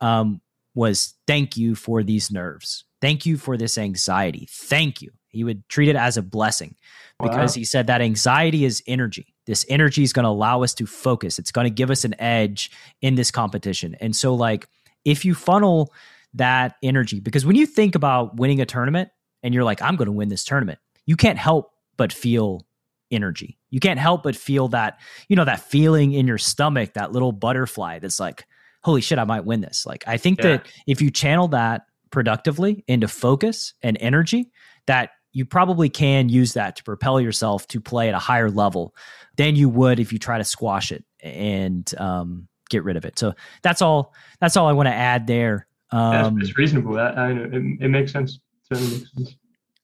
[0.00, 0.40] um,
[0.74, 2.84] was, "Thank you for these nerves.
[3.00, 4.48] Thank you for this anxiety.
[4.50, 6.76] Thank you." He would treat it as a blessing
[7.20, 7.60] because wow.
[7.60, 9.34] he said that anxiety is energy.
[9.46, 11.38] This energy is going to allow us to focus.
[11.38, 13.96] It's going to give us an edge in this competition.
[14.00, 14.68] And so, like,
[15.04, 15.92] if you funnel
[16.34, 19.10] that energy because when you think about winning a tournament
[19.42, 22.66] and you're like, I'm going to win this tournament, you can't help but feel
[23.10, 23.58] energy.
[23.70, 24.98] You can't help but feel that,
[25.28, 28.46] you know, that feeling in your stomach, that little butterfly that's like,
[28.82, 29.86] holy shit, I might win this.
[29.86, 30.48] Like, I think yeah.
[30.48, 34.50] that if you channel that productively into focus and energy,
[34.86, 38.94] that you probably can use that to propel yourself to play at a higher level
[39.36, 43.18] than you would if you try to squash it and um, get rid of it.
[43.18, 44.12] So that's all.
[44.40, 45.66] That's all I want to add there.
[45.92, 46.98] Um, it's, reasonable.
[46.98, 48.40] I, I know it, it makes sense.
[48.70, 49.36] It makes sense.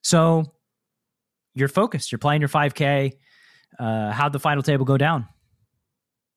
[0.02, 0.44] So
[1.54, 2.10] you're focused.
[2.10, 3.12] You're playing your 5K.
[3.78, 5.26] Uh, how'd the final table go down?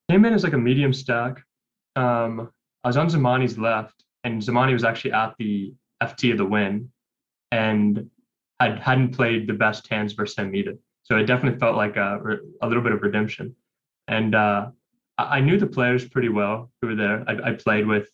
[0.09, 1.41] Came in as like a medium stack.
[1.95, 2.49] Um,
[2.83, 5.73] I was on Zamani's left, and Zamani was actually at the
[6.03, 6.91] FT of the win,
[7.51, 8.09] and
[8.59, 10.75] I hadn't played the best hands versus him either.
[11.03, 12.19] So it definitely felt like a,
[12.61, 13.55] a little bit of redemption.
[14.07, 14.69] And uh,
[15.17, 17.23] I knew the players pretty well who were there.
[17.27, 18.09] I, I played with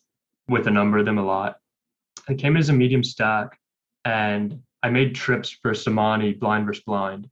[0.48, 1.56] with a number of them a lot.
[2.28, 3.58] I came in as a medium stack
[4.04, 7.28] and I made trips for Samani blind versus blind.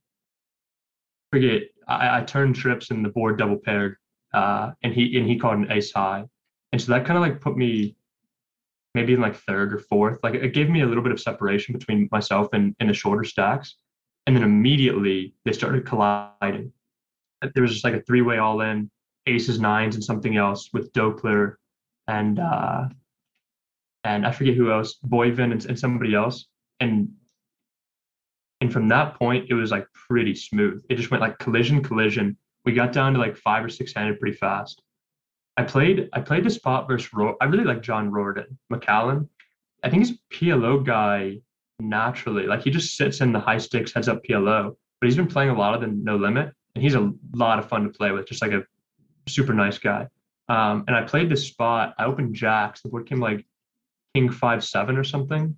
[1.33, 3.97] Forget I, I turned trips and the board double paired,
[4.35, 6.25] uh, and he and he called an ace high,
[6.73, 7.97] and so that kind of like put me
[8.95, 10.19] maybe in like third or fourth.
[10.23, 13.25] Like it gave me a little bit of separation between myself and, and the shorter
[13.25, 13.77] stacks,
[14.27, 16.73] and then immediately they started colliding.
[17.55, 18.91] There was just like a three way all in,
[19.27, 21.57] aces, nines, and something else with Doppler
[22.09, 22.89] and uh,
[24.07, 26.47] and I forget who else, Boyvin and, and somebody else.
[26.79, 27.09] And
[28.61, 30.83] and from that point, it was like pretty smooth.
[30.89, 32.37] It just went like collision, collision.
[32.65, 34.81] We got down to like five or six handed pretty fast.
[35.57, 39.29] I played I played the spot versus Ro- I really like John Rorden McCallan.
[39.83, 41.39] I think he's a PLO guy
[41.81, 42.47] naturally.
[42.47, 44.77] Like he just sits in the high stakes, heads up PLO.
[45.01, 47.69] But he's been playing a lot of the no limit, and he's a lot of
[47.69, 48.29] fun to play with.
[48.29, 48.63] Just like a
[49.27, 50.07] super nice guy.
[50.49, 51.95] Um, and I played this spot.
[51.99, 52.81] I opened jacks.
[52.81, 53.45] The board came like
[54.17, 55.55] king five seven or something,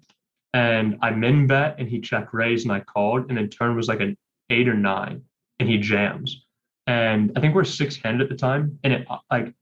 [0.52, 3.86] and I min bet and he check raised and I called, and then turn was
[3.86, 4.16] like an
[4.50, 5.22] eight or nine,
[5.60, 6.44] and he jams.
[6.88, 9.54] And I think we're six handed at the time, and it like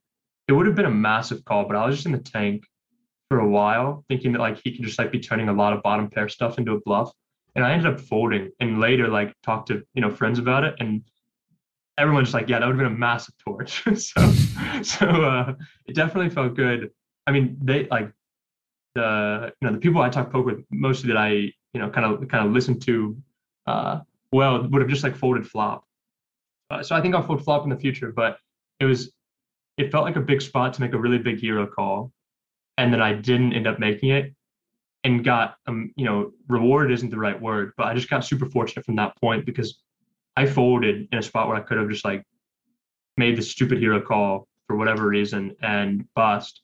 [0.48, 2.64] it would have been a massive call, but I was just in the tank
[3.28, 5.82] for a while, thinking that like he could just like be turning a lot of
[5.82, 7.12] bottom pair stuff into a bluff.
[7.54, 10.74] And I ended up folding and later like talked to, you know, friends about it
[10.78, 11.02] and
[11.98, 13.82] everyone's like, yeah, that would have been a massive torch.
[13.96, 14.32] so
[14.82, 15.54] so uh
[15.86, 16.90] it definitely felt good.
[17.26, 18.12] I mean, they like
[18.96, 22.06] the you know the people I talk poker with mostly that I you know kind
[22.06, 23.16] of kind of listen to
[23.66, 24.00] uh,
[24.32, 25.84] well would have just like folded flop.
[26.70, 28.38] Uh, so I think I'll fold flop in the future, but
[28.80, 29.12] it was
[29.78, 32.12] it felt like a big spot to make a really big hero call,
[32.78, 34.34] and then I didn't end up making it,
[35.04, 38.46] and got um you know rewarded isn't the right word, but I just got super
[38.46, 39.78] fortunate from that point because
[40.36, 42.24] I folded in a spot where I could have just like
[43.16, 46.62] made the stupid hero call for whatever reason and bust,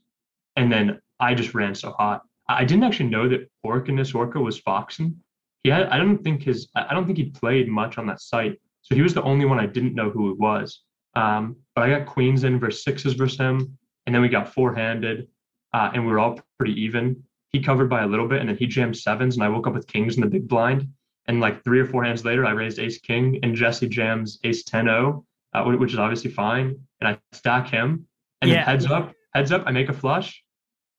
[0.57, 2.23] and then I just ran so hot.
[2.49, 5.17] I didn't actually know that Orkiness Orca was foxing.
[5.65, 8.59] He had, I don't think his, I don't think he played much on that site.
[8.83, 10.83] So he was the only one I didn't know who it was.
[11.15, 15.29] Um, but I got queens in versus sixes versus him, and then we got four-handed,
[15.73, 17.23] uh, and we were all pretty even.
[17.51, 19.75] He covered by a little bit, and then he jammed sevens, and I woke up
[19.75, 20.89] with kings in the big blind.
[21.27, 24.65] And like three or four hands later, I raised ace king, and Jesse jams ace
[24.65, 26.77] 10 0, uh, which is obviously fine.
[27.01, 28.07] And I stack him,
[28.41, 28.65] and yeah.
[28.65, 30.43] heads up, heads up, I make a flush,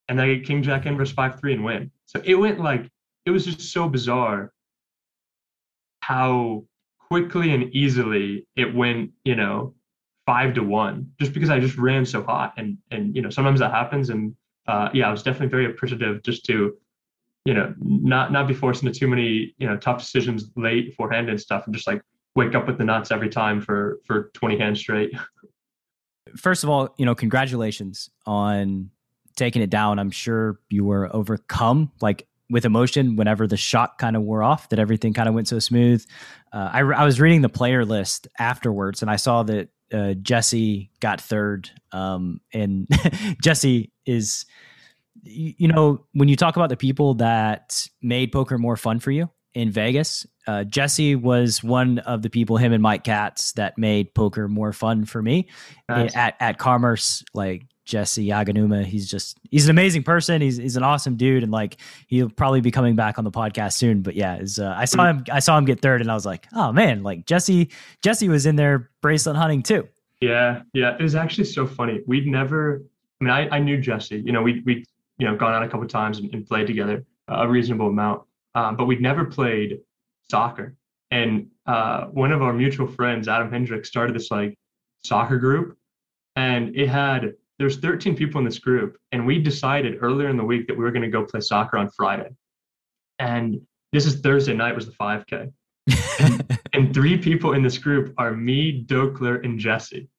[0.07, 1.91] and I get King Jack inverse five three and win.
[2.05, 2.89] So it went like
[3.25, 4.51] it was just so bizarre
[6.01, 6.65] how
[6.99, 9.73] quickly and easily it went, you know,
[10.25, 12.53] five to one, just because I just ran so hot.
[12.57, 14.09] And and you know, sometimes that happens.
[14.09, 14.35] And
[14.67, 16.75] uh, yeah, I was definitely very appreciative just to,
[17.45, 21.29] you know, not not be forced into too many, you know, tough decisions late forehand
[21.29, 22.01] and stuff and just like
[22.35, 25.13] wake up with the nuts every time for for 20 hands straight.
[26.37, 28.89] First of all, you know, congratulations on
[29.35, 34.15] taking it down, I'm sure you were overcome like with emotion whenever the shot kind
[34.15, 36.05] of wore off that everything kind of went so smooth.
[36.51, 40.91] Uh, I, I was reading the player list afterwards and I saw that uh, Jesse
[40.99, 41.69] got third.
[41.91, 42.87] Um, and
[43.41, 44.45] Jesse is,
[45.23, 49.29] you know, when you talk about the people that made poker more fun for you
[49.53, 54.13] in Vegas, uh, Jesse was one of the people, him and Mike Katz, that made
[54.13, 55.47] poker more fun for me
[55.87, 56.15] Nice.
[56.15, 57.23] at at Commerce.
[57.33, 60.41] Like Jesse Yaginuma, he's just he's an amazing person.
[60.41, 61.77] He's he's an awesome dude, and like
[62.07, 64.01] he'll probably be coming back on the podcast soon.
[64.01, 66.25] But yeah, is uh, I saw him I saw him get third, and I was
[66.25, 67.69] like, oh man, like Jesse
[68.01, 69.87] Jesse was in there bracelet hunting too.
[70.21, 70.95] Yeah, yeah.
[70.95, 71.99] It was actually so funny.
[72.07, 72.81] We'd never,
[73.19, 74.85] I mean, I, I knew Jesse, you know, we'd, we'd,
[75.17, 78.21] you know, gone out a couple times and, and played together a reasonable amount,
[78.55, 79.79] um, but we'd never played
[80.29, 80.75] soccer.
[81.11, 84.57] And uh, one of our mutual friends, Adam Hendrick, started this like
[85.03, 85.77] soccer group
[86.35, 88.97] and it had, there's 13 people in this group.
[89.11, 91.77] And we decided earlier in the week that we were going to go play soccer
[91.77, 92.29] on Friday.
[93.19, 93.61] And
[93.91, 95.51] this is Thursday night was the 5K.
[96.73, 100.09] and three people in this group are me, Dokler, and Jesse.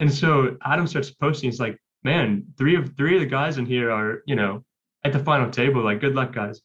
[0.00, 1.50] And so Adam starts posting.
[1.50, 4.64] He's like, "Man, three of three of the guys in here are, you know,
[5.04, 5.82] at the final table.
[5.84, 6.60] Like, good luck, guys."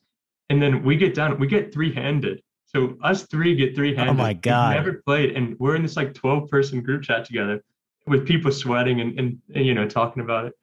[0.50, 1.40] And then we get down.
[1.40, 2.42] We get three handed.
[2.66, 4.12] So us three get three handed.
[4.12, 4.70] Oh my God.
[4.70, 7.64] we never played, and we're in this like twelve person group chat together
[8.06, 10.54] with people sweating and, and and you know talking about it.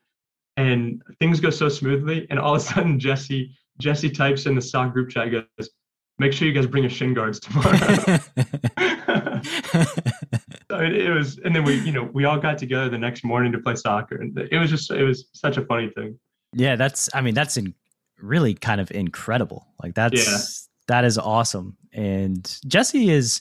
[0.56, 4.62] And things go so smoothly, and all of a sudden Jesse Jesse types in the
[4.62, 5.30] stock group chat.
[5.30, 5.70] Goes,
[6.18, 8.18] "Make sure you guys bring your shin guards tomorrow."
[10.70, 13.22] So it, it was, and then we, you know, we all got together the next
[13.22, 16.18] morning to play soccer, and it was just, it was such a funny thing.
[16.52, 17.74] yeah, that's I mean that's in,
[18.24, 19.66] really kind of incredible.
[19.82, 20.38] Like that's Yeah.
[20.88, 21.76] that is awesome.
[21.92, 23.40] And Jesse is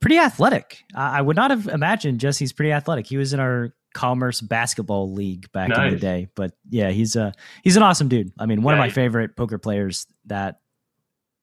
[0.00, 0.78] pretty athletic.
[0.94, 3.06] I, I would not have imagined Jesse's pretty athletic.
[3.06, 6.28] He was in our commerce basketball league back in the day.
[6.34, 8.32] But yeah, he's a he's an awesome dude.
[8.38, 10.56] I mean, one of my favorite poker players that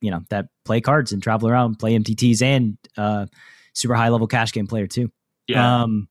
[0.02, 3.26] you know that play cards and travel around, play MTTs and uh
[3.74, 5.12] super high level cash game player too.
[5.48, 6.08] Yeah, Um,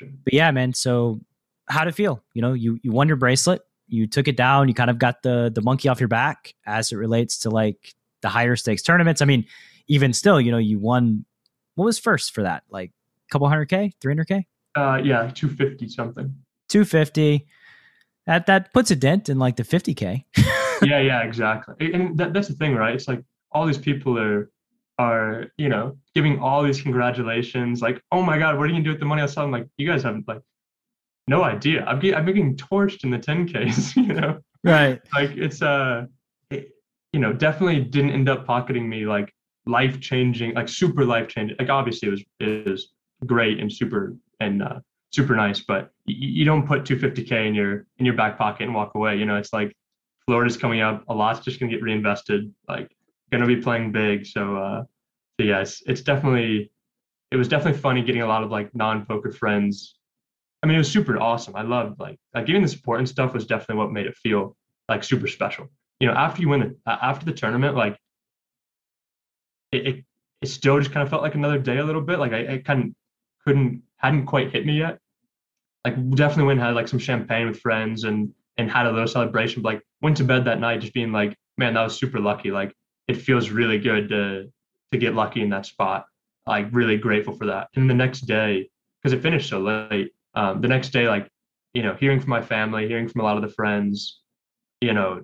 [0.00, 0.72] but yeah, man.
[0.74, 1.20] So
[1.68, 2.22] how to feel?
[2.34, 3.62] You know, you you won your bracelet.
[3.92, 4.68] You took it down.
[4.68, 7.94] You kind of got the the monkey off your back as it relates to like
[8.22, 9.20] the higher stakes tournaments.
[9.20, 9.44] I mean,
[9.86, 11.26] even still, you know, you won.
[11.74, 12.64] What was first for that?
[12.70, 16.34] Like a couple hundred k, three hundred k, uh, yeah, two fifty something.
[16.68, 17.46] two fifty.
[18.26, 20.24] That that puts a dent in like the fifty k.
[20.82, 21.92] yeah, yeah, exactly.
[21.92, 22.94] And that, that's the thing, right?
[22.94, 24.50] It's like all these people are,
[24.98, 27.82] are you know, giving all these congratulations.
[27.82, 29.42] Like, oh my God, what are you gonna do with the money I saw?
[29.42, 30.40] I'm like, you guys haven't like
[31.32, 31.82] no idea.
[31.86, 33.96] I'm getting, I'm getting torched in the 10ks.
[34.06, 35.00] You know, right.
[35.14, 36.06] like it's uh,
[36.50, 36.68] it,
[37.12, 39.32] you know, definitely didn't end up pocketing me like
[39.66, 41.56] life changing, like super life changing.
[41.58, 42.92] Like obviously it was it was
[43.26, 44.80] great and super and uh,
[45.10, 48.74] super nice, but y- you don't put 250k in your in your back pocket and
[48.74, 49.16] walk away.
[49.16, 49.74] You know, it's like
[50.26, 52.52] Florida's coming up, a lot's just gonna get reinvested.
[52.68, 52.88] Like
[53.30, 54.82] gonna be playing big, so uh,
[55.36, 56.70] so yeah, it's, it's definitely
[57.30, 59.96] it was definitely funny getting a lot of like non poker friends.
[60.62, 61.56] I mean, it was super awesome.
[61.56, 64.56] I loved like like giving the support and stuff was definitely what made it feel
[64.88, 65.68] like super special.
[65.98, 67.98] You know, after you win the after the tournament, like
[69.72, 70.04] it, it
[70.40, 72.18] it still just kind of felt like another day a little bit.
[72.18, 72.90] Like I, kind of
[73.44, 74.98] couldn't hadn't quite hit me yet.
[75.84, 79.08] Like definitely went and had like some champagne with friends and and had a little
[79.08, 79.62] celebration.
[79.62, 82.52] But like went to bed that night just being like, man, that was super lucky.
[82.52, 82.72] Like
[83.08, 84.48] it feels really good to
[84.92, 86.06] to get lucky in that spot.
[86.46, 87.68] Like really grateful for that.
[87.74, 88.68] And the next day,
[89.02, 91.28] because it finished so late, um, the next day, like
[91.74, 94.20] you know, hearing from my family, hearing from a lot of the friends,
[94.80, 95.22] you know,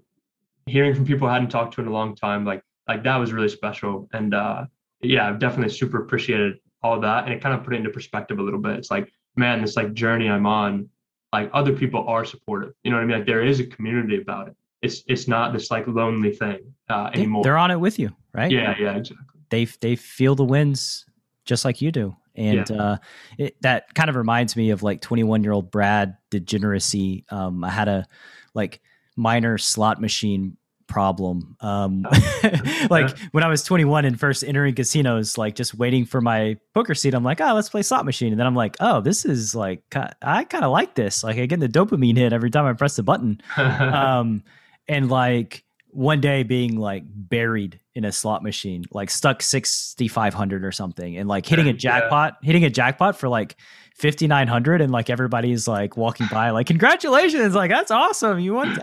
[0.66, 3.32] hearing from people I hadn't talked to in a long time, like like that was
[3.32, 4.08] really special.
[4.12, 4.64] And uh,
[5.02, 7.90] yeah, I've definitely super appreciated all of that, and it kind of put it into
[7.90, 8.76] perspective a little bit.
[8.76, 10.88] It's like, man, this like journey I'm on,
[11.32, 12.72] like other people are supportive.
[12.82, 13.18] You know what I mean?
[13.18, 14.56] Like there is a community about it.
[14.80, 17.42] It's it's not this like lonely thing uh, anymore.
[17.44, 18.50] They're on it with you, right?
[18.50, 19.26] yeah, yeah, exactly.
[19.50, 21.04] they they feel the winds
[21.44, 22.96] just like you do and uh
[23.38, 27.70] it, that kind of reminds me of like 21 year old brad degeneracy um i
[27.70, 28.06] had a
[28.54, 28.80] like
[29.16, 30.56] minor slot machine
[30.86, 31.54] problem.
[31.60, 32.06] Um
[32.90, 36.94] like when i was 21 and first entering casinos like just waiting for my poker
[36.94, 38.32] seat i'm like oh let's play slot machine.
[38.32, 39.82] And then i'm like oh this is like
[40.22, 41.22] i kind of like this.
[41.22, 43.40] Like i get the dopamine hit every time i press the button.
[43.58, 44.42] Um
[44.88, 50.70] and like one day being like buried in a slot machine like stuck 6500 or
[50.72, 51.76] something and like hitting a Yeah.
[51.78, 53.56] jackpot hitting a jackpot for like
[53.96, 58.78] 5900 and like everybody's like walking by like congratulations like that's awesome you won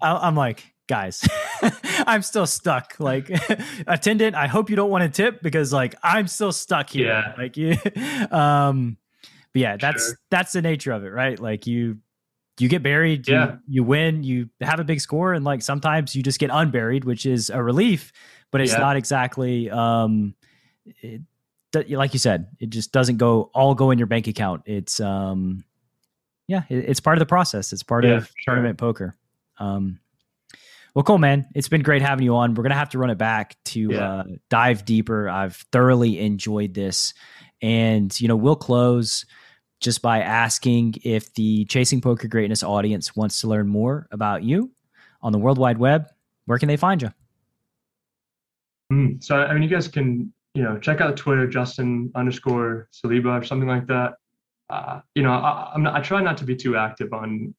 [0.00, 1.26] I- i'm like guys
[2.06, 3.28] i'm still stuck like
[3.86, 7.34] attendant i hope you don't want to tip because like i'm still stuck here Yeah.
[7.36, 7.76] like you
[8.30, 8.96] um
[9.52, 10.18] but yeah that's Sure.
[10.30, 11.98] that's the nature of it right like you
[12.58, 13.56] you get buried, you, Yeah.
[13.68, 17.26] you win, you have a big score, and like sometimes you just get unburied, which
[17.26, 18.12] is a relief,
[18.50, 18.78] but it's Yeah.
[18.78, 20.34] not exactly um
[21.02, 21.20] it
[21.90, 24.62] like you said, it just doesn't go all go in your bank account.
[24.66, 25.64] It's um,
[26.48, 27.72] yeah, it, it's part of the process.
[27.72, 28.54] It's part Yeah, of sure.
[28.54, 29.14] tournament poker.
[29.58, 29.98] Um,
[30.94, 31.46] well, cool, man.
[31.54, 32.54] It's been great having you on.
[32.54, 33.98] We're gonna have to run it back to Yeah.
[34.10, 35.28] uh, dive deeper.
[35.28, 37.12] I've thoroughly enjoyed this,
[37.60, 39.26] and you know, we'll close
[39.80, 44.70] just by asking if the Chasing Poker Greatness audience wants to learn more about you
[45.22, 46.06] on the World Wide Web.
[46.46, 47.12] Where can they find you?
[48.92, 53.40] Mm, so I mean, you guys can you know check out Twitter, Justin underscore Saliba
[53.40, 54.14] or something like that.
[54.70, 57.54] Uh, you know, I, not, I try not to be too active on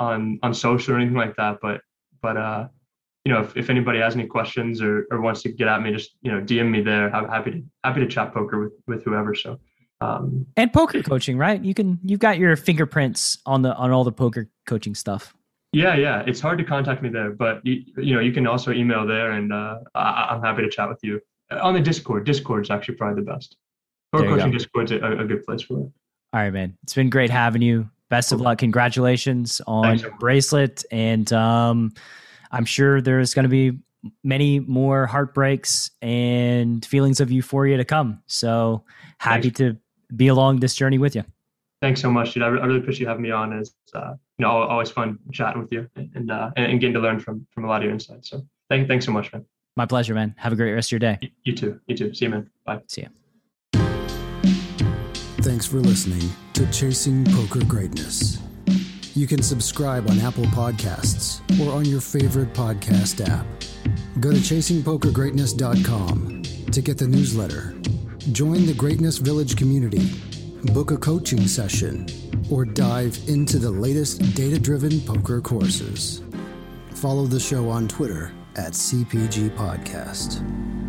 [0.00, 1.80] on on social or anything like that, but
[2.20, 2.68] but uh,
[3.24, 5.92] you know, if, if anybody has any questions or, or wants to get at me,
[5.92, 7.14] just you know, DM me there.
[7.14, 9.34] I'm happy to happy to chat poker with with whoever.
[9.34, 9.60] So
[10.00, 11.62] um, and poker coaching, right?
[11.62, 15.34] You can you've got your fingerprints on the on all the poker coaching stuff.
[15.72, 18.72] yeah, yeah, it's hard to contact me there, but you, you know, you can also
[18.72, 21.20] email there, and uh, I, I'm happy to chat with you
[21.50, 22.24] on the Discord.
[22.24, 23.56] Discord's actually probably the best.
[24.12, 24.58] Poker coaching go.
[24.58, 25.92] Discord's a, a good place for it.
[26.32, 26.76] All right, man.
[26.82, 27.88] It's been great having you.
[28.08, 28.58] Best of luck.
[28.58, 30.02] Congratulations on Thanks.
[30.02, 30.84] your bracelet.
[30.90, 31.92] And um,
[32.50, 33.78] I'm sure there's going to be
[34.24, 38.22] many more heartbreaks and feelings of euphoria to come.
[38.26, 38.84] So
[39.18, 39.76] happy to
[40.16, 41.24] be along this journey with you.
[41.80, 42.42] Thanks so much, dude.
[42.42, 43.52] I, re- I really appreciate you having me on.
[43.54, 47.00] It's uh, you know always fun chatting with you and uh, and, and getting to
[47.00, 48.30] learn from from a lot of your insights.
[48.30, 49.46] So thank thanks so much, man.
[49.76, 50.34] My pleasure, man.
[50.36, 51.18] Have a great rest of your day.
[51.22, 51.80] You, you too.
[51.86, 52.12] You too.
[52.12, 52.50] See you, man.
[52.66, 52.80] Bye.
[52.88, 53.08] See ya.
[55.42, 58.38] Thanks for listening to Chasing Poker Greatness.
[59.14, 63.46] You can subscribe on Apple Podcasts or on your favorite podcast app.
[64.20, 67.74] Go to chasingpokergreatness.com to get the newsletter.
[68.28, 70.10] Join the Greatness Village community,
[70.74, 72.06] book a coaching session,
[72.50, 76.22] or dive into the latest data driven poker courses.
[76.96, 80.79] Follow the show on Twitter at CPG Podcast.